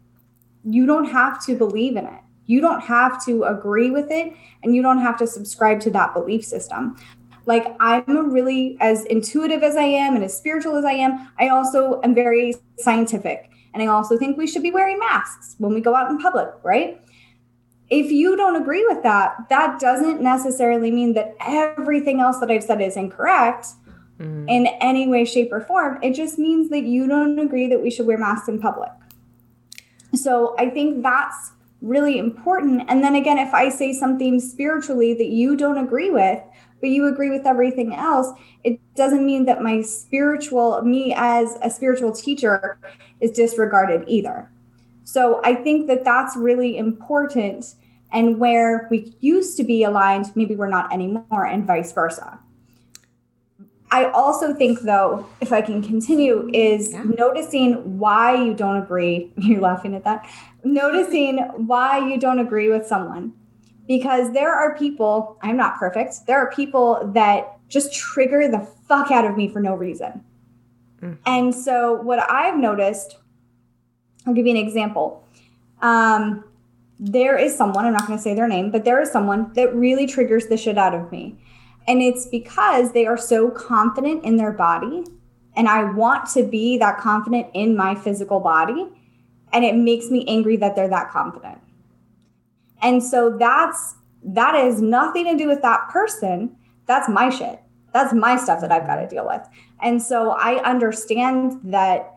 you 0.66 0.86
don't 0.86 1.06
have 1.06 1.44
to 1.46 1.56
believe 1.56 1.96
in 1.96 2.06
it. 2.06 2.20
You 2.46 2.60
don't 2.60 2.82
have 2.82 3.24
to 3.26 3.44
agree 3.46 3.90
with 3.90 4.12
it, 4.12 4.34
and 4.62 4.76
you 4.76 4.82
don't 4.82 5.00
have 5.00 5.18
to 5.20 5.28
subscribe 5.28 5.80
to 5.82 5.90
that 5.92 6.14
belief 6.14 6.44
system. 6.44 6.98
Like, 7.46 7.74
I'm 7.80 8.34
really, 8.34 8.78
as 8.82 9.06
intuitive 9.06 9.64
as 9.64 9.78
I 9.78 9.84
am 9.84 10.16
and 10.16 10.24
as 10.26 10.38
spiritual 10.38 10.76
as 10.76 10.84
I 10.84 10.92
am, 10.92 11.30
I 11.40 11.48
also 11.48 12.02
am 12.04 12.14
very 12.14 12.54
scientific. 12.78 13.50
And 13.74 13.82
I 13.82 13.88
also 13.88 14.18
think 14.18 14.38
we 14.38 14.46
should 14.46 14.62
be 14.62 14.72
wearing 14.72 15.00
masks 15.00 15.56
when 15.58 15.74
we 15.74 15.82
go 15.82 15.96
out 15.96 16.12
in 16.12 16.20
public, 16.20 16.50
right? 16.64 17.03
If 17.90 18.12
you 18.12 18.36
don't 18.36 18.56
agree 18.56 18.86
with 18.88 19.04
that, 19.04 19.36
that 19.50 19.80
doesn't 19.80 20.22
necessarily 20.22 20.92
mean 20.92 21.14
that 21.14 21.36
everything 21.40 22.20
else 22.20 22.40
that 22.40 22.50
I've 22.50 22.64
said 22.64 22.82
is 22.82 22.98
incorrect 22.98 23.68
mm. 24.20 24.50
in 24.50 24.68
any 24.82 25.08
way, 25.08 25.26
shape, 25.26 25.52
or 25.52 25.62
form. 25.62 26.00
It 26.02 26.14
just 26.14 26.40
means 26.40 26.70
that 26.70 26.84
you 26.84 27.08
don't 27.08 27.38
agree 27.40 27.68
that 27.68 27.82
we 27.82 27.92
should 27.92 28.08
wear 28.08 28.18
masks 28.18 28.48
in 28.48 28.60
public. 28.60 28.92
So 30.16 30.56
I 30.58 30.70
think 30.70 31.04
that's 31.04 31.52
really 31.82 32.18
important. 32.18 32.84
And 32.88 33.04
then 33.04 33.16
again, 33.16 33.38
if 33.38 33.54
I 33.54 33.70
say 33.70 33.94
something 33.94 34.40
spiritually 34.40 35.14
that 35.16 35.28
you 35.28 35.56
don't 35.56 35.78
agree 35.78 36.10
with, 36.10 36.40
but 36.80 36.90
you 36.90 37.08
agree 37.08 37.30
with 37.30 37.46
everything 37.46 37.94
else, 37.94 38.28
it 38.64 38.80
doesn't 38.96 39.26
mean 39.26 39.46
that 39.46 39.62
my 39.62 39.82
spiritual, 39.82 40.82
me 40.82 41.14
as 41.16 41.58
a 41.62 41.70
spiritual 41.70 42.12
teacher, 42.12 42.78
is 43.22 43.32
disregarded 43.32 44.04
either. 44.08 44.50
So 45.04 45.42
I 45.44 45.56
think 45.56 45.88
that 45.88 46.04
that's 46.04 46.36
really 46.36 46.78
important 46.78 47.76
and 48.14 48.40
where 48.40 48.88
we 48.92 49.16
used 49.20 49.58
to 49.58 49.64
be 49.64 49.84
aligned, 49.84 50.36
maybe 50.36 50.56
we're 50.56 50.70
not 50.70 50.94
anymore, 50.94 51.46
and 51.46 51.66
vice 51.66 51.92
versa. 51.92 52.40
I 53.94 54.06
also 54.12 54.54
think, 54.54 54.82
though, 54.82 55.28
if 55.42 55.52
I 55.52 55.62
can 55.62 55.84
continue, 55.84 56.50
is 56.54 56.94
yeah. 56.94 57.04
noticing 57.04 58.00
why 58.00 58.36
you 58.36 58.54
don't 58.54 58.78
agree. 58.78 59.32
You're 59.38 59.62
laughing 59.62 59.94
at 59.96 60.04
that. 60.04 60.28
Noticing 60.64 61.38
why 61.68 62.08
you 62.08 62.20
don't 62.20 62.40
agree 62.40 62.70
with 62.70 62.88
someone. 62.88 63.34
Because 63.88 64.32
there 64.34 64.54
are 64.54 64.78
people, 64.78 65.38
I'm 65.42 65.58
not 65.58 65.78
perfect, 65.78 66.26
there 66.26 66.40
are 66.40 66.50
people 66.52 67.12
that 67.14 67.60
just 67.68 67.94
trigger 67.94 68.48
the 68.48 68.60
fuck 68.88 69.12
out 69.12 69.26
of 69.26 69.36
me 69.36 69.48
for 69.50 69.60
no 69.60 69.76
reason. 69.76 70.24
Mm. 71.02 71.18
And 71.26 71.54
so, 71.54 71.94
what 71.94 72.32
I've 72.32 72.58
noticed, 72.58 73.18
I'll 74.26 74.34
give 74.34 74.46
you 74.46 74.52
an 74.52 74.66
example. 74.66 75.26
Um, 75.82 76.46
there 77.00 77.38
is 77.38 77.56
someone, 77.56 77.86
I'm 77.86 77.94
not 77.94 78.08
going 78.08 78.18
to 78.18 78.24
say 78.24 78.34
their 78.34 78.48
name, 78.48 78.72
but 78.72 78.86
there 78.86 79.02
is 79.02 79.12
someone 79.12 79.52
that 79.54 79.76
really 79.76 80.08
triggers 80.08 80.48
the 80.48 80.58
shit 80.58 80.78
out 80.78 80.94
of 80.94 81.12
me. 81.12 81.38
And 81.88 82.02
it's 82.02 82.26
because 82.28 82.94
they 82.94 83.06
are 83.06 83.18
so 83.18 83.50
confident 83.52 84.24
in 84.24 84.38
their 84.38 84.52
body. 84.52 85.04
And 85.56 85.68
I 85.68 85.84
want 85.92 86.30
to 86.32 86.44
be 86.44 86.78
that 86.78 86.98
confident 86.98 87.48
in 87.54 87.76
my 87.76 87.96
physical 87.96 88.40
body. 88.40 88.88
And 89.52 89.66
it 89.66 89.76
makes 89.76 90.10
me 90.10 90.26
angry 90.28 90.56
that 90.58 90.76
they're 90.76 90.88
that 90.88 91.12
confident. 91.12 91.60
And 92.82 93.04
so 93.04 93.38
that's 93.38 93.96
that 94.26 94.56
is 94.56 94.82
nothing 94.82 95.26
to 95.26 95.38
do 95.38 95.48
with 95.48 95.62
that 95.62 95.90
person. 95.90 96.56
That's 96.86 97.10
my 97.10 97.30
shit. 97.30 97.60
That's 97.94 98.14
my 98.14 98.38
stuff 98.38 98.62
that 98.62 98.72
I've 98.72 98.88
got 98.88 98.96
to 98.96 99.08
deal 99.08 99.28
with. 99.28 99.42
And 99.82 100.02
so 100.02 100.32
I 100.32 100.64
understand 100.64 101.60
that 101.66 102.13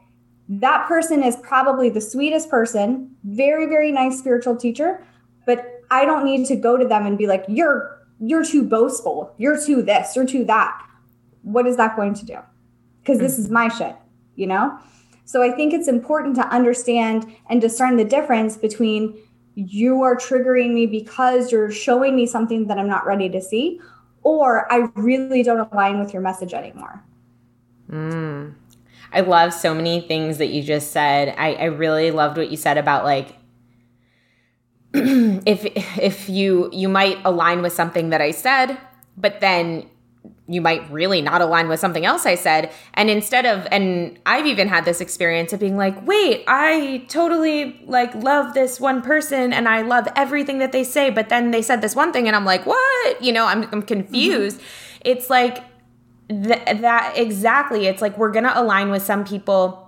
that 0.48 0.87
person 0.87 1.22
is 1.22 1.37
probably 1.37 1.90
the 1.90 2.00
sweetest 2.00 2.48
person, 2.48 3.11
very, 3.24 3.66
very 3.66 3.90
nice 3.90 4.18
spiritual 4.18 4.56
teacher, 4.56 5.04
but 5.44 5.82
I 5.90 6.04
don't 6.04 6.24
need 6.24 6.46
to 6.46 6.56
go 6.56 6.76
to 6.76 6.87
them 6.87 7.06
and 7.06 7.18
be 7.18 7.26
like, 7.26 7.44
you're 7.48 7.96
you're 8.18 8.44
too 8.44 8.62
boastful, 8.62 9.35
you're 9.37 9.62
too 9.62 9.82
this, 9.82 10.16
you're 10.16 10.26
too 10.26 10.44
that. 10.44 10.82
What 11.42 11.66
is 11.66 11.76
that 11.76 11.96
going 11.96 12.14
to 12.14 12.24
do? 12.24 12.38
Because 13.00 13.18
this 13.18 13.38
is 13.38 13.50
my 13.50 13.68
shit, 13.68 13.94
you 14.37 14.46
know? 14.46 14.78
So 15.26 15.42
I 15.42 15.50
think 15.50 15.74
it's 15.74 15.87
important 15.87 16.35
to 16.37 16.46
understand 16.48 17.26
and 17.50 17.61
discern 17.61 17.96
the 17.96 18.04
difference 18.04 18.56
between 18.56 19.18
you 19.54 20.02
are 20.02 20.16
triggering 20.16 20.72
me 20.72 20.87
because 20.87 21.52
you're 21.52 21.70
showing 21.70 22.16
me 22.16 22.26
something 22.26 22.68
that 22.68 22.78
I'm 22.78 22.88
not 22.88 23.06
ready 23.06 23.28
to 23.30 23.42
see, 23.42 23.80
or 24.22 24.70
I 24.72 24.88
really 24.94 25.42
don't 25.42 25.70
align 25.72 25.98
with 25.98 26.12
your 26.12 26.22
message 26.22 26.54
anymore. 26.54 27.02
Mm. 27.90 28.54
I 29.16 29.20
love 29.20 29.55
so 29.55 29.74
many 29.74 30.02
things 30.02 30.37
that 30.38 30.48
you 30.48 30.62
just 30.62 30.92
said. 30.92 31.35
I, 31.38 31.55
I 31.55 31.64
really 31.64 32.11
loved 32.11 32.37
what 32.37 32.50
you 32.50 32.57
said 32.59 32.76
about 32.76 33.05
like 33.05 33.35
if 34.92 35.64
if 35.98 36.29
you 36.29 36.68
you 36.70 36.88
might 36.88 37.18
align 37.24 37.62
with 37.62 37.72
something 37.72 38.11
that 38.11 38.20
I 38.20 38.31
said, 38.31 38.76
but 39.16 39.40
then 39.40 39.88
you 40.48 40.61
might 40.61 40.88
really 40.90 41.22
not 41.22 41.40
align 41.40 41.68
with 41.68 41.81
something 41.81 42.05
else 42.05 42.26
I 42.26 42.35
said. 42.35 42.72
And 42.94 43.11
instead 43.11 43.46
of, 43.46 43.66
and 43.72 44.18
I've 44.26 44.46
even 44.46 44.68
had 44.68 44.85
this 44.85 45.00
experience 45.00 45.52
of 45.52 45.61
being 45.61 45.76
like, 45.76 46.07
wait, 46.07 46.44
I 46.46 47.05
totally 47.09 47.81
like 47.87 48.14
love 48.14 48.55
this 48.55 48.79
one 48.79 49.02
person 49.02 49.52
and 49.52 49.68
I 49.68 49.83
love 49.83 50.09
everything 50.14 50.59
that 50.59 50.72
they 50.72 50.85
say, 50.85 51.11
but 51.11 51.31
then 51.31 51.50
they 51.50 51.62
said 51.62 51.81
this 51.81 51.96
one 51.96 52.12
thing 52.12 52.29
and 52.29 52.37
I'm 52.37 52.44
like, 52.44 52.64
what? 52.64 53.22
You 53.22 53.33
know, 53.33 53.46
I'm, 53.46 53.64
I'm 53.72 53.83
confused. 53.83 54.59
Mm-hmm. 54.59 55.00
It's 55.05 55.31
like, 55.31 55.64
Th- 56.28 56.80
that 56.80 57.12
exactly. 57.16 57.86
It's 57.86 58.02
like 58.02 58.18
we're 58.18 58.32
going 58.32 58.44
to 58.44 58.60
align 58.60 58.90
with 58.90 59.02
some 59.02 59.24
people 59.24 59.86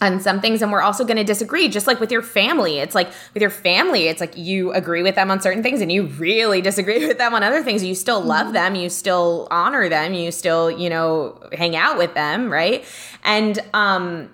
on 0.00 0.20
some 0.20 0.40
things 0.40 0.62
and 0.62 0.70
we're 0.70 0.80
also 0.80 1.04
going 1.04 1.16
to 1.16 1.24
disagree 1.24 1.68
just 1.68 1.86
like 1.86 2.00
with 2.00 2.12
your 2.12 2.22
family. 2.22 2.78
It's 2.78 2.94
like 2.94 3.08
with 3.34 3.40
your 3.40 3.50
family 3.50 4.06
it's 4.06 4.20
like 4.20 4.36
you 4.36 4.72
agree 4.72 5.02
with 5.02 5.16
them 5.16 5.30
on 5.30 5.40
certain 5.40 5.62
things 5.62 5.80
and 5.80 5.90
you 5.90 6.06
really 6.06 6.60
disagree 6.60 7.06
with 7.06 7.18
them 7.18 7.34
on 7.34 7.42
other 7.42 7.62
things. 7.62 7.82
You 7.82 7.94
still 7.94 8.20
love 8.20 8.46
mm-hmm. 8.46 8.54
them. 8.54 8.74
You 8.76 8.90
still 8.90 9.48
honor 9.50 9.88
them. 9.88 10.14
You 10.14 10.30
still 10.30 10.70
you 10.70 10.88
know 10.88 11.40
hang 11.52 11.74
out 11.74 11.98
with 11.98 12.14
them 12.14 12.50
right? 12.50 12.84
And 13.24 13.58
um 13.74 14.30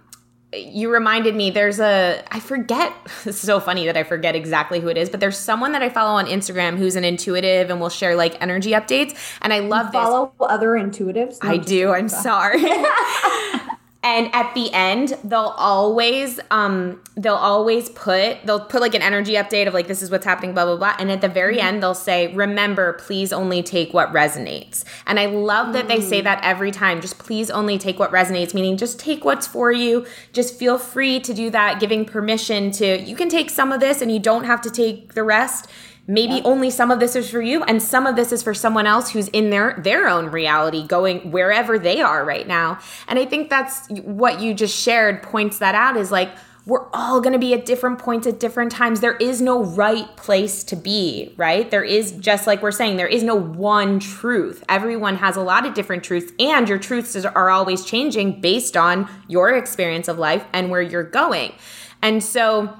you 0.57 0.93
reminded 0.93 1.35
me 1.35 1.51
there's 1.51 1.81
a 1.81 2.23
I 2.31 2.41
forget 2.41 2.93
it's 3.25 3.39
so 3.39 3.61
funny 3.61 3.87
that 3.87 3.97
I 3.97 4.05
forget 4.05 4.35
exactly 4.35 4.81
who 4.81 4.89
it 4.89 4.97
is, 4.97 5.11
but 5.11 5.21
there's 5.21 5.39
someone 5.39 5.73
that 5.73 5.83
I 5.83 5.89
follow 5.89 6.17
on 6.19 6.27
Instagram 6.27 6.77
who's 6.77 6.97
an 6.97 7.05
intuitive 7.05 7.71
and 7.71 7.81
will 7.81 7.89
share 7.89 8.17
like 8.17 8.41
energy 8.41 8.71
updates. 8.71 9.15
And 9.43 9.53
I 9.53 9.61
love 9.61 9.87
you 9.87 9.93
follow 9.93 10.33
this. 10.39 10.47
other 10.51 10.71
intuitives. 10.71 11.43
No, 11.43 11.51
I 11.51 11.57
do. 11.57 11.91
I'm 11.93 12.09
sorry. 12.09 12.65
and 14.05 14.33
at 14.35 14.55
the 14.55 14.71
end 14.73 15.19
they'll 15.25 15.55
always 15.57 16.39
um 16.51 17.01
they'll 17.17 17.35
always 17.35 17.89
put 17.89 18.37
they'll 18.45 18.61
put 18.61 18.83
like 18.83 18.95
an 18.95 19.01
energy 19.01 19.33
update 19.33 19.67
of 19.67 19.73
like 19.73 19.89
this 19.89 20.03
is 20.03 20.11
what's 20.11 20.27
happening 20.27 20.53
blah 20.53 20.65
blah 20.65 20.77
blah 20.77 20.95
and 20.99 21.11
at 21.11 21.23
the 21.23 21.29
very 21.29 21.57
mm-hmm. 21.57 21.67
end 21.67 21.83
they'll 21.83 21.95
say 21.95 22.33
remember 22.35 22.93
please 22.93 23.33
only 23.33 23.63
take 23.63 23.93
what 23.95 24.13
resonates 24.13 24.85
and 25.07 25.19
i 25.19 25.25
love 25.27 25.73
that 25.73 25.87
mm. 25.87 25.89
they 25.89 26.01
say 26.01 26.21
mm. 26.21 26.25
that 26.25 26.39
every 26.45 26.71
time 26.71 27.01
just 27.01 27.19
please 27.19 27.51
only 27.51 27.79
take 27.79 27.99
what 27.99 28.13
resonates 28.13 28.55
meaning 28.55 28.77
just 28.77 29.01
take 29.01 29.25
what's 29.25 29.47
for 29.47 29.73
you 29.73 30.07
just 30.33 30.57
feel 30.59 30.79
free 30.79 31.19
to 31.19 31.33
do 31.33 31.49
that 31.51 31.81
giving 31.81 32.05
permission 32.05 32.71
to 32.71 33.01
you 33.01 33.17
can 33.17 33.31
take 33.31 33.49
some 33.49 33.73
of 33.73 33.81
this 33.81 34.03
and 34.03 34.13
you 34.13 34.21
don't 34.21 34.45
have 34.45 34.61
to 34.61 34.71
take 34.71 35.15
the 35.15 35.25
rest 35.25 35.67
maybe 36.07 36.43
only 36.45 36.71
some 36.71 36.91
of 36.91 37.01
this 37.01 37.17
is 37.17 37.31
for 37.31 37.41
you 37.41 37.63
and 37.65 37.83
some 37.83 38.07
of 38.07 38.17
this 38.17 38.33
is 38.33 38.43
for 38.43 38.53
someone 38.55 38.87
else 38.87 39.11
who's 39.11 39.29
in 39.29 39.51
their 39.51 39.75
their 39.83 40.09
own 40.09 40.27
reality 40.27 40.87
going 40.87 41.31
wherever 41.31 41.79
they 41.79 42.01
are 42.01 42.25
right 42.25 42.47
now 42.47 42.79
and 43.09 43.19
i 43.19 43.25
think 43.25 43.49
that's 43.49 43.89
what 44.03 44.41
you 44.41 44.53
just 44.53 44.77
shared 44.77 45.23
points 45.23 45.59
that 45.59 45.75
out 45.75 45.97
is 45.97 46.11
like 46.11 46.31
we're 46.67 46.87
all 46.95 47.21
going 47.21 47.35
to 47.35 47.39
be 47.39 47.53
at 47.53 47.67
different 47.67 47.99
points 47.99 48.27
at 48.27 48.41
different 48.41 48.73
times. 48.73 49.01
There 49.01 49.17
is 49.17 49.43
no 49.43 49.63
right 49.63 50.17
place 50.17 50.65
to 50.65 50.77
be, 50.77 51.35
right? 51.37 51.71
There 51.71 51.85
is, 51.85 52.13
just 52.13 52.47
like 52.47 52.63
we're 52.63 52.73
saying, 52.73 52.97
there 52.97 53.07
is 53.07 53.23
no 53.23 53.35
one 53.35 54.01
truth. 54.01 54.65
Everyone 54.69 55.17
has 55.17 55.37
a 55.37 55.43
lot 55.43 55.67
of 55.67 55.75
different 55.75 56.05
truths, 56.05 56.33
and 56.39 56.67
your 56.67 56.79
truths 56.79 57.15
are 57.23 57.51
always 57.51 57.85
changing 57.85 58.41
based 58.41 58.77
on 58.79 59.11
your 59.29 59.55
experience 59.55 60.09
of 60.09 60.19
life 60.19 60.47
and 60.55 60.71
where 60.71 60.81
you're 60.81 61.03
going. 61.03 61.53
And 62.01 62.23
so, 62.23 62.75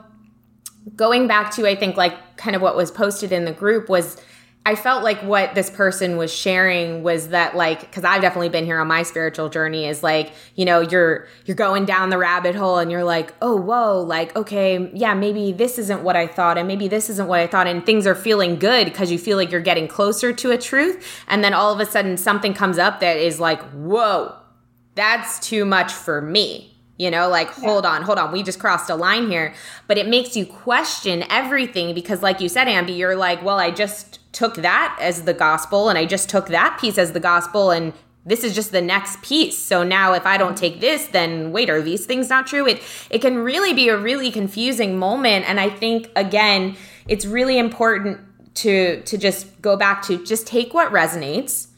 going 0.97 1.27
back 1.27 1.51
to 1.51 1.67
i 1.69 1.75
think 1.75 1.97
like 1.97 2.37
kind 2.37 2.55
of 2.55 2.63
what 2.63 2.77
was 2.77 2.91
posted 2.91 3.33
in 3.33 3.45
the 3.45 3.53
group 3.53 3.89
was 3.89 4.21
i 4.67 4.75
felt 4.75 5.03
like 5.03 5.23
what 5.23 5.55
this 5.55 5.71
person 5.71 6.17
was 6.17 6.33
sharing 6.33 7.03
was 7.03 7.29
that 7.29 7.57
like 7.57 7.81
because 7.81 8.05
i've 8.05 8.21
definitely 8.21 8.49
been 8.49 8.65
here 8.65 8.79
on 8.79 8.87
my 8.87 9.03
spiritual 9.03 9.49
journey 9.49 9.87
is 9.87 10.03
like 10.03 10.33
you 10.57 10.65
know 10.65 10.81
you're 10.81 11.27
you're 11.47 11.57
going 11.57 11.85
down 11.85 12.11
the 12.11 12.19
rabbit 12.19 12.55
hole 12.55 12.79
and 12.79 12.91
you're 12.91 13.05
like 13.05 13.35
oh 13.41 13.57
whoa 13.57 14.01
like 14.01 14.35
okay 14.37 14.91
yeah 14.95 15.15
maybe 15.15 15.53
this 15.53 15.79
isn't 15.79 16.03
what 16.03 16.17
i 16.17 16.27
thought 16.27 16.59
and 16.59 16.69
maybe 16.69 16.87
this 16.87 17.09
isn't 17.09 17.29
what 17.29 17.41
i 17.41 17.47
thought 17.47 17.67
and 17.67 17.87
things 17.87 18.07
are 18.07 18.15
feeling 18.15 18.59
good 18.59 18.85
because 18.85 19.11
you 19.11 19.19
feel 19.19 19.37
like 19.37 19.51
you're 19.51 19.61
getting 19.61 19.89
closer 19.89 20.33
to 20.33 20.51
a 20.51 20.59
truth. 20.59 21.23
And 21.29 21.43
then 21.43 21.55
all 21.55 21.73
of 21.73 21.81
a 21.81 21.87
sudden 21.87 22.17
something 22.17 22.55
comes 22.55 22.79
up 22.79 23.01
that 23.01 23.17
is 23.17 23.41
like 23.41 23.63
whoa 23.71 24.35
that's 24.95 25.41
too 25.41 25.65
much 25.65 25.93
for 25.93 26.21
me 26.21 26.74
you 26.97 27.11
know, 27.11 27.29
like, 27.29 27.49
yeah. 27.49 27.65
hold 27.65 27.85
on, 27.85 28.03
hold 28.03 28.19
on, 28.19 28.33
we 28.33 28.43
just 28.43 28.59
crossed 28.59 28.89
a 28.91 28.95
line 28.95 29.29
here. 29.29 29.55
But 29.87 29.99
it 29.99 30.09
makes 30.09 30.37
you 30.37 30.47
question 30.47 31.25
everything 31.29 31.95
because, 31.95 32.23
like 32.23 32.41
you 32.41 32.49
said, 32.49 32.67
Ambi, 32.67 32.97
you're 32.97 33.17
like, 33.17 33.43
well, 33.43 33.59
I 33.59 33.71
just 33.71 34.21
took 34.33 34.57
that 34.57 34.97
as 35.01 35.23
the 35.23 35.35
gospel 35.35 35.89
and 35.89 35.99
I 35.99 36.05
just 36.07 36.29
took 36.29 36.49
that 36.49 36.79
piece 36.81 36.99
as 36.99 37.13
the 37.13 37.21
gospel 37.21 37.71
and 37.71 37.93
this 38.27 38.43
is 38.43 38.55
just 38.55 38.73
the 38.73 38.81
next 38.81 39.23
piece. 39.23 39.59
So 39.59 39.83
now 39.83 40.15
if 40.15 40.27
I 40.27 40.37
don't 40.37 40.49
mm-hmm. 40.49 40.57
take 40.57 40.81
this, 40.81 41.07
then 41.07 41.53
wait, 41.53 41.69
are 41.71 41.83
these 41.83 42.07
things 42.07 42.29
not 42.29 42.47
true? 42.47 42.67
It 42.67 42.83
it 43.11 43.21
can 43.21 43.39
really 43.39 43.73
be 43.73 43.89
a 43.89 43.99
really 43.99 44.31
confusing 44.31 44.99
moment. 44.99 45.49
And 45.49 45.61
I 45.61 45.71
think 45.71 46.11
again, 46.17 46.77
it's 47.07 47.27
really 47.27 47.59
important 47.59 48.21
to 48.55 49.03
to 49.03 49.19
just 49.19 49.61
go 49.61 49.77
back 49.77 50.03
to 50.05 50.25
just 50.25 50.47
take 50.47 50.73
what 50.73 50.91
resonates 50.91 51.69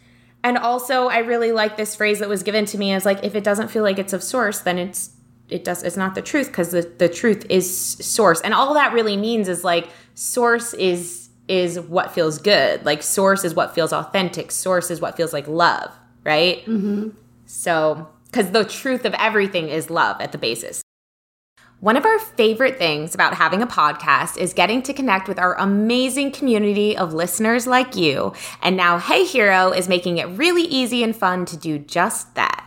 and 0.47 0.57
also, 0.59 1.09
I 1.09 1.19
really 1.19 1.51
like 1.51 1.77
this 1.77 1.97
phrase 1.97 2.21
that 2.21 2.29
was 2.29 2.45
given 2.45 2.67
to 2.67 2.79
me 2.79 2.93
as 2.93 3.05
like, 3.05 3.25
if 3.25 3.35
it 3.35 3.43
doesn't 3.43 3.67
feel 3.67 3.83
like 3.83 3.99
it's 3.99 4.13
of 4.13 4.23
source, 4.23 4.61
then 4.61 4.79
it's 4.79 5.11
it 5.49 5.65
does 5.65 5.83
it's 5.83 5.97
not 5.97 6.15
the 6.15 6.23
truth 6.23 6.47
because 6.47 6.71
the, 6.71 6.83
the 6.99 7.09
truth 7.09 7.45
is 7.51 7.69
source. 7.69 8.41
And 8.43 8.55
all 8.55 8.73
that 8.75 8.93
really 8.93 9.17
means 9.17 9.49
is 9.49 9.65
like 9.65 9.89
source 10.15 10.73
is 10.75 11.31
is 11.49 11.81
what 11.81 12.13
feels 12.13 12.39
good. 12.39 12.85
Like 12.87 13.03
source 13.03 13.43
is 13.43 13.55
what 13.55 13.75
feels 13.75 13.93
authentic. 13.93 14.53
Source 14.53 14.89
is 14.89 15.01
what 15.01 15.17
feels 15.17 15.33
like 15.33 15.49
love, 15.49 15.91
right? 16.23 16.65
Mm-hmm. 16.65 17.09
So, 17.47 18.07
because 18.27 18.53
the 18.53 18.65
truth 18.65 19.05
of 19.05 19.15
everything 19.15 19.69
is 19.69 19.91
love 19.91 20.21
at 20.21 20.31
the 20.31 20.39
basis. 20.39 20.81
One 21.81 21.99
of 21.99 22.07
our 22.07 22.19
favorite 22.19 22.79
things 22.79 23.15
about 23.15 23.35
having 23.35 23.61
a 23.61 23.67
podcast 23.67 24.39
is 24.39 24.55
getting 24.55 24.83
to 24.85 24.95
connect 24.95 25.29
with 25.29 25.39
our 25.39 25.55
amazing 25.59 26.33
community 26.33 26.97
of 26.97 27.13
listeners 27.13 27.67
like 27.67 27.95
you. 27.95 28.33
And 28.63 28.79
now 28.79 28.99
HeyHero 28.99 29.77
is 29.77 29.87
making 29.87 30.17
it 30.17 30.25
really 30.25 30.63
easy 30.63 31.03
and 31.03 31.15
fun 31.15 31.45
to 31.45 31.57
do 31.57 31.79
just 31.79 32.35
that. 32.35 32.66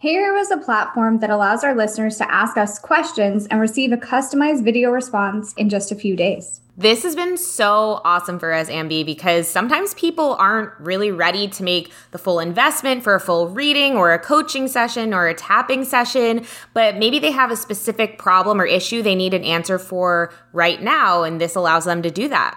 Hero 0.00 0.38
is 0.38 0.52
a 0.52 0.56
platform 0.56 1.18
that 1.18 1.30
allows 1.30 1.64
our 1.64 1.74
listeners 1.74 2.18
to 2.18 2.32
ask 2.32 2.56
us 2.56 2.78
questions 2.78 3.48
and 3.48 3.58
receive 3.58 3.90
a 3.90 3.96
customized 3.96 4.62
video 4.62 4.92
response 4.92 5.52
in 5.54 5.68
just 5.68 5.90
a 5.90 5.96
few 5.96 6.14
days. 6.14 6.60
This 6.76 7.02
has 7.02 7.16
been 7.16 7.36
so 7.36 8.00
awesome 8.04 8.38
for 8.38 8.52
us, 8.52 8.70
Ambi, 8.70 9.04
because 9.04 9.48
sometimes 9.48 9.94
people 9.94 10.36
aren't 10.38 10.70
really 10.78 11.10
ready 11.10 11.48
to 11.48 11.64
make 11.64 11.92
the 12.12 12.18
full 12.18 12.38
investment 12.38 13.02
for 13.02 13.16
a 13.16 13.20
full 13.20 13.48
reading 13.48 13.96
or 13.96 14.12
a 14.12 14.20
coaching 14.20 14.68
session 14.68 15.12
or 15.12 15.26
a 15.26 15.34
tapping 15.34 15.84
session, 15.84 16.46
but 16.74 16.96
maybe 16.96 17.18
they 17.18 17.32
have 17.32 17.50
a 17.50 17.56
specific 17.56 18.18
problem 18.18 18.60
or 18.60 18.66
issue 18.66 19.02
they 19.02 19.16
need 19.16 19.34
an 19.34 19.42
answer 19.42 19.80
for 19.80 20.32
right 20.52 20.80
now, 20.80 21.24
and 21.24 21.40
this 21.40 21.56
allows 21.56 21.86
them 21.86 22.02
to 22.02 22.10
do 22.12 22.28
that. 22.28 22.56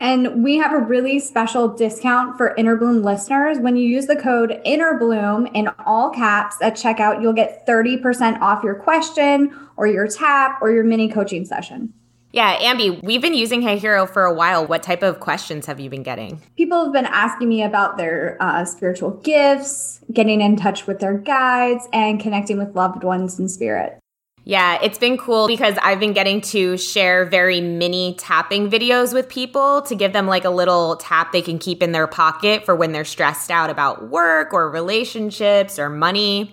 And 0.00 0.42
we 0.42 0.56
have 0.56 0.72
a 0.72 0.78
really 0.78 1.20
special 1.20 1.68
discount 1.68 2.38
for 2.38 2.54
Inner 2.56 2.74
Bloom 2.74 3.02
listeners. 3.02 3.58
When 3.58 3.76
you 3.76 3.86
use 3.86 4.06
the 4.06 4.16
code 4.16 4.58
Inner 4.64 4.98
Bloom 4.98 5.46
in 5.48 5.68
all 5.84 6.08
caps 6.08 6.56
at 6.62 6.74
checkout, 6.74 7.20
you'll 7.20 7.34
get 7.34 7.66
30% 7.66 8.40
off 8.40 8.64
your 8.64 8.74
question 8.74 9.54
or 9.76 9.86
your 9.86 10.08
tap 10.08 10.58
or 10.62 10.70
your 10.70 10.84
mini 10.84 11.08
coaching 11.08 11.44
session. 11.44 11.92
Yeah, 12.32 12.56
Ambi, 12.60 13.02
we've 13.02 13.20
been 13.20 13.34
using 13.34 13.60
HeyHero 13.60 14.08
for 14.08 14.24
a 14.24 14.32
while. 14.32 14.64
What 14.64 14.82
type 14.82 15.02
of 15.02 15.20
questions 15.20 15.66
have 15.66 15.80
you 15.80 15.90
been 15.90 16.04
getting? 16.04 16.40
People 16.56 16.84
have 16.84 16.92
been 16.92 17.06
asking 17.06 17.48
me 17.48 17.62
about 17.62 17.96
their 17.96 18.36
uh, 18.40 18.64
spiritual 18.64 19.10
gifts, 19.10 20.00
getting 20.12 20.40
in 20.40 20.56
touch 20.56 20.86
with 20.86 21.00
their 21.00 21.18
guides, 21.18 21.88
and 21.92 22.20
connecting 22.20 22.56
with 22.56 22.74
loved 22.76 23.02
ones 23.02 23.38
in 23.38 23.48
spirit. 23.48 23.99
Yeah, 24.50 24.78
it's 24.82 24.98
been 24.98 25.16
cool 25.16 25.46
because 25.46 25.76
I've 25.80 26.00
been 26.00 26.12
getting 26.12 26.40
to 26.40 26.76
share 26.76 27.24
very 27.24 27.60
mini 27.60 28.16
tapping 28.18 28.68
videos 28.68 29.14
with 29.14 29.28
people 29.28 29.82
to 29.82 29.94
give 29.94 30.12
them 30.12 30.26
like 30.26 30.44
a 30.44 30.50
little 30.50 30.96
tap 30.96 31.30
they 31.30 31.40
can 31.40 31.60
keep 31.60 31.84
in 31.84 31.92
their 31.92 32.08
pocket 32.08 32.64
for 32.64 32.74
when 32.74 32.90
they're 32.90 33.04
stressed 33.04 33.52
out 33.52 33.70
about 33.70 34.08
work 34.08 34.52
or 34.52 34.68
relationships 34.68 35.78
or 35.78 35.88
money. 35.88 36.52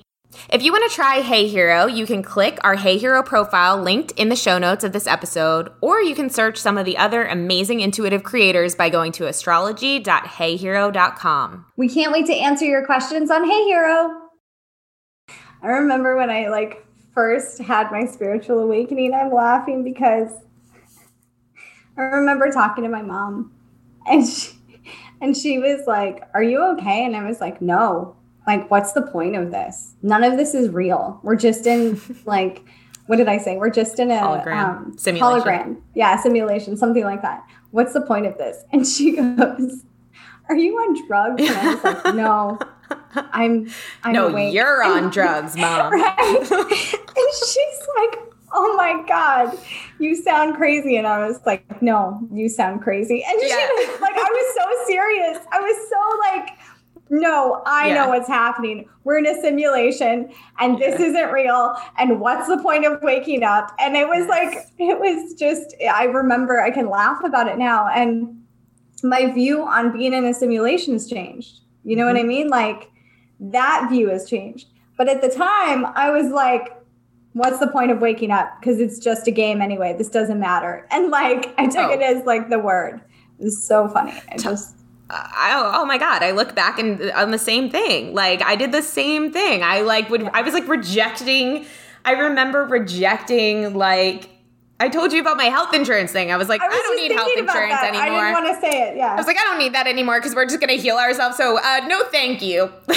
If 0.51 0.61
you 0.61 0.71
want 0.71 0.87
to 0.87 0.95
try 0.95 1.23
HeyHero, 1.23 1.91
you 1.91 2.05
can 2.05 2.21
click 2.21 2.59
our 2.61 2.75
HeyHero 2.75 3.25
profile 3.25 3.81
linked 3.81 4.11
in 4.11 4.29
the 4.29 4.35
show 4.35 4.59
notes 4.59 4.83
of 4.83 4.91
this 4.91 5.07
episode, 5.07 5.71
or 5.81 5.99
you 5.99 6.13
can 6.13 6.29
search 6.29 6.59
some 6.59 6.77
of 6.77 6.85
the 6.85 6.99
other 6.99 7.25
amazing 7.25 7.79
intuitive 7.79 8.21
creators 8.21 8.75
by 8.75 8.91
going 8.91 9.11
to 9.13 9.25
astrology.heyhero.com. 9.25 11.65
We 11.75 11.89
can't 11.89 12.11
wait 12.11 12.27
to 12.27 12.35
answer 12.35 12.65
your 12.65 12.85
questions 12.85 13.31
on 13.31 13.49
HeyHero. 13.49 14.19
I 15.63 15.69
remember 15.69 16.15
when 16.15 16.29
I 16.29 16.49
like 16.49 16.83
first 17.17 17.57
had 17.59 17.91
my 17.91 18.05
spiritual 18.05 18.59
awakening, 18.59 19.11
I'm 19.13 19.33
laughing 19.33 19.83
because 19.83 20.29
I 21.97 22.01
remember 22.01 22.51
talking 22.51 22.83
to 22.83 22.89
my 22.89 23.01
mom 23.01 23.51
and 24.05 24.27
she, 24.27 24.51
and 25.19 25.35
she 25.35 25.57
was 25.57 25.87
like, 25.87 26.21
"Are 26.35 26.43
you 26.43 26.63
okay?" 26.73 27.05
And 27.05 27.15
I 27.15 27.23
was 27.27 27.41
like, 27.41 27.59
"No." 27.59 28.17
like 28.47 28.71
what's 28.71 28.93
the 28.93 29.01
point 29.01 29.35
of 29.35 29.51
this? 29.51 29.93
None 30.01 30.23
of 30.23 30.37
this 30.37 30.55
is 30.55 30.69
real. 30.69 31.19
We're 31.21 31.35
just 31.35 31.67
in 31.67 31.99
like 32.25 32.63
what 33.05 33.15
did 33.15 33.29
i 33.29 33.37
say? 33.37 33.55
We're 33.57 33.69
just 33.69 33.99
in 33.99 34.11
a 34.11 34.15
hologram. 34.15 34.67
um, 34.67 34.97
simulation. 34.97 35.41
hologram. 35.41 35.81
Yeah 35.93 36.19
simulation 36.19 36.77
something 36.77 37.03
like 37.03 37.21
that. 37.21 37.43
What's 37.71 37.93
the 37.93 38.01
point 38.01 38.25
of 38.25 38.37
this? 38.37 38.63
And 38.71 38.87
she 38.87 39.15
goes 39.35 39.83
are 40.49 40.55
you 40.55 40.75
on 40.77 41.07
drugs? 41.07 41.41
And 41.41 41.57
i 41.57 41.73
was 41.73 41.83
like 41.83 42.15
no 42.15 42.57
i'm 43.33 43.69
i'm 44.03 44.13
no 44.13 44.27
awake. 44.27 44.53
you're 44.53 44.83
on 44.83 45.09
drugs 45.17 45.55
mom 45.55 45.91
right 45.91 46.17
and 46.51 47.29
she's 47.33 47.87
like 47.95 48.19
oh 48.53 48.73
my 48.77 49.03
god 49.07 49.57
you 49.99 50.15
sound 50.15 50.55
crazy 50.55 50.95
and 50.95 51.05
i 51.05 51.25
was 51.25 51.39
like 51.45 51.81
no 51.81 52.19
you 52.31 52.47
sound 52.47 52.81
crazy 52.81 53.23
and 53.23 53.39
yeah. 53.41 53.47
she 53.47 53.87
was 53.87 54.01
like 54.01 54.15
i 54.15 54.29
was 54.29 54.55
so 54.55 54.87
serious 54.87 55.37
i 55.51 55.59
was 55.59 55.89
so 55.89 56.17
like 56.31 56.57
no, 57.09 57.61
I 57.65 57.89
yeah. 57.89 57.93
know 57.95 58.09
what's 58.09 58.27
happening. 58.27 58.87
We're 59.03 59.19
in 59.19 59.27
a 59.27 59.41
simulation 59.41 60.29
and 60.59 60.77
this 60.77 60.99
isn't 60.99 61.31
real. 61.31 61.75
And 61.97 62.19
what's 62.19 62.47
the 62.47 62.57
point 62.57 62.85
of 62.85 63.01
waking 63.01 63.43
up? 63.43 63.71
And 63.79 63.95
it 63.95 64.07
was 64.07 64.25
yes. 64.27 64.29
like, 64.29 64.67
it 64.77 64.99
was 64.99 65.33
just, 65.35 65.75
I 65.89 66.05
remember 66.05 66.61
I 66.61 66.71
can 66.71 66.89
laugh 66.89 67.23
about 67.23 67.47
it 67.47 67.57
now. 67.57 67.87
And 67.87 68.43
my 69.03 69.31
view 69.31 69.63
on 69.63 69.93
being 69.93 70.13
in 70.13 70.25
a 70.25 70.33
simulation 70.33 70.93
has 70.93 71.07
changed. 71.09 71.61
You 71.83 71.95
know 71.95 72.05
mm-hmm. 72.05 72.15
what 72.15 72.21
I 72.21 72.27
mean? 72.27 72.49
Like 72.49 72.91
that 73.39 73.87
view 73.89 74.09
has 74.09 74.29
changed. 74.29 74.67
But 74.97 75.07
at 75.09 75.21
the 75.21 75.29
time, 75.29 75.85
I 75.85 76.09
was 76.09 76.31
like, 76.31 76.75
what's 77.33 77.59
the 77.59 77.67
point 77.67 77.91
of 77.91 78.01
waking 78.01 78.31
up? 78.31 78.59
Because 78.59 78.79
it's 78.79 78.99
just 78.99 79.27
a 79.27 79.31
game 79.31 79.61
anyway. 79.61 79.95
This 79.97 80.09
doesn't 80.09 80.39
matter. 80.39 80.87
And 80.91 81.11
like, 81.11 81.53
I 81.59 81.67
took 81.67 81.89
oh. 81.89 81.91
it 81.91 82.01
as 82.01 82.25
like 82.25 82.49
the 82.49 82.59
word. 82.59 83.01
It 83.39 83.43
was 83.43 83.63
so 83.63 83.87
funny. 83.87 84.13
I 84.31 84.37
just. 84.37 84.75
I, 85.09 85.71
oh 85.73 85.85
my 85.85 85.97
god! 85.97 86.21
I 86.21 86.31
look 86.31 86.53
back 86.53 86.79
and 86.79 87.11
on 87.11 87.31
the 87.31 87.37
same 87.37 87.69
thing. 87.69 88.13
Like 88.13 88.41
I 88.41 88.57
did 88.57 88.73
the 88.73 88.81
same 88.81 89.31
thing. 89.31 89.63
I 89.63 89.79
like 89.79 90.09
would. 90.09 90.23
I 90.33 90.41
was 90.41 90.53
like 90.53 90.67
rejecting. 90.67 91.65
I 92.03 92.11
remember 92.11 92.65
rejecting 92.65 93.73
like 93.73 94.29
I 94.79 94.89
told 94.89 95.11
you 95.11 95.21
about 95.21 95.37
my 95.37 95.45
health 95.45 95.73
insurance 95.73 96.11
thing. 96.11 96.31
I 96.31 96.37
was 96.37 96.49
like, 96.49 96.61
I, 96.61 96.67
was 96.67 96.75
I 96.75 96.81
don't 96.81 96.95
need 96.97 97.11
health 97.11 97.31
insurance 97.35 97.81
anymore. 97.81 98.01
I 98.03 98.31
didn't 98.31 98.43
want 98.43 98.61
to 98.61 98.61
say 98.61 98.89
it. 98.89 98.97
Yeah. 98.97 99.13
I 99.13 99.15
was 99.15 99.25
like, 99.25 99.37
I 99.39 99.43
don't 99.43 99.57
need 99.57 99.73
that 99.73 99.87
anymore 99.87 100.19
because 100.19 100.35
we're 100.35 100.45
just 100.45 100.59
going 100.59 100.69
to 100.69 100.79
heal 100.79 100.97
ourselves. 100.97 101.35
So, 101.35 101.57
uh, 101.57 101.81
no, 101.87 102.03
thank 102.11 102.43
you. 102.43 102.71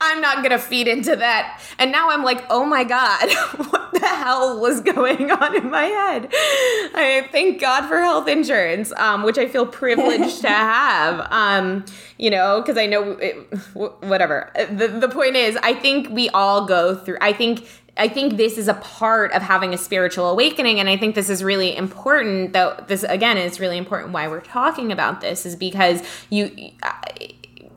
I'm 0.00 0.20
not 0.20 0.38
going 0.38 0.50
to 0.50 0.58
feed 0.58 0.86
into 0.86 1.16
that. 1.16 1.62
And 1.78 1.90
now 1.90 2.10
I'm 2.10 2.22
like, 2.22 2.44
oh 2.50 2.66
my 2.66 2.84
God, 2.84 3.30
what 3.70 3.94
the 3.94 4.06
hell 4.06 4.60
was 4.60 4.82
going 4.82 5.30
on 5.30 5.56
in 5.56 5.70
my 5.70 5.84
head? 5.84 6.28
I 6.30 7.28
thank 7.32 7.62
God 7.62 7.88
for 7.88 8.00
health 8.00 8.28
insurance, 8.28 8.92
um, 8.92 9.22
which 9.22 9.38
I 9.38 9.48
feel 9.48 9.64
privileged 9.64 10.42
to 10.42 10.48
have. 10.50 11.26
Um, 11.30 11.86
you 12.18 12.28
know, 12.28 12.60
because 12.60 12.76
I 12.76 12.84
know 12.84 13.12
it, 13.12 13.34
whatever. 13.72 14.52
The, 14.70 14.88
the 14.88 15.08
point 15.08 15.36
is, 15.36 15.56
I 15.62 15.72
think 15.72 16.10
we 16.10 16.28
all 16.30 16.66
go 16.66 16.94
through, 16.94 17.16
I 17.22 17.32
think 17.32 17.66
I 17.96 18.08
think 18.08 18.36
this 18.36 18.58
is 18.58 18.66
a 18.66 18.74
part 18.74 19.32
of 19.32 19.42
having 19.42 19.72
a 19.72 19.78
spiritual 19.78 20.28
awakening. 20.28 20.80
And 20.80 20.88
I 20.88 20.96
think 20.96 21.14
this 21.14 21.30
is 21.30 21.44
really 21.44 21.76
important, 21.76 22.52
though, 22.52 22.82
this 22.88 23.04
again 23.04 23.36
is 23.36 23.60
really 23.60 23.78
important 23.78 24.12
why 24.12 24.26
we're 24.28 24.40
talking 24.40 24.90
about 24.90 25.20
this, 25.20 25.46
is 25.46 25.54
because 25.54 26.02
you, 26.28 26.50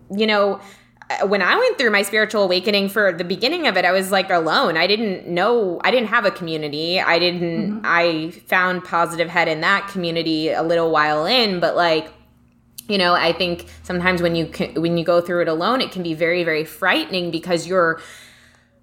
you 0.09 0.25
know, 0.25 0.59
when 1.25 1.41
I 1.41 1.55
went 1.55 1.77
through 1.77 1.91
my 1.91 2.01
spiritual 2.01 2.43
awakening 2.43 2.89
for 2.89 3.13
the 3.13 3.23
beginning 3.23 3.67
of 3.67 3.77
it, 3.77 3.85
I 3.85 3.91
was 3.91 4.11
like 4.11 4.29
alone. 4.29 4.75
I 4.75 4.87
didn't 4.87 5.27
know, 5.27 5.79
I 5.83 5.91
didn't 5.91 6.09
have 6.09 6.25
a 6.25 6.31
community. 6.31 6.99
I 6.99 7.19
didn't, 7.19 7.71
mm-hmm. 7.71 7.85
I 7.85 8.31
found 8.47 8.83
positive 8.83 9.29
head 9.29 9.47
in 9.47 9.61
that 9.61 9.87
community 9.87 10.49
a 10.49 10.63
little 10.63 10.91
while 10.91 11.25
in, 11.25 11.59
but 11.59 11.75
like, 11.75 12.11
you 12.89 12.97
know, 12.97 13.13
I 13.13 13.33
think 13.33 13.67
sometimes 13.83 14.21
when 14.21 14.35
you 14.35 14.47
can, 14.47 14.81
when 14.81 14.97
you 14.97 15.05
go 15.05 15.21
through 15.21 15.43
it 15.43 15.47
alone, 15.47 15.79
it 15.79 15.91
can 15.91 16.03
be 16.03 16.13
very, 16.13 16.43
very 16.43 16.65
frightening 16.65 17.31
because 17.31 17.67
you're, 17.67 18.01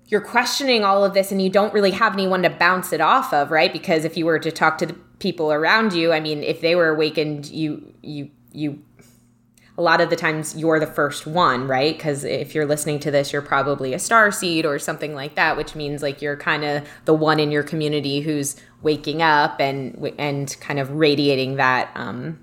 you're 0.06 0.20
questioning 0.20 0.84
all 0.84 1.04
of 1.04 1.14
this 1.14 1.32
and 1.32 1.40
you 1.40 1.48
don't 1.48 1.72
really 1.72 1.90
have 1.92 2.12
anyone 2.12 2.42
to 2.42 2.50
bounce 2.50 2.92
it 2.92 3.00
off 3.00 3.32
of, 3.32 3.50
right? 3.50 3.72
Because 3.72 4.04
if 4.04 4.16
you 4.16 4.26
were 4.26 4.38
to 4.38 4.52
talk 4.52 4.78
to 4.78 4.86
the 4.86 4.94
people 5.18 5.52
around 5.52 5.92
you, 5.92 6.12
I 6.12 6.20
mean, 6.20 6.42
if 6.42 6.60
they 6.60 6.74
were 6.74 6.88
awakened, 6.88 7.46
you 7.50 7.94
you 8.02 8.30
you 8.52 8.82
a 9.76 9.82
lot 9.82 10.00
of 10.00 10.08
the 10.08 10.16
times 10.16 10.56
you're 10.56 10.78
the 10.78 10.86
first 10.86 11.26
one, 11.26 11.66
right? 11.66 11.96
Because 11.96 12.22
if 12.22 12.54
you're 12.54 12.66
listening 12.66 13.00
to 13.00 13.10
this, 13.10 13.32
you're 13.32 13.42
probably 13.42 13.92
a 13.92 13.98
star 13.98 14.30
seed 14.30 14.64
or 14.64 14.78
something 14.78 15.14
like 15.14 15.34
that, 15.34 15.56
which 15.56 15.74
means 15.74 16.00
like 16.00 16.22
you're 16.22 16.36
kind 16.36 16.64
of 16.64 16.86
the 17.06 17.14
one 17.14 17.40
in 17.40 17.50
your 17.50 17.64
community 17.64 18.20
who's 18.20 18.56
waking 18.82 19.22
up 19.22 19.60
and 19.60 20.12
and 20.18 20.56
kind 20.60 20.78
of 20.78 20.92
radiating 20.92 21.56
that 21.56 21.90
um, 21.94 22.38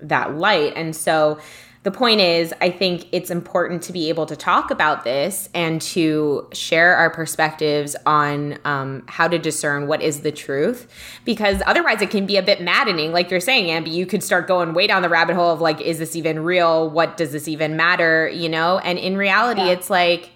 that 0.00 0.36
light. 0.36 0.74
And 0.76 0.94
so 0.94 1.40
the 1.84 1.90
point 1.90 2.20
is, 2.20 2.54
I 2.60 2.70
think 2.70 3.06
it's 3.10 3.28
important 3.28 3.82
to 3.84 3.92
be 3.92 4.08
able 4.08 4.24
to 4.26 4.36
talk 4.36 4.70
about 4.70 5.02
this 5.02 5.48
and 5.52 5.82
to 5.82 6.48
share 6.52 6.94
our 6.94 7.10
perspectives 7.10 7.96
on 8.06 8.58
um, 8.64 9.02
how 9.08 9.26
to 9.26 9.36
discern 9.36 9.88
what 9.88 10.00
is 10.00 10.20
the 10.20 10.30
truth, 10.30 10.86
because 11.24 11.60
otherwise 11.66 12.00
it 12.00 12.10
can 12.10 12.24
be 12.24 12.36
a 12.36 12.42
bit 12.42 12.62
maddening. 12.62 13.10
Like 13.10 13.32
you're 13.32 13.40
saying, 13.40 13.66
Ambi, 13.66 13.92
you 13.92 14.06
could 14.06 14.22
start 14.22 14.46
going 14.46 14.74
way 14.74 14.86
down 14.86 15.02
the 15.02 15.08
rabbit 15.08 15.34
hole 15.34 15.50
of 15.50 15.60
like, 15.60 15.80
is 15.80 15.98
this 15.98 16.14
even 16.14 16.44
real? 16.44 16.88
What 16.88 17.16
does 17.16 17.32
this 17.32 17.48
even 17.48 17.76
matter? 17.76 18.28
You 18.28 18.48
know? 18.48 18.78
And 18.78 18.96
in 18.96 19.16
reality, 19.16 19.62
yeah. 19.62 19.72
it's 19.72 19.90
like, 19.90 20.30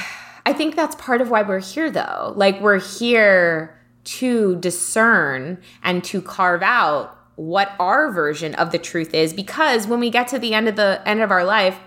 I 0.45 0.53
think 0.53 0.77
that's 0.77 0.95
part 0.95 1.19
of 1.19 1.29
why 1.29 1.41
we're 1.41 1.59
here, 1.59 1.89
though. 1.89 2.31
Like, 2.35 2.61
we're 2.61 2.79
here 2.79 3.77
to 4.05 4.55
discern 4.57 5.61
and 5.83 6.03
to 6.03 6.21
carve 6.21 6.61
out 6.61 7.14
what 7.35 7.71
our 7.79 8.11
version 8.11 8.55
of 8.55 8.71
the 8.71 8.77
truth 8.77 9.13
is 9.13 9.33
because 9.33 9.87
when 9.87 9.99
we 9.99 10.09
get 10.09 10.27
to 10.29 10.39
the 10.39 10.53
end 10.53 10.67
of 10.67 10.75
the 10.75 11.01
end 11.05 11.21
of 11.21 11.31
our 11.31 11.43
life 11.43 11.77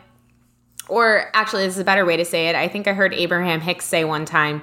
or 0.89 1.31
actually 1.35 1.65
this 1.65 1.75
is 1.75 1.81
a 1.81 1.85
better 1.85 2.05
way 2.05 2.17
to 2.17 2.25
say 2.25 2.49
it. 2.49 2.55
I 2.55 2.69
think 2.69 2.87
i 2.87 2.93
heard 2.93 3.15
abraham 3.15 3.61
hicks 3.61 3.87
say 3.87 4.05
one 4.05 4.25
time 4.25 4.63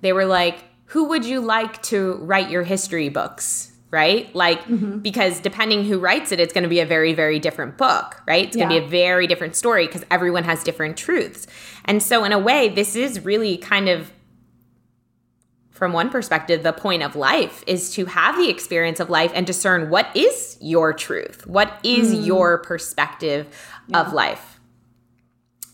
they 0.00 0.12
were 0.12 0.26
like 0.26 0.64
who 0.86 1.04
would 1.04 1.24
you 1.24 1.40
like 1.40 1.80
to 1.82 2.16
write 2.16 2.50
your 2.50 2.64
history 2.64 3.08
books? 3.08 3.70
Right? 3.90 4.34
Like 4.34 4.62
mm-hmm. 4.64 4.98
because 4.98 5.40
depending 5.40 5.84
who 5.84 5.98
writes 5.98 6.32
it 6.32 6.40
it's 6.40 6.52
going 6.52 6.64
to 6.64 6.68
be 6.68 6.80
a 6.80 6.86
very 6.86 7.14
very 7.14 7.38
different 7.38 7.76
book 7.76 8.22
right? 8.26 8.46
It's 8.46 8.56
going 8.56 8.68
to 8.68 8.80
be 8.80 8.84
a 8.84 8.88
very 8.88 9.26
different 9.26 9.56
story 9.56 9.86
because 9.86 10.04
everyone 10.10 10.44
has 10.44 10.62
different 10.62 10.96
truths. 10.96 11.46
And 11.84 12.02
so 12.02 12.24
in 12.24 12.32
a 12.32 12.38
way 12.38 12.68
this 12.68 12.94
is 12.94 13.24
really 13.24 13.56
kind 13.56 13.88
of 13.88 14.12
from 15.82 15.92
one 15.92 16.10
perspective, 16.10 16.62
the 16.62 16.72
point 16.72 17.02
of 17.02 17.16
life 17.16 17.64
is 17.66 17.92
to 17.92 18.04
have 18.04 18.36
the 18.36 18.48
experience 18.48 19.00
of 19.00 19.10
life 19.10 19.32
and 19.34 19.44
discern 19.44 19.90
what 19.90 20.16
is 20.16 20.56
your 20.60 20.92
truth, 20.92 21.44
what 21.44 21.76
is 21.82 22.14
mm. 22.14 22.24
your 22.24 22.58
perspective 22.58 23.48
yeah. 23.88 24.00
of 24.00 24.12
life. 24.12 24.60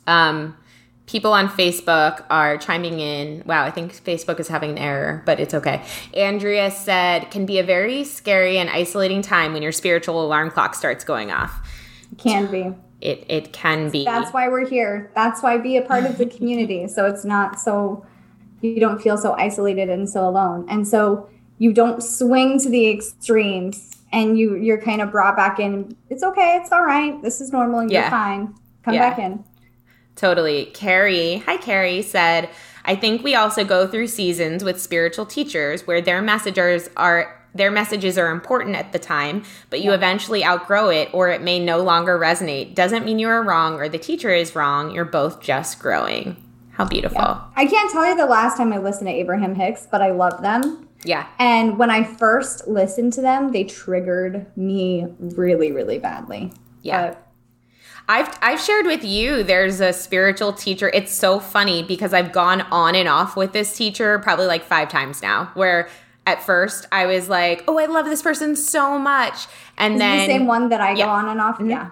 Um, 0.07 0.57
people 1.05 1.35
on 1.35 1.51
Facebook 1.51 2.25
are 2.31 2.57
chiming 2.57 3.01
in. 3.01 3.43
Wow, 3.45 3.67
I 3.67 3.71
think 3.71 4.03
Facebook 4.03 4.41
is 4.41 4.49
having 4.49 4.71
an 4.71 4.79
error, 4.79 5.23
but 5.27 5.41
it's 5.41 5.53
okay. 5.53 5.85
Andrea 6.15 6.71
said, 6.71 7.31
can 7.31 7.45
be 7.45 7.59
a 7.59 7.63
very 7.63 8.03
scary 8.03 8.57
and 8.57 8.71
isolating 8.71 9.21
time 9.21 9.53
when 9.53 9.63
your 9.63 9.73
spiritual 9.73 10.25
alarm 10.25 10.51
clock 10.51 10.75
starts 10.75 11.05
going 11.05 11.31
off. 11.31 11.69
Can 12.17 12.51
be. 12.51 12.73
It, 13.03 13.27
it 13.29 13.53
can 13.53 13.91
be. 13.91 14.07
That's 14.07 14.33
why 14.33 14.49
we're 14.49 14.67
here. 14.67 15.13
That's 15.15 15.43
why 15.43 15.59
be 15.59 15.77
a 15.77 15.83
part 15.83 16.05
of 16.05 16.17
the 16.17 16.25
community. 16.25 16.89
So 16.89 17.05
it's 17.05 17.27
not 17.27 17.61
so 17.61 18.07
you 18.61 18.81
don't 18.81 19.01
feel 19.01 19.17
so 19.17 19.33
isolated 19.35 19.89
and 19.89 20.09
so 20.09 20.29
alone. 20.29 20.67
And 20.69 20.87
so 20.87 21.29
you 21.59 21.73
don't 21.73 22.03
swing 22.03 22.59
to 22.61 22.69
the 22.69 22.89
extremes 22.91 23.91
and 24.13 24.39
you 24.39 24.57
you're 24.57 24.81
kind 24.81 25.01
of 25.01 25.11
brought 25.11 25.37
back 25.37 25.61
in. 25.61 25.97
It's 26.11 26.23
okay, 26.23 26.59
it's 26.61 26.73
all 26.73 26.85
right. 26.85 27.21
This 27.23 27.41
is 27.41 27.53
normal 27.53 27.81
and 27.81 27.91
yeah. 27.91 28.03
you're 28.03 28.11
fine. 28.11 28.55
Come 28.83 28.95
yeah. 28.95 29.11
back 29.11 29.19
in. 29.19 29.45
Totally. 30.17 30.67
Carrie, 30.67 31.39
hi 31.39 31.57
Carrie, 31.57 32.03
said, 32.03 32.49
I 32.85 32.97
think 32.97 33.23
we 33.23 33.35
also 33.35 33.65
go 33.65 33.87
through 33.87 34.09
seasons 34.09 34.65
with 34.65 34.81
spiritual 34.81 35.27
teachers 35.27 35.87
where 35.87 36.01
their 36.01 36.23
messengers 36.23 36.89
are 36.97 37.35
their 37.55 37.71
messages 37.71 38.19
are 38.19 38.31
important 38.31 38.77
at 38.77 38.93
the 38.93 38.99
time, 38.99 39.43
but 39.71 39.81
you 39.81 39.91
yeah. 39.91 39.97
eventually 39.97 40.45
outgrow 40.45 40.91
it 40.91 41.09
or 41.13 41.29
it 41.29 41.43
may 41.43 41.59
no 41.59 41.83
longer 41.83 42.19
resonate. 42.19 42.75
Doesn't 42.75 43.05
mean 43.05 43.19
you 43.19 43.29
are 43.29 43.43
wrong 43.43 43.75
or 43.75 43.89
the 43.89 43.99
teacher 43.99 44.31
is 44.31 44.55
wrong. 44.55 44.91
You're 44.91 45.05
both 45.05 45.41
just 45.41 45.79
growing. 45.79 46.37
How 46.79 46.85
beautiful. 46.85 47.21
Yeah. 47.21 47.41
I 47.57 47.67
can't 47.67 47.91
tell 47.91 48.07
you 48.07 48.17
the 48.17 48.25
last 48.25 48.57
time 48.57 48.73
I 48.73 48.79
listened 48.79 49.09
to 49.09 49.13
Abraham 49.13 49.57
Hicks, 49.57 49.89
but 49.91 50.01
I 50.01 50.13
love 50.13 50.43
them. 50.43 50.89
Yeah. 51.03 51.27
And 51.41 51.77
when 51.77 51.91
I 51.91 52.05
first 52.05 52.69
listened 52.69 53.13
to 53.15 53.21
them, 53.21 53.51
they 53.51 53.65
triggered 53.65 54.47
me 54.57 55.07
really, 55.19 55.73
really 55.73 55.99
badly. 55.99 56.53
Yeah. 56.83 57.09
But 57.09 57.27
I've 58.09 58.39
I've 58.41 58.61
shared 58.61 58.87
with 58.87 59.03
you 59.03 59.43
there's 59.43 59.81
a 59.81 59.93
spiritual 59.93 60.53
teacher. 60.53 60.89
It's 60.95 61.13
so 61.13 61.41
funny 61.41 61.83
because 61.83 62.15
I've 62.15 62.31
gone 62.31 62.61
on 62.71 62.95
and 62.95 63.09
off 63.09 63.37
with 63.37 63.53
this 63.53 63.77
teacher 63.77 64.21
probably 64.21 64.47
like 64.47 64.63
5 64.63 64.89
times 64.89 65.21
now 65.21 65.51
where 65.55 65.89
at 66.27 66.45
first 66.45 66.87
I 66.93 67.07
was 67.07 67.29
like, 67.29 67.65
"Oh, 67.67 67.79
I 67.79 67.87
love 67.87 68.07
this 68.07 68.23
person 68.23 68.55
so 68.55 69.01
much." 69.01 69.49
And 69.77 70.01
then 70.01 70.29
the 70.29 70.33
same 70.33 70.47
one 70.47 70.69
that 70.69 70.81
I 70.81 70.93
yeah. 70.93 71.07
go 71.07 71.11
on 71.11 71.29
and 71.29 71.41
off. 71.41 71.57
Mm-hmm. 71.57 71.71
Yeah. 71.71 71.91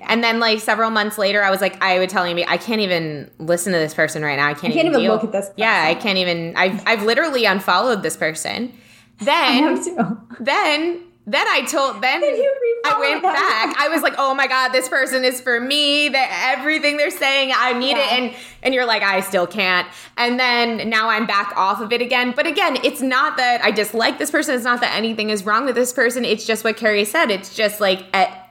And 0.00 0.22
then 0.22 0.40
like 0.40 0.60
several 0.60 0.90
months 0.90 1.18
later, 1.18 1.42
I 1.42 1.50
was 1.50 1.60
like, 1.60 1.82
I 1.82 1.98
would 1.98 2.08
tell 2.08 2.32
me, 2.32 2.44
I 2.46 2.56
can't 2.56 2.80
even 2.80 3.30
listen 3.38 3.72
to 3.72 3.78
this 3.78 3.94
person 3.94 4.22
right 4.22 4.36
now. 4.36 4.48
I 4.48 4.54
can't, 4.54 4.72
I 4.72 4.76
can't 4.76 4.88
even, 4.88 5.00
even 5.00 5.12
look 5.12 5.24
at 5.24 5.32
this. 5.32 5.46
Person. 5.46 5.54
Yeah, 5.56 5.84
I 5.86 5.94
can't 5.94 6.18
even. 6.18 6.54
I've 6.56 6.82
I've 6.86 7.02
literally 7.02 7.44
unfollowed 7.44 8.02
this 8.02 8.16
person. 8.16 8.72
Then 9.20 9.82
then 10.40 11.02
then 11.28 11.46
I 11.46 11.60
told 11.62 12.02
then 12.02 12.22
I 12.22 12.98
went 12.98 13.22
back. 13.22 13.76
I 13.78 13.88
was 13.90 14.02
like, 14.02 14.14
oh 14.16 14.34
my 14.34 14.46
god, 14.46 14.70
this 14.70 14.88
person 14.88 15.24
is 15.24 15.40
for 15.42 15.60
me. 15.60 16.08
That 16.08 16.56
everything 16.56 16.96
they're 16.96 17.10
saying, 17.10 17.52
I 17.54 17.74
need 17.74 17.96
yeah. 17.96 17.98
it. 17.98 18.12
And 18.12 18.36
and 18.62 18.74
you're 18.74 18.86
like, 18.86 19.02
I 19.02 19.20
still 19.20 19.46
can't. 19.46 19.86
And 20.16 20.40
then 20.40 20.88
now 20.88 21.10
I'm 21.10 21.26
back 21.26 21.52
off 21.54 21.80
of 21.80 21.92
it 21.92 22.00
again. 22.00 22.32
But 22.34 22.46
again, 22.46 22.78
it's 22.82 23.02
not 23.02 23.36
that 23.36 23.62
I 23.62 23.70
dislike 23.70 24.18
this 24.18 24.30
person. 24.30 24.54
It's 24.54 24.64
not 24.64 24.80
that 24.80 24.94
anything 24.94 25.28
is 25.28 25.44
wrong 25.44 25.66
with 25.66 25.74
this 25.74 25.92
person. 25.92 26.24
It's 26.24 26.46
just 26.46 26.64
what 26.64 26.78
Carrie 26.78 27.04
said. 27.04 27.30
It's 27.30 27.54
just 27.54 27.78
like 27.78 28.06
at 28.14 28.47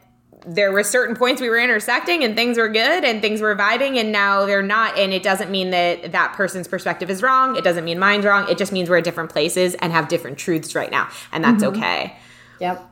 there 0.47 0.71
were 0.71 0.83
certain 0.83 1.15
points 1.15 1.41
we 1.41 1.49
were 1.49 1.59
intersecting 1.59 2.23
and 2.23 2.33
things 2.35 2.57
were 2.57 2.69
good 2.69 3.03
and 3.03 3.21
things 3.21 3.41
were 3.41 3.53
vibing 3.53 3.97
and 3.99 4.13
now 4.13 4.45
they're 4.45 4.63
not. 4.63 4.97
And 4.97 5.11
it 5.11 5.21
doesn't 5.21 5.51
mean 5.51 5.71
that 5.71 6.13
that 6.13 6.33
person's 6.33 6.69
perspective 6.69 7.09
is 7.09 7.21
wrong. 7.21 7.57
It 7.57 7.65
doesn't 7.65 7.83
mean 7.83 7.99
mine's 7.99 8.25
wrong. 8.25 8.49
It 8.49 8.57
just 8.57 8.71
means 8.71 8.89
we're 8.89 8.99
at 8.99 9.03
different 9.03 9.29
places 9.29 9.75
and 9.75 9.91
have 9.91 10.07
different 10.07 10.37
truths 10.37 10.73
right 10.73 10.89
now. 10.89 11.09
And 11.33 11.43
that's 11.43 11.63
mm-hmm. 11.63 11.77
okay. 11.77 12.15
Yep. 12.61 12.89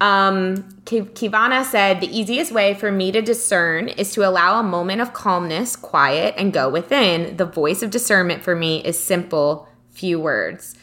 Um 0.00 0.56
kivana 0.84 1.64
said 1.64 2.00
the 2.00 2.16
easiest 2.16 2.52
way 2.52 2.74
for 2.74 2.92
me 2.92 3.10
to 3.12 3.20
discern 3.22 3.88
is 3.88 4.12
to 4.12 4.28
allow 4.28 4.60
a 4.60 4.62
moment 4.62 5.00
of 5.00 5.12
calmness 5.12 5.74
quiet 5.74 6.34
and 6.38 6.52
go 6.52 6.68
within. 6.68 7.36
The 7.36 7.46
voice 7.46 7.82
of 7.82 7.90
discernment 7.90 8.44
for 8.44 8.54
me 8.54 8.84
is 8.84 8.98
simple 8.98 9.68
few 9.90 10.20
words. 10.20 10.76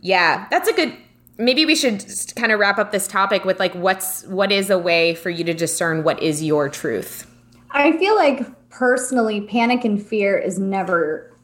Yeah 0.00 0.46
that's 0.50 0.68
a 0.68 0.72
good 0.72 0.96
maybe 1.38 1.66
we 1.66 1.74
should 1.74 2.04
kind 2.36 2.52
of 2.52 2.60
wrap 2.60 2.78
up 2.78 2.92
this 2.92 3.06
topic 3.06 3.44
with 3.44 3.58
like 3.58 3.74
what's 3.74 4.24
what 4.24 4.52
is 4.52 4.70
a 4.70 4.78
way 4.78 5.14
for 5.14 5.30
you 5.30 5.44
to 5.44 5.54
discern 5.54 6.04
what 6.04 6.22
is 6.22 6.42
your 6.42 6.68
truth 6.68 7.30
i 7.70 7.92
feel 7.98 8.14
like 8.14 8.46
personally 8.70 9.40
panic 9.42 9.84
and 9.84 10.04
fear 10.04 10.36
is 10.36 10.58
never 10.58 11.34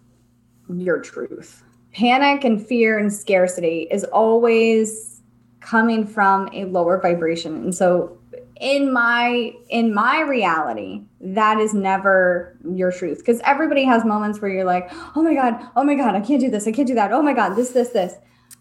your 0.79 1.00
truth. 1.00 1.62
Panic 1.92 2.44
and 2.44 2.64
fear 2.64 2.98
and 2.98 3.12
scarcity 3.12 3.88
is 3.90 4.05
always 4.05 5.22
coming 5.61 6.07
from 6.07 6.48
a 6.53 6.64
lower 6.66 7.00
vibration. 7.00 7.57
And 7.57 7.74
so 7.74 8.16
in 8.61 8.92
my 8.92 9.53
in 9.70 9.94
my 9.94 10.20
reality 10.20 11.03
that 11.18 11.59
is 11.59 11.72
never 11.72 12.59
your 12.74 12.92
truth 12.92 13.18
because 13.18 13.40
everybody 13.46 13.85
has 13.85 14.05
moments 14.05 14.38
where 14.42 14.50
you're 14.50 14.66
like 14.66 14.92
oh 15.16 15.22
my 15.22 15.33
god 15.33 15.66
oh 15.76 15.83
my 15.83 15.94
god 15.94 16.14
i 16.14 16.20
can't 16.20 16.42
do 16.42 16.50
this 16.50 16.68
i 16.68 16.72
can't 16.72 16.87
do 16.87 16.94
that 16.94 17.11
oh 17.11 17.22
my 17.22 17.33
god 17.33 17.55
this 17.55 17.70
this 17.70 17.88
this 17.88 18.16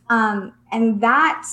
um, 0.09 0.53
and 0.71 1.01
that 1.01 1.47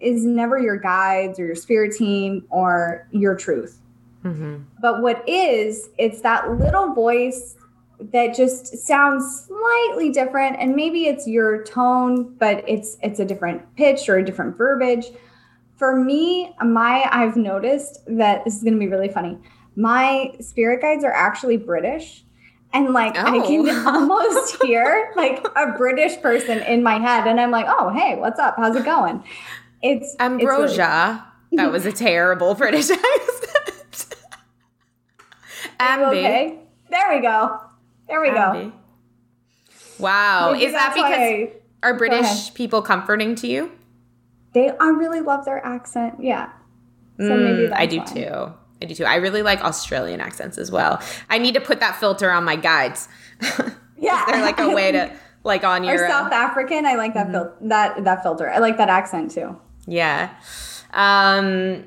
is 0.00 0.24
never 0.24 0.58
your 0.58 0.76
guides 0.76 1.38
or 1.38 1.46
your 1.46 1.54
spirit 1.54 1.96
team 1.96 2.44
or 2.50 3.06
your 3.10 3.34
truth 3.34 3.80
mm-hmm. 4.24 4.56
but 4.80 5.02
what 5.02 5.26
is 5.28 5.88
it's 5.98 6.20
that 6.20 6.50
little 6.58 6.92
voice 6.94 7.56
that 8.12 8.34
just 8.34 8.76
sounds 8.78 9.46
slightly 9.46 10.10
different 10.10 10.56
and 10.58 10.74
maybe 10.74 11.06
it's 11.06 11.26
your 11.26 11.64
tone 11.64 12.34
but 12.38 12.62
it's 12.68 12.96
it's 13.02 13.20
a 13.20 13.24
different 13.24 13.62
pitch 13.76 14.08
or 14.08 14.16
a 14.16 14.24
different 14.24 14.56
verbiage 14.58 15.06
for 15.76 15.96
me, 15.96 16.54
my 16.64 17.08
I've 17.10 17.36
noticed 17.36 18.04
that 18.06 18.44
this 18.44 18.56
is 18.56 18.62
going 18.62 18.74
to 18.74 18.80
be 18.80 18.88
really 18.88 19.08
funny. 19.08 19.38
My 19.76 20.34
spirit 20.40 20.80
guides 20.80 21.04
are 21.04 21.12
actually 21.12 21.56
British. 21.56 22.24
And 22.74 22.92
like 22.92 23.14
oh. 23.16 23.20
I 23.20 23.46
can 23.46 23.68
oh. 23.68 23.84
almost 23.86 24.62
hear 24.62 25.12
like 25.16 25.46
a 25.56 25.72
British 25.78 26.20
person 26.20 26.58
in 26.58 26.82
my 26.82 26.98
head, 26.98 27.26
and 27.28 27.40
I'm 27.40 27.52
like, 27.52 27.66
"Oh, 27.68 27.90
hey, 27.90 28.16
what's 28.16 28.40
up? 28.40 28.56
How's 28.56 28.74
it 28.76 28.84
going?" 28.84 29.22
It's 29.80 30.16
ambrosia. 30.18 31.24
It's 31.52 31.52
really- 31.52 31.64
that 31.66 31.72
was 31.72 31.86
a 31.86 31.92
terrible 31.92 32.54
British 32.56 32.90
accent. 32.90 34.16
Ambi. 35.78 36.08
Okay, 36.08 36.58
there 36.90 37.14
we 37.14 37.22
go. 37.22 37.60
There 38.08 38.20
we 38.20 38.28
Ambi. 38.30 38.70
go. 38.70 38.72
Wow, 40.00 40.50
Maybe 40.52 40.64
is 40.64 40.72
that 40.72 40.94
because 40.94 41.12
I- 41.12 41.52
are 41.84 41.96
British 41.96 42.52
people 42.54 42.82
comforting 42.82 43.36
to 43.36 43.46
you? 43.46 43.70
they 44.52 44.70
I 44.70 44.88
really 44.88 45.20
love 45.20 45.44
their 45.44 45.64
accent. 45.64 46.14
Yeah. 46.20 46.50
So 47.18 47.30
mm, 47.30 47.44
maybe 47.44 47.72
I 47.72 47.86
do 47.86 48.02
too. 48.04 48.52
I 48.84 48.86
do 48.86 48.94
too. 48.94 49.04
I 49.04 49.16
really 49.16 49.42
like 49.42 49.60
Australian 49.62 50.20
accents 50.20 50.58
as 50.58 50.70
well. 50.70 51.02
I 51.30 51.38
need 51.38 51.54
to 51.54 51.60
put 51.60 51.80
that 51.80 51.96
filter 51.96 52.30
on 52.30 52.44
my 52.44 52.56
guides. 52.56 53.08
yeah, 53.98 54.24
they're 54.26 54.42
like 54.42 54.60
a 54.60 54.70
way 54.70 54.92
to 54.92 55.10
like 55.42 55.64
on 55.64 55.84
your 55.84 56.04
or 56.04 56.08
South 56.08 56.32
uh, 56.32 56.36
African. 56.36 56.84
I 56.84 56.94
like 56.96 57.14
that 57.14 57.28
mm-hmm. 57.28 57.58
fil- 57.60 57.68
that 57.68 58.04
that 58.04 58.22
filter. 58.22 58.50
I 58.50 58.58
like 58.58 58.76
that 58.76 58.90
accent 58.90 59.30
too. 59.30 59.58
Yeah. 59.86 60.34
Um. 60.92 61.84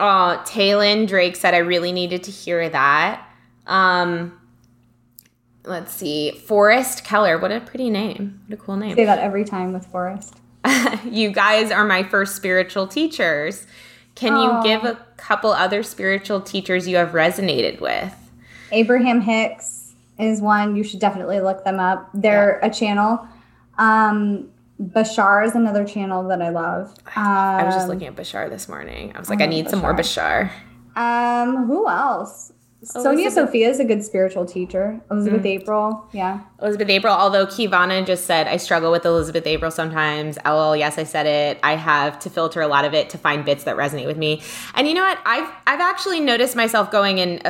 Oh, 0.00 0.42
Taylon 0.44 1.06
Drake 1.06 1.36
said 1.36 1.54
I 1.54 1.58
really 1.58 1.92
needed 1.92 2.24
to 2.24 2.30
hear 2.30 2.68
that. 2.68 3.26
Um. 3.66 4.36
Let's 5.62 5.92
see, 5.92 6.32
Forrest 6.32 7.04
Keller. 7.04 7.38
What 7.38 7.52
a 7.52 7.60
pretty 7.60 7.90
name. 7.90 8.40
What 8.46 8.58
a 8.58 8.60
cool 8.60 8.76
name. 8.76 8.96
Say 8.96 9.04
that 9.04 9.18
every 9.18 9.44
time 9.44 9.72
with 9.72 9.86
Forrest. 9.86 10.40
you 11.04 11.30
guys 11.30 11.70
are 11.70 11.84
my 11.84 12.02
first 12.02 12.34
spiritual 12.34 12.88
teachers. 12.88 13.66
Can 14.14 14.32
Aww. 14.32 14.64
you 14.64 14.68
give 14.68 14.84
a 14.84 15.06
couple 15.20 15.52
other 15.52 15.82
spiritual 15.82 16.40
teachers 16.40 16.88
you 16.88 16.96
have 16.96 17.10
resonated 17.10 17.80
with? 17.80 18.14
Abraham 18.72 19.20
Hicks 19.20 19.92
is 20.18 20.40
one. 20.40 20.76
You 20.76 20.82
should 20.82 21.00
definitely 21.00 21.40
look 21.40 21.64
them 21.64 21.78
up. 21.78 22.08
They're 22.14 22.58
yeah. 22.62 22.68
a 22.68 22.72
channel. 22.72 23.26
Um, 23.78 24.50
Bashar 24.80 25.44
is 25.46 25.54
another 25.54 25.84
channel 25.84 26.26
that 26.28 26.40
I 26.40 26.48
love. 26.48 26.90
Um, 27.14 27.24
I 27.26 27.64
was 27.64 27.74
just 27.74 27.84
um, 27.84 27.90
looking 27.90 28.08
at 28.08 28.16
Bashar 28.16 28.48
this 28.48 28.68
morning. 28.68 29.12
I 29.14 29.18
was 29.18 29.28
like, 29.28 29.40
I, 29.40 29.44
I 29.44 29.46
need 29.46 29.66
Bashar. 29.66 29.70
some 29.70 29.80
more 29.80 29.94
Bashar. 29.94 30.50
Um, 30.96 31.66
who 31.66 31.88
else? 31.88 32.52
Sonya 32.82 33.30
Sophia 33.30 33.68
is 33.68 33.78
a 33.78 33.84
good 33.84 34.02
spiritual 34.02 34.46
teacher. 34.46 35.00
Elizabeth 35.10 35.40
mm-hmm. 35.40 35.60
April, 35.60 36.08
yeah. 36.12 36.40
Elizabeth 36.62 36.88
April, 36.88 37.12
although 37.12 37.44
Kivana 37.44 38.06
just 38.06 38.24
said, 38.24 38.46
I 38.46 38.56
struggle 38.56 38.90
with 38.90 39.04
Elizabeth 39.04 39.46
April 39.46 39.70
sometimes. 39.70 40.38
Oh, 40.46 40.72
yes, 40.72 40.96
I 40.96 41.04
said 41.04 41.26
it. 41.26 41.60
I 41.62 41.76
have 41.76 42.18
to 42.20 42.30
filter 42.30 42.62
a 42.62 42.68
lot 42.68 42.86
of 42.86 42.94
it 42.94 43.10
to 43.10 43.18
find 43.18 43.44
bits 43.44 43.64
that 43.64 43.76
resonate 43.76 44.06
with 44.06 44.16
me. 44.16 44.42
And 44.74 44.88
you 44.88 44.94
know 44.94 45.02
what? 45.02 45.18
I've, 45.26 45.52
I've 45.66 45.80
actually 45.80 46.20
noticed 46.20 46.56
myself 46.56 46.90
going 46.90 47.18
in, 47.18 47.42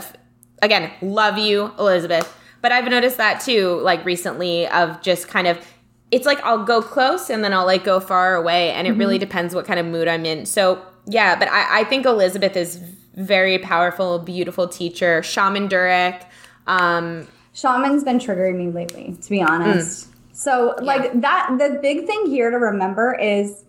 again, 0.62 0.90
love 1.00 1.38
you, 1.38 1.72
Elizabeth. 1.78 2.36
But 2.60 2.72
I've 2.72 2.90
noticed 2.90 3.16
that 3.18 3.40
too, 3.40 3.78
like 3.82 4.04
recently, 4.04 4.66
of 4.66 5.00
just 5.00 5.28
kind 5.28 5.46
of, 5.46 5.64
it's 6.10 6.26
like 6.26 6.42
I'll 6.42 6.64
go 6.64 6.82
close 6.82 7.30
and 7.30 7.44
then 7.44 7.54
I'll 7.54 7.66
like 7.66 7.84
go 7.84 8.00
far 8.00 8.34
away. 8.34 8.72
And 8.72 8.86
it 8.86 8.90
mm-hmm. 8.90 8.98
really 8.98 9.18
depends 9.18 9.54
what 9.54 9.64
kind 9.64 9.78
of 9.78 9.86
mood 9.86 10.08
I'm 10.08 10.26
in. 10.26 10.44
So, 10.44 10.84
yeah, 11.06 11.38
but 11.38 11.48
I, 11.48 11.82
I 11.82 11.84
think 11.84 12.04
Elizabeth 12.04 12.56
is 12.56 12.82
very 13.20 13.58
powerful, 13.58 14.18
beautiful 14.18 14.68
teacher. 14.68 15.22
Shaman 15.22 15.68
Durek. 15.68 16.24
Um, 16.66 17.26
Shaman's 17.52 18.04
been 18.04 18.18
triggering 18.18 18.56
me 18.56 18.70
lately, 18.70 19.16
to 19.20 19.30
be 19.30 19.42
honest. 19.42 20.06
Mm. 20.06 20.14
So, 20.32 20.74
like 20.80 21.02
yeah. 21.02 21.20
that, 21.20 21.56
the 21.58 21.78
big 21.82 22.06
thing 22.06 22.26
here 22.26 22.50
to 22.50 22.56
remember 22.56 23.14
is 23.14 23.64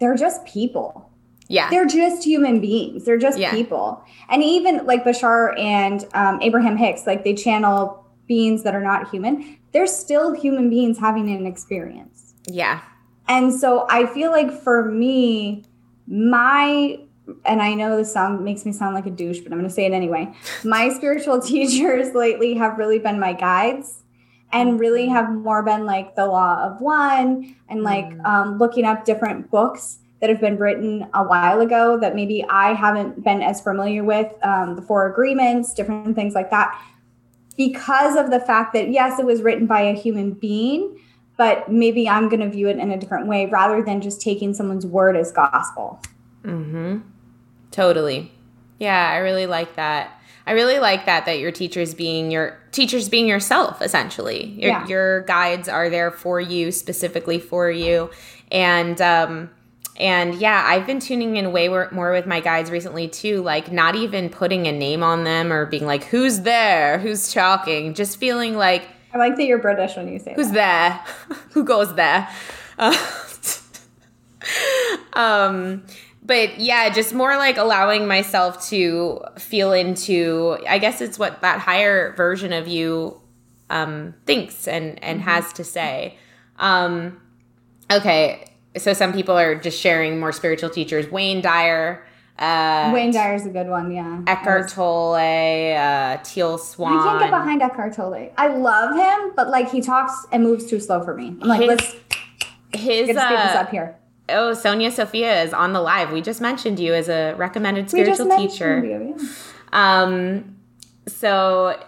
they're 0.00 0.16
just 0.16 0.44
people. 0.46 1.10
Yeah. 1.48 1.68
They're 1.68 1.86
just 1.86 2.24
human 2.24 2.60
beings. 2.60 3.04
They're 3.04 3.18
just 3.18 3.38
yeah. 3.38 3.50
people. 3.50 4.02
And 4.30 4.42
even 4.42 4.86
like 4.86 5.04
Bashar 5.04 5.58
and 5.58 6.06
um, 6.14 6.40
Abraham 6.40 6.76
Hicks, 6.76 7.06
like 7.06 7.24
they 7.24 7.34
channel 7.34 8.04
beings 8.26 8.62
that 8.62 8.74
are 8.74 8.82
not 8.82 9.10
human. 9.10 9.58
They're 9.72 9.86
still 9.86 10.34
human 10.34 10.70
beings 10.70 10.98
having 10.98 11.28
an 11.28 11.46
experience. 11.46 12.34
Yeah. 12.46 12.80
And 13.28 13.52
so 13.52 13.86
I 13.90 14.06
feel 14.06 14.30
like 14.30 14.50
for 14.62 14.90
me, 14.90 15.64
my 16.06 16.98
and 17.44 17.62
I 17.62 17.74
know 17.74 17.96
this 17.96 18.12
sound 18.12 18.44
makes 18.44 18.64
me 18.64 18.72
sound 18.72 18.94
like 18.94 19.06
a 19.06 19.10
douche, 19.10 19.40
but 19.40 19.52
I'm 19.52 19.58
going 19.58 19.68
to 19.68 19.74
say 19.74 19.86
it 19.86 19.92
anyway. 19.92 20.32
My 20.64 20.88
spiritual 20.94 21.40
teachers 21.42 22.14
lately 22.14 22.54
have 22.54 22.78
really 22.78 22.98
been 22.98 23.18
my 23.18 23.32
guides 23.32 24.02
and 24.52 24.78
really 24.78 25.08
have 25.08 25.32
more 25.32 25.62
been 25.62 25.84
like 25.84 26.14
the 26.14 26.26
law 26.26 26.64
of 26.64 26.80
one 26.80 27.56
and 27.68 27.82
like 27.82 28.06
mm. 28.06 28.24
um, 28.24 28.58
looking 28.58 28.84
up 28.84 29.04
different 29.04 29.50
books 29.50 29.98
that 30.20 30.30
have 30.30 30.40
been 30.40 30.56
written 30.56 31.06
a 31.12 31.24
while 31.24 31.60
ago 31.60 31.98
that 31.98 32.14
maybe 32.14 32.44
I 32.48 32.72
haven't 32.72 33.24
been 33.24 33.42
as 33.42 33.60
familiar 33.60 34.04
with, 34.04 34.32
um, 34.42 34.76
the 34.76 34.82
Four 34.82 35.10
Agreements, 35.10 35.74
different 35.74 36.14
things 36.14 36.34
like 36.34 36.50
that. 36.50 36.80
Because 37.56 38.16
of 38.16 38.30
the 38.30 38.40
fact 38.40 38.72
that, 38.74 38.90
yes, 38.90 39.18
it 39.18 39.26
was 39.26 39.42
written 39.42 39.66
by 39.66 39.82
a 39.82 39.92
human 39.92 40.32
being, 40.32 40.98
but 41.36 41.70
maybe 41.70 42.08
I'm 42.08 42.28
going 42.28 42.40
to 42.40 42.48
view 42.48 42.68
it 42.68 42.78
in 42.78 42.90
a 42.90 42.96
different 42.96 43.26
way 43.26 43.46
rather 43.46 43.82
than 43.82 44.00
just 44.00 44.20
taking 44.20 44.54
someone's 44.54 44.86
word 44.86 45.16
as 45.16 45.32
gospel. 45.32 46.00
Mm-hmm. 46.44 47.00
Totally. 47.74 48.30
Yeah, 48.78 49.10
I 49.10 49.16
really 49.16 49.46
like 49.46 49.74
that. 49.74 50.20
I 50.46 50.52
really 50.52 50.78
like 50.78 51.06
that 51.06 51.26
that 51.26 51.40
your 51.40 51.50
teachers 51.50 51.92
being 51.92 52.30
your 52.30 52.56
teachers 52.70 53.08
being 53.08 53.26
yourself 53.26 53.82
essentially. 53.82 54.44
Your, 54.50 54.70
yeah. 54.70 54.86
your 54.86 55.22
guides 55.22 55.68
are 55.68 55.90
there 55.90 56.12
for 56.12 56.40
you 56.40 56.70
specifically 56.70 57.40
for 57.40 57.68
you 57.68 58.10
and 58.52 59.00
um 59.00 59.50
and 59.96 60.34
yeah, 60.36 60.62
I've 60.66 60.86
been 60.86 61.00
tuning 61.00 61.36
in 61.36 61.50
way 61.50 61.68
more 61.68 62.12
with 62.12 62.26
my 62.26 62.40
guides 62.40 62.70
recently 62.70 63.08
too, 63.08 63.42
like 63.42 63.72
not 63.72 63.96
even 63.96 64.28
putting 64.28 64.68
a 64.68 64.72
name 64.72 65.02
on 65.02 65.24
them 65.24 65.52
or 65.52 65.66
being 65.66 65.86
like 65.86 66.04
who's 66.04 66.40
there, 66.40 66.98
who's 66.98 67.32
talking, 67.32 67.94
just 67.94 68.18
feeling 68.18 68.56
like 68.56 68.86
I 69.12 69.18
like 69.18 69.36
that 69.36 69.46
you're 69.46 69.58
British 69.58 69.96
when 69.96 70.12
you 70.12 70.20
say 70.20 70.34
Who's 70.34 70.52
that. 70.52 71.04
there? 71.28 71.38
Who 71.52 71.64
goes 71.64 71.94
there? 71.96 72.28
Uh, 72.78 72.96
um 75.14 75.84
but 76.24 76.58
yeah, 76.58 76.88
just 76.88 77.14
more 77.14 77.36
like 77.36 77.58
allowing 77.58 78.06
myself 78.06 78.66
to 78.68 79.20
feel 79.38 79.72
into 79.72 80.56
I 80.66 80.78
guess 80.78 81.00
it's 81.00 81.18
what 81.18 81.42
that 81.42 81.60
higher 81.60 82.14
version 82.14 82.52
of 82.52 82.66
you 82.66 83.20
um, 83.70 84.14
thinks 84.24 84.66
and 84.66 85.02
and 85.02 85.20
mm-hmm. 85.20 85.28
has 85.28 85.52
to 85.54 85.64
say. 85.64 86.16
Um, 86.58 87.20
okay, 87.90 88.46
so 88.76 88.92
some 88.94 89.12
people 89.12 89.36
are 89.36 89.54
just 89.54 89.78
sharing 89.78 90.18
more 90.18 90.32
spiritual 90.32 90.70
teachers. 90.70 91.10
Wayne 91.10 91.42
Dyer. 91.42 92.06
Uh, 92.36 92.90
Wayne 92.92 93.12
Dyer's 93.12 93.46
a 93.46 93.50
good 93.50 93.68
one, 93.68 93.92
yeah. 93.92 94.22
Eckhart 94.26 94.68
Tolle, 94.68 95.14
uh, 95.14 96.16
Teal 96.24 96.58
Swan. 96.58 96.98
I 96.98 97.02
can't 97.04 97.20
get 97.20 97.30
behind 97.30 97.62
Eckhart 97.62 97.92
Tolle. 97.92 98.32
I 98.36 98.48
love 98.48 98.96
him, 98.96 99.32
but 99.36 99.50
like 99.50 99.70
he 99.70 99.80
talks 99.80 100.26
and 100.32 100.42
moves 100.42 100.66
too 100.66 100.80
slow 100.80 101.04
for 101.04 101.14
me. 101.14 101.28
I'm 101.28 101.46
like, 101.46 101.60
his, 101.60 101.68
let's 101.68 101.96
his, 102.72 103.06
get 103.06 103.16
uh, 103.16 103.30
this 103.30 103.54
up 103.54 103.70
here 103.70 103.96
Oh, 104.28 104.54
Sonya 104.54 104.90
Sophia 104.90 105.42
is 105.42 105.52
on 105.52 105.72
the 105.72 105.80
live. 105.80 106.10
We 106.10 106.22
just 106.22 106.40
mentioned 106.40 106.78
you 106.78 106.94
as 106.94 107.08
a 107.08 107.34
recommended 107.36 107.90
spiritual 107.90 108.36
teacher. 108.36 108.84
You, 108.84 109.16
yeah. 109.18 109.28
Um, 109.72 110.56
so 111.06 111.78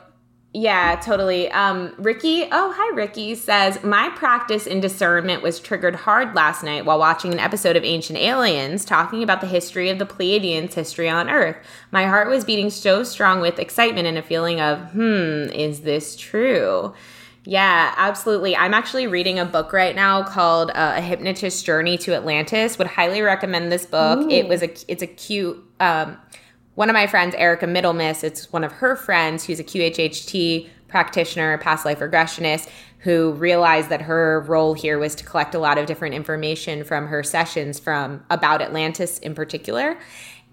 yeah, 0.58 0.96
totally. 0.96 1.50
Um, 1.50 1.92
Ricky, 1.98 2.44
oh 2.50 2.72
hi 2.74 2.94
Ricky 2.96 3.34
says 3.34 3.82
my 3.84 4.08
practice 4.16 4.66
in 4.66 4.80
discernment 4.80 5.42
was 5.42 5.60
triggered 5.60 5.94
hard 5.94 6.34
last 6.34 6.62
night 6.62 6.86
while 6.86 6.98
watching 6.98 7.30
an 7.32 7.38
episode 7.38 7.76
of 7.76 7.84
Ancient 7.84 8.18
Aliens 8.18 8.86
talking 8.86 9.22
about 9.22 9.42
the 9.42 9.46
history 9.46 9.90
of 9.90 9.98
the 9.98 10.06
Pleiadians' 10.06 10.72
history 10.72 11.10
on 11.10 11.28
Earth. 11.28 11.56
My 11.90 12.06
heart 12.06 12.28
was 12.28 12.42
beating 12.42 12.70
so 12.70 13.02
strong 13.02 13.42
with 13.42 13.58
excitement 13.58 14.06
and 14.06 14.16
a 14.16 14.22
feeling 14.22 14.58
of, 14.58 14.92
hmm, 14.92 15.50
is 15.52 15.82
this 15.82 16.16
true? 16.16 16.94
Yeah, 17.46 17.94
absolutely. 17.96 18.56
I'm 18.56 18.74
actually 18.74 19.06
reading 19.06 19.38
a 19.38 19.44
book 19.44 19.72
right 19.72 19.94
now 19.94 20.24
called 20.24 20.70
uh, 20.70 20.94
A 20.96 21.00
Hypnotist's 21.00 21.62
Journey 21.62 21.96
to 21.98 22.14
Atlantis. 22.14 22.76
Would 22.76 22.88
highly 22.88 23.22
recommend 23.22 23.70
this 23.70 23.86
book. 23.86 24.20
Ooh. 24.20 24.28
It 24.28 24.48
was 24.48 24.62
a 24.62 24.70
it's 24.90 25.02
a 25.02 25.06
cute 25.06 25.64
um, 25.78 26.18
one 26.76 26.90
of 26.90 26.94
my 26.94 27.06
friends, 27.06 27.34
Erica 27.34 27.64
Middlemiss, 27.64 28.22
it's 28.22 28.52
one 28.52 28.62
of 28.62 28.70
her 28.70 28.96
friends 28.96 29.44
who's 29.44 29.58
a 29.58 29.64
QHHT 29.64 30.68
practitioner, 30.88 31.56
past 31.56 31.86
life 31.86 32.00
regressionist, 32.00 32.68
who 32.98 33.32
realized 33.32 33.88
that 33.88 34.02
her 34.02 34.40
role 34.46 34.74
here 34.74 34.98
was 34.98 35.14
to 35.14 35.24
collect 35.24 35.54
a 35.54 35.58
lot 35.58 35.78
of 35.78 35.86
different 35.86 36.14
information 36.14 36.84
from 36.84 37.06
her 37.06 37.22
sessions 37.22 37.80
from 37.80 38.22
about 38.28 38.60
Atlantis 38.60 39.18
in 39.20 39.34
particular. 39.34 39.98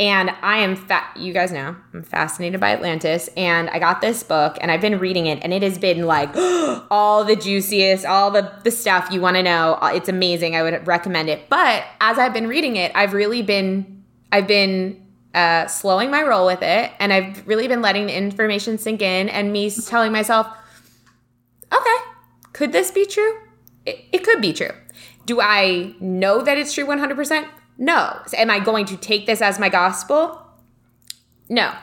And 0.03 0.31
I 0.41 0.57
am, 0.57 0.75
fa- 0.75 1.07
you 1.15 1.31
guys 1.31 1.53
know, 1.53 1.77
I'm 1.93 2.03
fascinated 2.03 2.59
by 2.59 2.73
Atlantis. 2.73 3.29
And 3.37 3.69
I 3.69 3.79
got 3.79 4.01
this 4.01 4.21
book 4.21 4.57
and 4.59 4.69
I've 4.69 4.81
been 4.81 4.99
reading 4.99 5.27
it, 5.27 5.39
and 5.41 5.53
it 5.53 5.63
has 5.63 5.77
been 5.77 6.05
like 6.05 6.29
all 6.91 7.23
the 7.23 7.37
juiciest, 7.37 8.05
all 8.05 8.29
the, 8.29 8.51
the 8.65 8.71
stuff 8.71 9.07
you 9.11 9.21
want 9.21 9.37
to 9.37 9.43
know. 9.43 9.79
It's 9.81 10.09
amazing. 10.09 10.57
I 10.57 10.61
would 10.61 10.85
recommend 10.85 11.29
it. 11.29 11.47
But 11.47 11.85
as 12.01 12.19
I've 12.19 12.33
been 12.33 12.47
reading 12.47 12.75
it, 12.75 12.91
I've 12.93 13.13
really 13.13 13.43
been, 13.43 14.03
I've 14.29 14.45
been 14.45 15.01
uh, 15.33 15.67
slowing 15.67 16.11
my 16.11 16.21
roll 16.23 16.47
with 16.47 16.61
it. 16.61 16.91
And 16.99 17.13
I've 17.13 17.47
really 17.47 17.69
been 17.69 17.81
letting 17.81 18.07
the 18.07 18.13
information 18.13 18.77
sink 18.77 19.01
in 19.01 19.29
and 19.29 19.53
me 19.53 19.71
telling 19.71 20.11
myself, 20.11 20.47
okay, 21.71 21.97
could 22.51 22.73
this 22.73 22.91
be 22.91 23.05
true? 23.05 23.37
It, 23.85 24.03
it 24.11 24.25
could 24.25 24.41
be 24.41 24.51
true. 24.51 24.71
Do 25.25 25.39
I 25.39 25.95
know 26.01 26.41
that 26.41 26.57
it's 26.57 26.73
true 26.73 26.85
100%? 26.85 27.47
No. 27.77 28.19
Am 28.35 28.49
I 28.49 28.59
going 28.59 28.85
to 28.87 28.97
take 28.97 29.25
this 29.25 29.41
as 29.41 29.59
my 29.59 29.69
gospel? 29.69 30.41
No. 31.49 31.73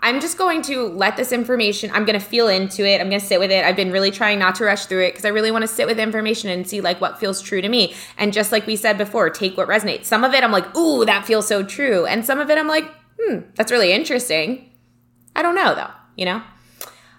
I'm 0.00 0.20
just 0.20 0.38
going 0.38 0.62
to 0.62 0.86
let 0.86 1.16
this 1.16 1.32
information, 1.32 1.90
I'm 1.92 2.04
going 2.04 2.18
to 2.18 2.24
feel 2.24 2.46
into 2.46 2.86
it. 2.86 3.00
I'm 3.00 3.08
going 3.08 3.20
to 3.20 3.26
sit 3.26 3.40
with 3.40 3.50
it. 3.50 3.64
I've 3.64 3.74
been 3.74 3.90
really 3.90 4.12
trying 4.12 4.38
not 4.38 4.54
to 4.56 4.64
rush 4.64 4.86
through 4.86 5.02
it 5.04 5.10
because 5.10 5.24
I 5.24 5.28
really 5.30 5.50
want 5.50 5.62
to 5.62 5.68
sit 5.68 5.88
with 5.88 5.98
information 5.98 6.50
and 6.50 6.68
see 6.68 6.80
like 6.80 7.00
what 7.00 7.18
feels 7.18 7.42
true 7.42 7.60
to 7.60 7.68
me. 7.68 7.94
And 8.16 8.32
just 8.32 8.52
like 8.52 8.64
we 8.66 8.76
said 8.76 8.96
before, 8.96 9.28
take 9.28 9.56
what 9.56 9.66
resonates. 9.66 10.04
Some 10.04 10.22
of 10.22 10.34
it 10.34 10.44
I'm 10.44 10.52
like, 10.52 10.76
ooh, 10.76 11.04
that 11.04 11.24
feels 11.24 11.48
so 11.48 11.64
true. 11.64 12.06
And 12.06 12.24
some 12.24 12.38
of 12.38 12.48
it 12.48 12.58
I'm 12.58 12.68
like, 12.68 12.84
hmm, 13.20 13.40
that's 13.56 13.72
really 13.72 13.92
interesting. 13.92 14.70
I 15.34 15.42
don't 15.42 15.56
know 15.56 15.74
though, 15.74 15.90
you 16.16 16.26
know? 16.26 16.42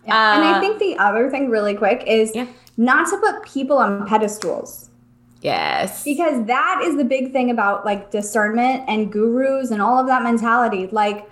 Yeah. 0.05 0.15
Uh, 0.15 0.35
and 0.35 0.43
I 0.45 0.57
uh, 0.57 0.59
think 0.61 0.79
the 0.79 0.97
other 0.97 1.29
thing, 1.29 1.49
really 1.49 1.75
quick, 1.75 2.03
is 2.07 2.33
yeah. 2.33 2.47
not 2.77 3.09
to 3.09 3.17
put 3.17 3.43
people 3.43 3.77
on 3.77 4.07
pedestals 4.07 4.88
Yes. 5.41 6.03
Because 6.03 6.45
that 6.47 6.81
is 6.83 6.97
the 6.97 7.05
big 7.05 7.31
thing 7.31 7.49
about 7.49 7.85
like 7.85 8.11
discernment 8.11 8.83
and 8.87 9.11
gurus 9.11 9.71
and 9.71 9.81
all 9.81 9.97
of 9.97 10.07
that 10.07 10.23
mentality. 10.23 10.87
Like 10.87 11.29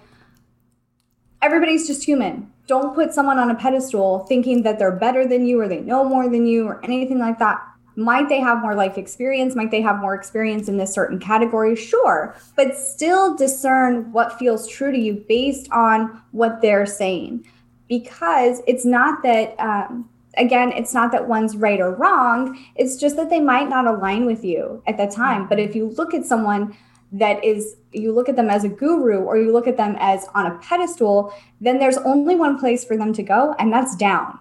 everybody's 1.42 1.88
just 1.88 2.04
human. 2.04 2.52
Don't 2.68 2.94
put 2.94 3.14
someone 3.14 3.38
on 3.38 3.50
a 3.50 3.56
pedestal 3.56 4.20
thinking 4.28 4.64
that 4.64 4.80
they're 4.80 4.92
better 4.92 5.26
than 5.26 5.46
you 5.46 5.60
or 5.60 5.68
they 5.68 5.80
know 5.80 6.04
more 6.04 6.30
than 6.30 6.46
you 6.46 6.68
or 6.68 6.84
anything 6.84 7.20
like 7.20 7.40
that. 7.40 7.62
Might 7.96 8.30
they 8.30 8.40
have 8.40 8.62
more 8.62 8.76
life 8.76 8.98
experience? 8.98 9.56
Might 9.56 9.72
they 9.72 9.82
have 9.82 10.00
more 10.00 10.14
experience 10.14 10.70
in 10.70 10.78
this 10.78 10.94
certain 10.94 11.18
category? 11.18 11.76
Sure. 11.76 12.36
But 12.56 12.78
still 12.78 13.36
discern 13.36 14.12
what 14.12 14.38
feels 14.38 14.68
true 14.68 14.92
to 14.92 14.98
you 14.98 15.26
based 15.28 15.68
on 15.72 16.22
what 16.32 16.62
they're 16.62 16.86
saying. 16.86 17.46
Because 17.90 18.62
it's 18.68 18.86
not 18.86 19.24
that 19.24 19.60
um, 19.60 20.08
again, 20.38 20.72
it's 20.72 20.94
not 20.94 21.12
that 21.12 21.28
one's 21.28 21.56
right 21.58 21.80
or 21.80 21.94
wrong. 21.94 22.58
It's 22.76 22.98
just 22.98 23.16
that 23.16 23.30
they 23.30 23.40
might 23.40 23.70
not 23.70 23.86
align 23.88 24.26
with 24.26 24.44
you 24.44 24.82
at 24.88 24.98
the 24.98 25.08
time. 25.08 25.48
But 25.48 25.60
if 25.60 25.76
you 25.76 25.90
look 25.90 26.14
at 26.14 26.26
someone 26.26 26.76
that 27.12 27.44
is, 27.44 27.78
you 27.92 28.12
look 28.14 28.30
at 28.30 28.36
them 28.36 28.50
as 28.50 28.64
a 28.64 28.70
guru 28.70 29.20
or 29.20 29.38
you 29.38 29.52
look 29.52 29.68
at 29.68 29.78
them 29.78 29.96
as 30.00 30.26
on 30.36 30.46
a 30.46 30.58
pedestal, 30.60 31.34
then 31.62 31.80
there's 31.80 31.98
only 31.98 32.36
one 32.36 32.60
place 32.60 32.84
for 32.84 32.98
them 32.98 33.14
to 33.14 33.24
go, 33.24 33.56
and 33.60 33.72
that's 33.72 33.96
down. 33.96 34.38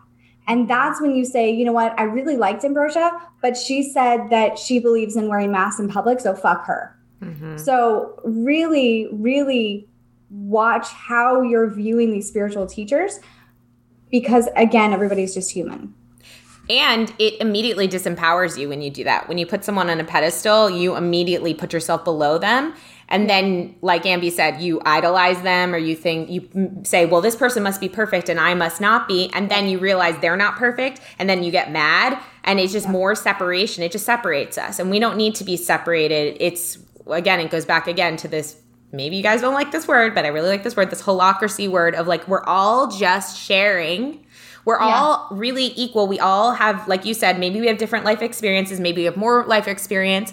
And 0.48 0.68
that's 0.68 1.00
when 1.00 1.14
you 1.14 1.24
say, 1.24 1.50
you 1.50 1.64
know 1.64 1.72
what, 1.72 1.98
I 1.98 2.04
really 2.04 2.36
liked 2.36 2.64
Ambrosia, 2.64 3.10
but 3.42 3.56
she 3.56 3.82
said 3.82 4.30
that 4.30 4.58
she 4.58 4.78
believes 4.78 5.16
in 5.16 5.28
wearing 5.28 5.50
masks 5.50 5.80
in 5.80 5.88
public, 5.88 6.20
so 6.20 6.34
fuck 6.34 6.64
her. 6.66 6.96
Mm-hmm. 7.20 7.56
So, 7.56 8.20
really, 8.24 9.08
really 9.12 9.88
watch 10.30 10.88
how 10.88 11.42
you're 11.42 11.70
viewing 11.70 12.12
these 12.12 12.28
spiritual 12.28 12.66
teachers 12.66 13.20
because 14.10 14.48
again 14.56 14.92
everybody's 14.92 15.34
just 15.34 15.50
human. 15.52 15.94
And 16.68 17.14
it 17.20 17.40
immediately 17.40 17.86
disempowers 17.86 18.58
you 18.58 18.68
when 18.68 18.82
you 18.82 18.90
do 18.90 19.04
that. 19.04 19.28
When 19.28 19.38
you 19.38 19.46
put 19.46 19.62
someone 19.62 19.88
on 19.88 20.00
a 20.00 20.04
pedestal 20.04 20.68
you 20.70 20.96
immediately 20.96 21.54
put 21.54 21.72
yourself 21.72 22.04
below 22.04 22.38
them. 22.38 22.74
And 23.08 23.30
then 23.30 23.76
like 23.82 24.02
ambi 24.02 24.32
said 24.32 24.60
you 24.60 24.80
idolize 24.84 25.40
them 25.42 25.74
or 25.74 25.78
you 25.78 25.94
think 25.94 26.28
you 26.28 26.80
say 26.82 27.06
well 27.06 27.20
this 27.20 27.36
person 27.36 27.62
must 27.62 27.80
be 27.80 27.88
perfect 27.88 28.28
and 28.28 28.40
i 28.40 28.54
must 28.54 28.80
not 28.80 29.06
be. 29.06 29.30
And 29.32 29.50
then 29.50 29.68
you 29.68 29.78
realize 29.78 30.18
they're 30.20 30.36
not 30.36 30.56
perfect 30.56 31.00
and 31.18 31.28
then 31.28 31.42
you 31.42 31.52
get 31.52 31.70
mad. 31.70 32.20
And 32.44 32.60
it's 32.60 32.72
just 32.72 32.88
more 32.88 33.14
separation. 33.14 33.82
It 33.82 33.92
just 33.92 34.06
separates 34.06 34.56
us. 34.56 34.78
And 34.78 34.90
we 34.90 34.98
don't 35.00 35.16
need 35.16 35.34
to 35.36 35.44
be 35.44 35.56
separated. 35.56 36.36
It's 36.40 36.78
again 37.06 37.40
it 37.40 37.50
goes 37.50 37.64
back 37.64 37.86
again 37.86 38.16
to 38.18 38.28
this 38.28 38.56
maybe 38.96 39.16
you 39.16 39.22
guys 39.22 39.40
don't 39.40 39.54
like 39.54 39.72
this 39.72 39.86
word, 39.86 40.14
but 40.14 40.24
I 40.24 40.28
really 40.28 40.48
like 40.48 40.62
this 40.62 40.76
word, 40.76 40.90
this 40.90 41.02
holacracy 41.02 41.68
word 41.68 41.94
of 41.94 42.06
like 42.06 42.26
we're 42.26 42.44
all 42.44 42.88
just 42.88 43.38
sharing. 43.38 44.24
We're 44.64 44.80
yeah. 44.80 44.96
all 44.96 45.28
really 45.30 45.72
equal. 45.76 46.08
We 46.08 46.18
all 46.18 46.52
have, 46.52 46.88
like 46.88 47.04
you 47.04 47.14
said, 47.14 47.38
maybe 47.38 47.60
we 47.60 47.68
have 47.68 47.78
different 47.78 48.04
life 48.04 48.22
experiences, 48.22 48.80
maybe 48.80 49.02
we 49.02 49.04
have 49.04 49.16
more 49.16 49.44
life 49.44 49.68
experience, 49.68 50.32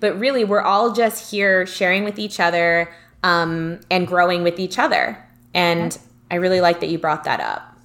but 0.00 0.18
really 0.18 0.44
we're 0.44 0.62
all 0.62 0.92
just 0.92 1.30
here 1.30 1.66
sharing 1.66 2.04
with 2.04 2.18
each 2.18 2.40
other 2.40 2.90
um, 3.22 3.80
and 3.90 4.06
growing 4.06 4.42
with 4.42 4.58
each 4.58 4.78
other. 4.78 5.22
And 5.52 5.96
I 6.30 6.36
really 6.36 6.60
like 6.60 6.80
that 6.80 6.88
you 6.88 6.98
brought 6.98 7.24
that 7.24 7.40
up. 7.40 7.76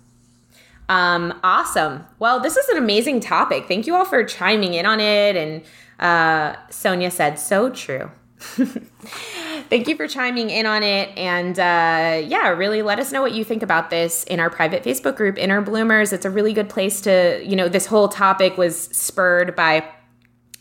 Um, 0.90 1.40
awesome. 1.44 2.06
Well, 2.18 2.40
this 2.40 2.58
is 2.58 2.68
an 2.70 2.78
amazing 2.78 3.20
topic. 3.20 3.68
Thank 3.68 3.86
you 3.86 3.96
all 3.96 4.06
for 4.06 4.24
chiming 4.24 4.74
in 4.74 4.86
on 4.86 5.00
it. 5.00 5.36
And 5.36 5.64
uh, 6.00 6.56
Sonya 6.70 7.12
said, 7.12 7.38
so 7.38 7.70
true. 7.70 8.10
Thank 9.70 9.88
you 9.88 9.96
for 9.98 10.08
chiming 10.08 10.50
in 10.50 10.66
on 10.66 10.82
it. 10.82 11.10
And 11.18 11.60
uh, 11.60 12.26
yeah, 12.26 12.50
really 12.50 12.82
let 12.82 13.00
us 13.00 13.12
know 13.12 13.22
what 13.22 13.34
you 13.34 13.44
think 13.44 13.64
about 13.64 13.90
this 13.90 14.24
in 14.24 14.40
our 14.40 14.50
private 14.50 14.84
Facebook 14.84 15.18
group, 15.18 15.38
Inner 15.38 15.62
Bloomers. 15.62 16.14
It's 16.14 16.26
a 16.26 16.30
really 16.30 16.54
good 16.54 16.70
place 16.70 17.02
to, 17.02 17.44
you 17.46 17.56
know, 17.56 17.68
this 17.68 17.86
whole 17.86 18.08
topic 18.08 18.58
was 18.58 18.78
spurred 18.78 19.56
by, 19.56 19.86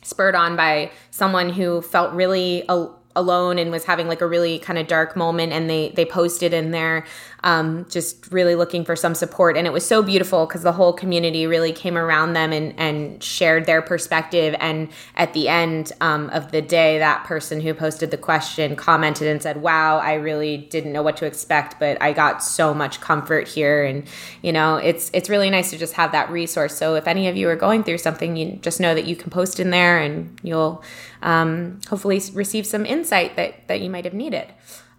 spurred 0.02 0.34
on 0.34 0.56
by 0.56 0.90
someone 1.10 1.50
who 1.50 1.80
felt 1.80 2.12
really 2.14 2.68
al- 2.68 3.00
alone 3.14 3.58
and 3.58 3.70
was 3.70 3.84
having 3.84 4.08
like 4.08 4.20
a 4.20 4.26
really 4.26 4.58
kind 4.58 4.78
of 4.78 4.88
dark 4.88 5.16
moment. 5.16 5.52
And 5.52 5.70
they, 5.70 5.90
they 5.90 6.04
posted 6.04 6.52
in 6.52 6.72
there 6.72 7.06
um, 7.44 7.86
just 7.88 8.30
really 8.32 8.54
looking 8.54 8.84
for 8.84 8.96
some 8.96 9.14
support. 9.14 9.56
And 9.56 9.66
it 9.66 9.72
was 9.72 9.86
so 9.86 10.02
beautiful 10.02 10.46
because 10.46 10.62
the 10.62 10.72
whole 10.72 10.92
community 10.92 11.46
really 11.46 11.72
came 11.72 11.96
around 11.96 12.32
them 12.32 12.52
and, 12.52 12.74
and 12.78 13.22
shared 13.22 13.66
their 13.66 13.80
perspective. 13.80 14.54
And 14.58 14.88
at 15.16 15.34
the 15.34 15.48
end 15.48 15.92
um, 16.00 16.30
of 16.30 16.50
the 16.50 16.60
day, 16.60 16.98
that 16.98 17.24
person 17.24 17.60
who 17.60 17.74
posted 17.74 18.10
the 18.10 18.16
question 18.16 18.74
commented 18.76 19.28
and 19.28 19.42
said, 19.42 19.62
Wow, 19.62 19.98
I 19.98 20.14
really 20.14 20.56
didn't 20.56 20.92
know 20.92 21.02
what 21.02 21.16
to 21.18 21.26
expect, 21.26 21.78
but 21.78 22.00
I 22.02 22.12
got 22.12 22.42
so 22.42 22.74
much 22.74 23.00
comfort 23.00 23.46
here. 23.46 23.84
And, 23.84 24.04
you 24.42 24.52
know, 24.52 24.76
it's, 24.76 25.10
it's 25.12 25.28
really 25.28 25.50
nice 25.50 25.70
to 25.70 25.78
just 25.78 25.94
have 25.94 26.12
that 26.12 26.30
resource. 26.30 26.76
So 26.76 26.96
if 26.96 27.06
any 27.06 27.28
of 27.28 27.36
you 27.36 27.48
are 27.48 27.56
going 27.56 27.84
through 27.84 27.98
something, 27.98 28.36
you 28.36 28.58
just 28.62 28.80
know 28.80 28.94
that 28.94 29.04
you 29.04 29.14
can 29.14 29.30
post 29.30 29.60
in 29.60 29.70
there 29.70 29.98
and 29.98 30.38
you'll 30.42 30.82
um, 31.22 31.80
hopefully 31.88 32.20
receive 32.32 32.66
some 32.66 32.84
insight 32.84 33.36
that, 33.36 33.68
that 33.68 33.80
you 33.80 33.90
might 33.90 34.04
have 34.04 34.14
needed. 34.14 34.46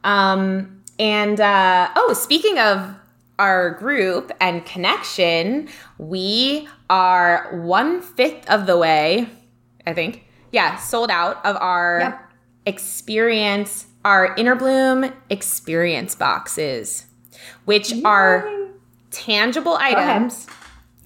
Um, 0.03 0.78
and 0.99 1.39
uh, 1.39 1.89
oh, 1.95 2.13
speaking 2.13 2.59
of 2.59 2.95
our 3.39 3.71
group 3.71 4.31
and 4.41 4.65
connection, 4.65 5.69
we 5.97 6.67
are 6.89 7.49
one 7.63 8.01
fifth 8.01 8.47
of 8.49 8.65
the 8.65 8.77
way, 8.77 9.29
I 9.87 9.93
think. 9.93 10.25
Yeah, 10.51 10.75
sold 10.75 11.09
out 11.09 11.43
of 11.45 11.55
our 11.57 11.99
yep. 12.01 12.31
experience, 12.65 13.87
our 14.03 14.35
Innerbloom 14.35 15.13
experience 15.29 16.15
boxes, 16.15 17.05
which 17.63 17.91
Yay. 17.91 18.03
are 18.03 18.51
tangible 19.11 19.77
items. 19.79 20.47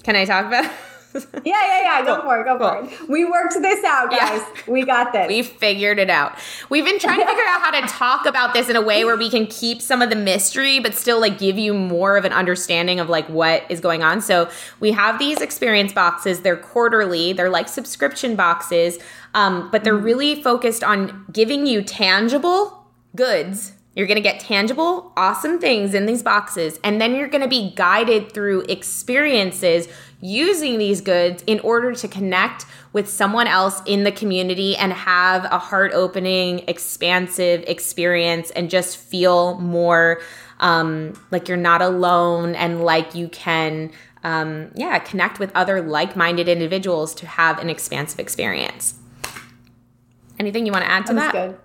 Can 0.03 0.15
I 0.15 0.25
talk 0.25 0.47
about? 0.47 0.71
yeah, 1.33 1.41
yeah, 1.45 1.81
yeah. 1.81 2.05
Go 2.05 2.15
cool. 2.15 2.23
for 2.23 2.41
it. 2.41 2.45
Go 2.45 2.57
cool. 2.57 2.87
for 2.89 3.03
it. 3.03 3.09
We 3.09 3.25
worked 3.25 3.53
this 3.61 3.83
out, 3.83 4.09
guys. 4.09 4.41
Yeah. 4.41 4.71
We 4.71 4.85
got 4.85 5.13
this. 5.13 5.27
We 5.27 5.43
figured 5.43 5.99
it 5.99 6.09
out. 6.09 6.37
We've 6.69 6.85
been 6.85 6.99
trying 6.99 7.19
to 7.19 7.25
figure 7.25 7.43
out 7.47 7.61
how 7.61 7.71
to 7.71 7.87
talk 7.87 8.25
about 8.25 8.53
this 8.53 8.69
in 8.69 8.75
a 8.75 8.81
way 8.81 9.05
where 9.05 9.17
we 9.17 9.29
can 9.29 9.47
keep 9.47 9.81
some 9.81 10.01
of 10.01 10.09
the 10.09 10.15
mystery, 10.15 10.79
but 10.79 10.95
still 10.95 11.19
like 11.19 11.37
give 11.37 11.57
you 11.57 11.73
more 11.73 12.17
of 12.17 12.25
an 12.25 12.33
understanding 12.33 12.99
of 12.99 13.09
like 13.09 13.27
what 13.29 13.63
is 13.69 13.79
going 13.79 14.03
on. 14.03 14.21
So 14.21 14.49
we 14.79 14.91
have 14.91 15.19
these 15.19 15.41
experience 15.41 15.93
boxes. 15.93 16.41
They're 16.41 16.57
quarterly. 16.57 17.33
They're 17.33 17.49
like 17.49 17.67
subscription 17.67 18.35
boxes, 18.35 18.97
um, 19.33 19.69
but 19.71 19.83
they're 19.83 19.95
mm-hmm. 19.95 20.05
really 20.05 20.41
focused 20.41 20.83
on 20.83 21.25
giving 21.31 21.67
you 21.67 21.83
tangible 21.83 22.87
goods 23.15 23.73
you're 23.95 24.07
going 24.07 24.15
to 24.15 24.21
get 24.21 24.39
tangible, 24.39 25.11
awesome 25.15 25.59
things 25.59 25.93
in 25.93 26.07
these 26.07 26.23
boxes, 26.23 26.79
and 26.83 26.99
then 26.99 27.13
you're 27.15 27.27
going 27.27 27.43
to 27.43 27.47
be 27.47 27.71
guided 27.75 28.31
through 28.31 28.61
experiences 28.61 29.87
using 30.23 30.77
these 30.77 31.01
goods 31.01 31.43
in 31.45 31.59
order 31.59 31.93
to 31.93 32.07
connect 32.07 32.65
with 32.93 33.09
someone 33.09 33.45
else 33.45 33.81
in 33.85 34.05
the 34.05 34.11
community 34.11 34.73
and 34.77 34.93
have 34.93 35.43
a 35.45 35.57
heart 35.57 35.91
opening, 35.93 36.63
expansive 36.67 37.61
experience 37.67 38.49
and 38.51 38.69
just 38.69 38.95
feel 38.95 39.59
more 39.59 40.21
um, 40.61 41.11
like 41.29 41.49
you're 41.49 41.57
not 41.57 41.81
alone 41.81 42.55
and 42.55 42.85
like 42.85 43.13
you 43.13 43.27
can, 43.27 43.91
um, 44.23 44.71
yeah, 44.75 44.97
connect 44.99 45.39
with 45.39 45.51
other 45.53 45.81
like 45.81 46.15
minded 46.15 46.47
individuals 46.47 47.13
to 47.15 47.27
have 47.27 47.59
an 47.59 47.69
expansive 47.69 48.17
experience. 48.17 48.97
Anything 50.39 50.65
you 50.65 50.71
want 50.71 50.85
to 50.85 50.91
add 50.91 51.05
to 51.07 51.13
that? 51.15 51.33
Good. 51.33 51.59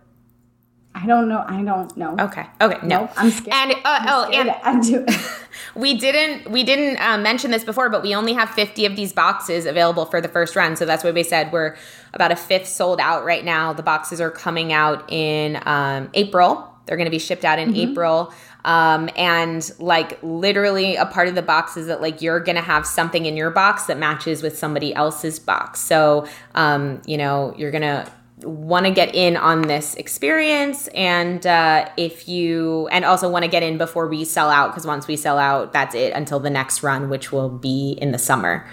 I 0.95 1.07
don't 1.07 1.29
know. 1.29 1.45
I 1.47 1.63
don't 1.63 1.97
know. 1.97 2.17
Okay. 2.19 2.45
Okay. 2.61 2.87
No, 2.87 3.09
I'm 3.17 3.31
scared. 3.31 3.55
And 3.55 3.73
uh, 3.73 3.79
I'm 3.85 4.09
oh, 4.09 4.29
scared 4.29 4.55
and 4.65 4.83
do 4.83 5.07
we 5.75 5.95
didn't 5.97 6.51
we 6.51 6.65
didn't 6.65 7.01
uh, 7.01 7.19
mention 7.19 7.51
this 7.51 7.63
before, 7.63 7.89
but 7.89 8.03
we 8.03 8.15
only 8.15 8.33
have 8.33 8.51
50 8.51 8.85
of 8.87 8.97
these 8.97 9.13
boxes 9.13 9.65
available 9.65 10.07
for 10.07 10.21
the 10.21 10.29
first 10.29 10.57
run. 10.57 10.77
So 10.77 10.87
that's 10.87 11.05
why 11.05 11.13
we 11.13 11.23
said 11.23 11.53
we're 11.53 11.77
about 12.15 12.33
a 12.33 12.37
fifth 12.37 12.67
sold 12.67 13.01
out 13.01 13.25
right 13.25 13.45
now. 13.45 13.73
The 13.73 13.83
boxes 13.83 14.21
are 14.21 14.31
coming 14.31 14.73
out 14.73 15.11
in 15.13 15.61
um, 15.67 16.11
April. 16.15 16.75
They're 16.87 16.97
going 16.97 17.07
to 17.07 17.11
be 17.11 17.19
shipped 17.19 17.45
out 17.45 17.59
in 17.59 17.69
mm-hmm. 17.69 17.91
April. 17.91 18.33
Um, 18.65 19.09
and 19.17 19.71
like 19.79 20.19
literally 20.23 20.97
a 20.97 21.07
part 21.07 21.29
of 21.29 21.35
the 21.35 21.43
box 21.43 21.77
is 21.77 21.87
that 21.87 22.01
like 22.01 22.21
you're 22.21 22.41
gonna 22.41 22.61
have 22.61 22.87
something 22.87 23.25
in 23.25 23.37
your 23.37 23.51
box 23.51 23.85
that 23.85 23.99
matches 23.99 24.43
with 24.43 24.59
somebody 24.59 24.93
else's 24.95 25.39
box. 25.39 25.81
So 25.81 26.27
um, 26.55 27.01
you 27.07 27.17
know, 27.17 27.55
you're 27.57 27.71
gonna 27.71 28.11
want 28.43 28.87
to 28.87 28.93
get 28.93 29.15
in 29.15 29.37
on 29.37 29.63
this 29.63 29.95
experience 29.95 30.89
and 30.89 31.47
uh, 31.47 31.89
if 31.97 32.29
you 32.29 32.89
and 32.91 33.05
also 33.05 33.29
want 33.31 33.45
to 33.45 33.51
get 33.51 33.63
in 33.63 33.79
before 33.79 34.07
we 34.07 34.25
sell 34.25 34.51
out 34.51 34.71
because 34.71 34.87
once 34.87 35.07
we 35.07 35.17
sell 35.17 35.39
out 35.39 35.73
that's 35.73 35.95
it 35.95 36.13
until 36.13 36.39
the 36.41 36.51
next 36.51 36.83
run 36.83 37.09
which 37.09 37.33
will 37.33 37.49
be 37.49 37.99
in 38.01 38.13
the 38.13 38.19
summer. 38.19 38.67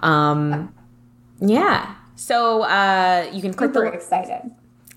Um, 0.00 0.74
yeah. 1.40 1.94
So 2.16 2.62
uh, 2.62 3.28
you 3.32 3.40
can 3.40 3.54
click 3.54 3.76
I'm 3.76 3.84
the 3.84 3.92
excited. 3.92 4.50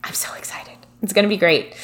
I'm 0.03 0.13
so 0.13 0.33
excited. 0.35 0.77
It's 1.01 1.13
going 1.13 1.23
to 1.23 1.29
be 1.29 1.37
great. 1.37 1.75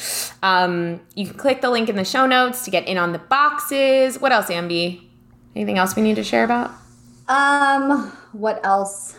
Um, 0.42 1.00
you 1.14 1.26
can 1.26 1.36
click 1.36 1.60
the 1.60 1.70
link 1.70 1.88
in 1.88 1.96
the 1.96 2.04
show 2.04 2.26
notes 2.26 2.64
to 2.64 2.70
get 2.70 2.86
in 2.86 2.98
on 2.98 3.12
the 3.12 3.18
boxes. 3.18 4.20
What 4.20 4.32
else 4.32 4.46
ambi? 4.46 5.02
Anything 5.54 5.78
else 5.78 5.94
we 5.94 6.02
need 6.02 6.16
to 6.16 6.24
share 6.24 6.44
about? 6.44 6.72
Um 7.28 8.12
what 8.32 8.60
else 8.66 9.16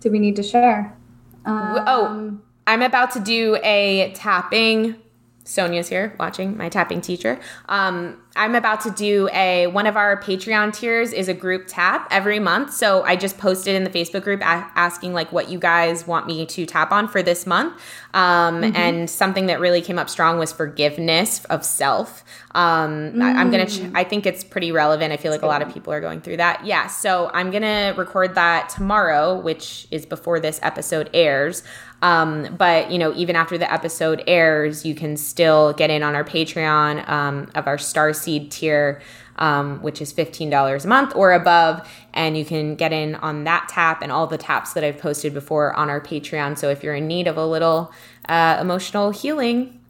do 0.00 0.10
we 0.10 0.18
need 0.18 0.36
to 0.36 0.42
share 0.42 0.96
um, 1.44 1.84
oh, 1.86 2.38
I'm 2.66 2.82
about 2.82 3.12
to 3.12 3.20
do 3.20 3.58
a 3.62 4.12
tapping. 4.14 5.01
Sonya's 5.44 5.88
here 5.88 6.14
watching, 6.20 6.56
my 6.56 6.68
tapping 6.68 7.00
teacher. 7.00 7.40
Um, 7.68 8.22
I'm 8.34 8.54
about 8.54 8.80
to 8.82 8.90
do 8.90 9.28
a 9.32 9.66
one 9.66 9.86
of 9.86 9.96
our 9.96 10.20
Patreon 10.20 10.72
tiers 10.72 11.12
is 11.12 11.28
a 11.28 11.34
group 11.34 11.64
tap 11.66 12.08
every 12.10 12.38
month. 12.38 12.72
So 12.72 13.02
I 13.02 13.16
just 13.16 13.36
posted 13.38 13.74
in 13.74 13.84
the 13.84 13.90
Facebook 13.90 14.22
group 14.22 14.40
a- 14.40 14.70
asking 14.74 15.12
like 15.12 15.32
what 15.32 15.50
you 15.50 15.58
guys 15.58 16.06
want 16.06 16.26
me 16.26 16.46
to 16.46 16.64
tap 16.64 16.92
on 16.92 17.08
for 17.08 17.22
this 17.22 17.46
month. 17.46 17.74
Um, 18.14 18.62
mm-hmm. 18.62 18.76
And 18.76 19.10
something 19.10 19.46
that 19.46 19.60
really 19.60 19.82
came 19.82 19.98
up 19.98 20.08
strong 20.08 20.38
was 20.38 20.52
forgiveness 20.52 21.44
of 21.46 21.64
self. 21.64 22.24
Um, 22.54 23.12
mm. 23.12 23.22
I, 23.22 23.40
am 23.40 23.50
gonna. 23.50 23.66
Ch- 23.66 23.80
mm. 23.80 23.92
I 23.94 24.04
think 24.04 24.26
it's 24.26 24.44
pretty 24.44 24.72
relevant. 24.72 25.12
I 25.12 25.16
feel 25.16 25.32
like 25.32 25.42
a 25.42 25.46
lot 25.46 25.60
of 25.60 25.72
people 25.72 25.92
are 25.92 26.00
going 26.00 26.20
through 26.20 26.36
that. 26.38 26.64
Yeah. 26.64 26.86
So 26.86 27.30
I'm 27.34 27.50
gonna 27.50 27.94
record 27.96 28.34
that 28.36 28.68
tomorrow, 28.68 29.38
which 29.38 29.88
is 29.90 30.06
before 30.06 30.40
this 30.40 30.60
episode 30.62 31.10
airs. 31.12 31.62
Um, 32.02 32.56
but 32.58 32.90
you 32.90 32.98
know, 32.98 33.14
even 33.14 33.36
after 33.36 33.56
the 33.56 33.72
episode 33.72 34.22
airs, 34.26 34.84
you 34.84 34.94
can 34.94 35.16
still 35.16 35.72
get 35.72 35.88
in 35.88 36.02
on 36.02 36.14
our 36.14 36.24
Patreon 36.24 37.08
um, 37.08 37.50
of 37.54 37.66
our 37.68 37.78
Star 37.78 38.12
Seed 38.12 38.50
tier, 38.50 39.00
um, 39.36 39.80
which 39.82 40.02
is 40.02 40.10
fifteen 40.10 40.50
dollars 40.50 40.84
a 40.84 40.88
month 40.88 41.14
or 41.14 41.32
above, 41.32 41.88
and 42.12 42.36
you 42.36 42.44
can 42.44 42.74
get 42.74 42.92
in 42.92 43.14
on 43.16 43.44
that 43.44 43.68
tap 43.70 44.02
and 44.02 44.10
all 44.10 44.26
the 44.26 44.36
taps 44.36 44.72
that 44.72 44.82
I've 44.82 44.98
posted 44.98 45.32
before 45.32 45.72
on 45.74 45.88
our 45.88 46.00
Patreon. 46.00 46.58
So 46.58 46.70
if 46.70 46.82
you're 46.82 46.96
in 46.96 47.06
need 47.06 47.28
of 47.28 47.36
a 47.36 47.46
little 47.46 47.92
uh, 48.28 48.58
emotional 48.60 49.10
healing, 49.10 49.80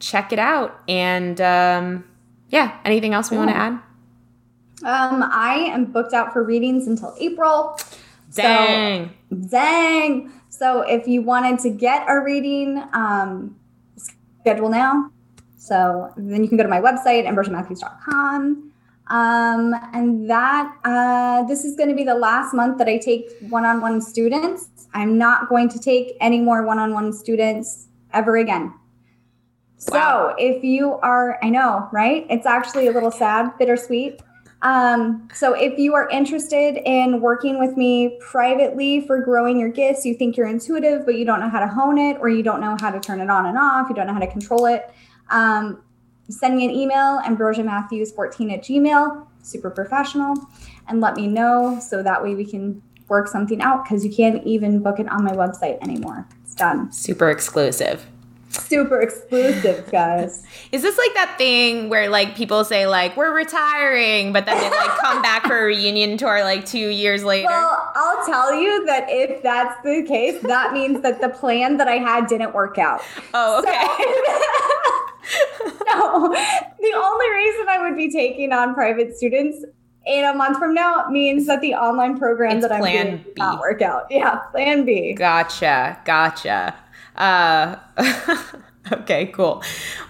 check 0.00 0.32
it 0.34 0.38
out. 0.38 0.78
And 0.86 1.40
um, 1.40 2.04
yeah, 2.50 2.78
anything 2.84 3.14
else 3.14 3.30
we 3.30 3.38
want 3.38 3.50
to 3.50 3.56
add? 3.56 3.72
Um, 4.84 5.24
I 5.32 5.70
am 5.72 5.86
booked 5.86 6.12
out 6.12 6.32
for 6.32 6.44
readings 6.44 6.86
until 6.86 7.16
April. 7.18 7.80
Dang. 8.34 9.10
So, 9.30 9.36
dang. 9.48 10.32
So 10.48 10.82
if 10.82 11.06
you 11.06 11.22
wanted 11.22 11.58
to 11.60 11.70
get 11.70 12.04
a 12.08 12.20
reading, 12.20 12.82
um, 12.92 13.56
schedule 14.40 14.68
now. 14.68 15.10
So 15.56 16.12
then 16.16 16.42
you 16.42 16.48
can 16.48 16.56
go 16.56 16.62
to 16.62 16.68
my 16.68 16.80
website, 16.80 17.26
ambrosiamatthews.com. 17.26 18.72
Um, 19.10 19.74
and 19.94 20.28
that 20.28 20.74
uh, 20.84 21.42
this 21.44 21.64
is 21.64 21.76
going 21.76 21.88
to 21.88 21.94
be 21.94 22.04
the 22.04 22.14
last 22.14 22.54
month 22.54 22.78
that 22.78 22.88
I 22.88 22.98
take 22.98 23.30
one-on-one 23.48 24.00
students. 24.02 24.68
I'm 24.94 25.16
not 25.16 25.48
going 25.48 25.68
to 25.70 25.78
take 25.78 26.16
any 26.20 26.40
more 26.40 26.64
one-on-one 26.64 27.12
students 27.12 27.88
ever 28.12 28.36
again. 28.36 28.74
Wow. 29.88 30.34
So 30.34 30.34
if 30.38 30.62
you 30.62 30.94
are, 31.02 31.38
I 31.42 31.48
know, 31.48 31.88
right? 31.92 32.26
It's 32.28 32.46
actually 32.46 32.88
a 32.88 32.92
little 32.92 33.10
sad, 33.10 33.56
bittersweet. 33.58 34.20
Um, 34.62 35.28
so 35.32 35.54
if 35.54 35.78
you 35.78 35.94
are 35.94 36.08
interested 36.08 36.78
in 36.84 37.20
working 37.20 37.58
with 37.58 37.76
me 37.76 38.18
privately 38.20 39.06
for 39.06 39.20
growing 39.20 39.58
your 39.58 39.68
gifts, 39.68 40.04
you 40.04 40.14
think 40.14 40.36
you're 40.36 40.48
intuitive, 40.48 41.06
but 41.06 41.14
you 41.14 41.24
don't 41.24 41.40
know 41.40 41.48
how 41.48 41.60
to 41.60 41.68
hone 41.68 41.98
it, 41.98 42.18
or 42.20 42.28
you 42.28 42.42
don't 42.42 42.60
know 42.60 42.76
how 42.80 42.90
to 42.90 42.98
turn 42.98 43.20
it 43.20 43.30
on 43.30 43.46
and 43.46 43.56
off, 43.56 43.88
you 43.88 43.94
don't 43.94 44.06
know 44.06 44.14
how 44.14 44.18
to 44.18 44.26
control 44.26 44.66
it, 44.66 44.90
um, 45.30 45.82
send 46.28 46.56
me 46.56 46.64
an 46.64 46.70
email, 46.72 47.20
ambrosiamatthews14 47.20 48.52
at 48.52 48.64
gmail, 48.64 49.26
super 49.42 49.70
professional, 49.70 50.34
and 50.88 51.00
let 51.00 51.14
me 51.14 51.26
know 51.28 51.78
so 51.80 52.02
that 52.02 52.22
way 52.22 52.34
we 52.34 52.44
can 52.44 52.82
work 53.06 53.28
something 53.28 53.62
out 53.62 53.84
because 53.84 54.04
you 54.04 54.12
can't 54.12 54.44
even 54.44 54.82
book 54.82 54.98
it 54.98 55.08
on 55.08 55.24
my 55.24 55.32
website 55.32 55.80
anymore. 55.82 56.26
It's 56.42 56.54
done. 56.54 56.90
Super 56.92 57.30
exclusive 57.30 58.06
super 58.50 59.00
exclusive, 59.00 59.90
guys. 59.90 60.44
Is 60.72 60.82
this 60.82 60.98
like 60.98 61.14
that 61.14 61.36
thing 61.38 61.88
where 61.88 62.08
like 62.08 62.36
people 62.36 62.64
say 62.64 62.86
like 62.86 63.16
we're 63.16 63.34
retiring, 63.34 64.32
but 64.32 64.46
then 64.46 64.58
they 64.58 64.70
like 64.70 64.98
come 64.98 65.22
back 65.22 65.46
for 65.46 65.58
a 65.58 65.64
reunion 65.64 66.16
tour 66.16 66.42
like 66.42 66.66
two 66.66 66.88
years 66.88 67.24
later? 67.24 67.48
Well, 67.48 67.92
I'll 67.94 68.26
tell 68.26 68.54
you 68.54 68.84
that 68.86 69.06
if 69.08 69.42
that's 69.42 69.82
the 69.82 70.04
case, 70.06 70.40
that 70.42 70.72
means 70.72 71.02
that 71.02 71.20
the 71.20 71.28
plan 71.28 71.76
that 71.78 71.88
I 71.88 71.96
had 71.96 72.26
didn't 72.26 72.54
work 72.54 72.78
out. 72.78 73.02
Oh, 73.34 73.58
okay. 73.60 73.68
So, 75.28 75.76
no, 75.86 76.28
the 76.30 76.92
only 76.96 77.30
reason 77.30 77.68
I 77.68 77.78
would 77.82 77.96
be 77.96 78.10
taking 78.10 78.52
on 78.52 78.74
private 78.74 79.16
students 79.16 79.64
in 80.06 80.24
a 80.24 80.34
month 80.34 80.58
from 80.58 80.74
now 80.74 81.06
means 81.10 81.46
that 81.46 81.60
the 81.60 81.74
online 81.74 82.18
program 82.18 82.58
it's 82.58 82.66
that 82.66 82.72
I'm 82.72 82.82
doing 82.82 83.18
B. 83.18 83.32
not 83.36 83.60
work 83.60 83.82
out. 83.82 84.06
Yeah, 84.10 84.36
plan 84.36 84.84
B. 84.84 85.12
Gotcha, 85.12 85.98
gotcha. 86.04 86.74
Uh, 87.18 87.76
okay, 88.92 89.26
cool. 89.26 89.62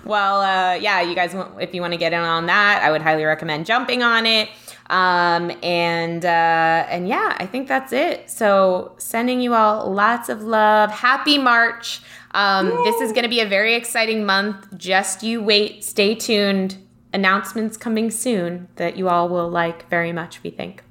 Well, 0.04 0.40
uh, 0.42 0.74
yeah, 0.74 1.00
you 1.00 1.14
guys, 1.14 1.34
if 1.61 1.74
you 1.74 1.80
want 1.80 1.94
to 1.94 1.98
get 1.98 2.12
in 2.12 2.20
on 2.20 2.46
that, 2.46 2.82
I 2.82 2.90
would 2.92 3.02
highly 3.02 3.24
recommend 3.24 3.66
jumping 3.66 4.02
on 4.02 4.26
it. 4.26 4.48
Um, 4.90 5.50
and 5.62 6.24
uh, 6.24 6.86
and 6.88 7.09
yeah, 7.09 7.36
I 7.38 7.46
think 7.46 7.68
that's 7.68 7.92
it. 7.92 8.30
So 8.30 8.94
sending 8.98 9.40
you 9.40 9.54
all 9.54 9.92
lots 9.92 10.28
of 10.28 10.42
love. 10.42 10.90
Happy 10.90 11.38
March. 11.38 12.00
Um, 12.32 12.68
this 12.84 13.00
is 13.00 13.12
going 13.12 13.24
to 13.24 13.28
be 13.28 13.40
a 13.40 13.48
very 13.48 13.74
exciting 13.74 14.24
month. 14.24 14.66
Just 14.76 15.22
you 15.22 15.42
wait. 15.42 15.84
Stay 15.84 16.14
tuned. 16.14 16.78
Announcements 17.12 17.78
coming 17.78 18.11
soon 18.11 18.68
that 18.76 18.96
you 18.98 19.09
all 19.09 19.28
will 19.28 19.48
like 19.48 19.88
very 19.88 20.12
much. 20.12 20.42
We 20.42 20.50
think. 20.50 20.82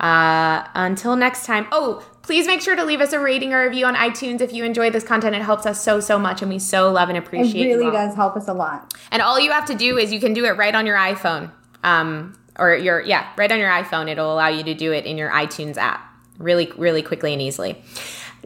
Uh, 0.00 0.66
until 0.74 1.14
next 1.14 1.44
time. 1.44 1.66
Oh, 1.70 2.02
please 2.22 2.46
make 2.46 2.62
sure 2.62 2.74
to 2.74 2.84
leave 2.84 3.02
us 3.02 3.12
a 3.12 3.20
rating 3.20 3.52
or 3.52 3.62
review 3.64 3.84
on 3.84 3.94
iTunes 3.94 4.40
if 4.40 4.52
you 4.52 4.64
enjoy 4.64 4.88
this 4.90 5.04
content. 5.04 5.36
It 5.36 5.42
helps 5.42 5.66
us 5.66 5.82
so, 5.82 6.00
so 6.00 6.18
much, 6.18 6.40
and 6.40 6.50
we 6.50 6.58
so 6.58 6.90
love 6.90 7.10
and 7.10 7.18
appreciate 7.18 7.66
it. 7.66 7.76
really 7.76 7.90
does 7.90 8.14
help 8.14 8.34
us 8.34 8.48
a 8.48 8.54
lot. 8.54 8.94
And 9.10 9.20
all 9.20 9.38
you 9.38 9.52
have 9.52 9.66
to 9.66 9.74
do 9.74 9.98
is 9.98 10.10
you 10.10 10.18
can 10.18 10.32
do 10.32 10.46
it 10.46 10.56
right 10.56 10.74
on 10.74 10.86
your 10.86 10.96
iPhone. 10.96 11.52
Um, 11.84 12.34
or 12.58 12.74
your, 12.74 13.00
yeah, 13.00 13.30
right 13.36 13.50
on 13.50 13.58
your 13.58 13.70
iPhone. 13.70 14.08
It'll 14.08 14.32
allow 14.32 14.48
you 14.48 14.62
to 14.64 14.74
do 14.74 14.92
it 14.92 15.04
in 15.04 15.16
your 15.16 15.30
iTunes 15.30 15.76
app 15.76 16.10
really, 16.38 16.72
really 16.76 17.02
quickly 17.02 17.32
and 17.32 17.40
easily. 17.40 17.82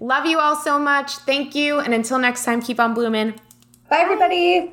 Love 0.01 0.27
you 0.27 0.39
all 0.39 0.57
so 0.57 0.79
much. 0.79 1.13
Thank 1.19 1.55
you. 1.55 1.79
And 1.79 1.95
until 1.95 2.19
next 2.19 2.45
time, 2.45 2.61
keep 2.61 2.81
on 2.81 2.95
blooming. 2.95 3.35
Bye, 3.89 3.99
everybody. 4.01 4.73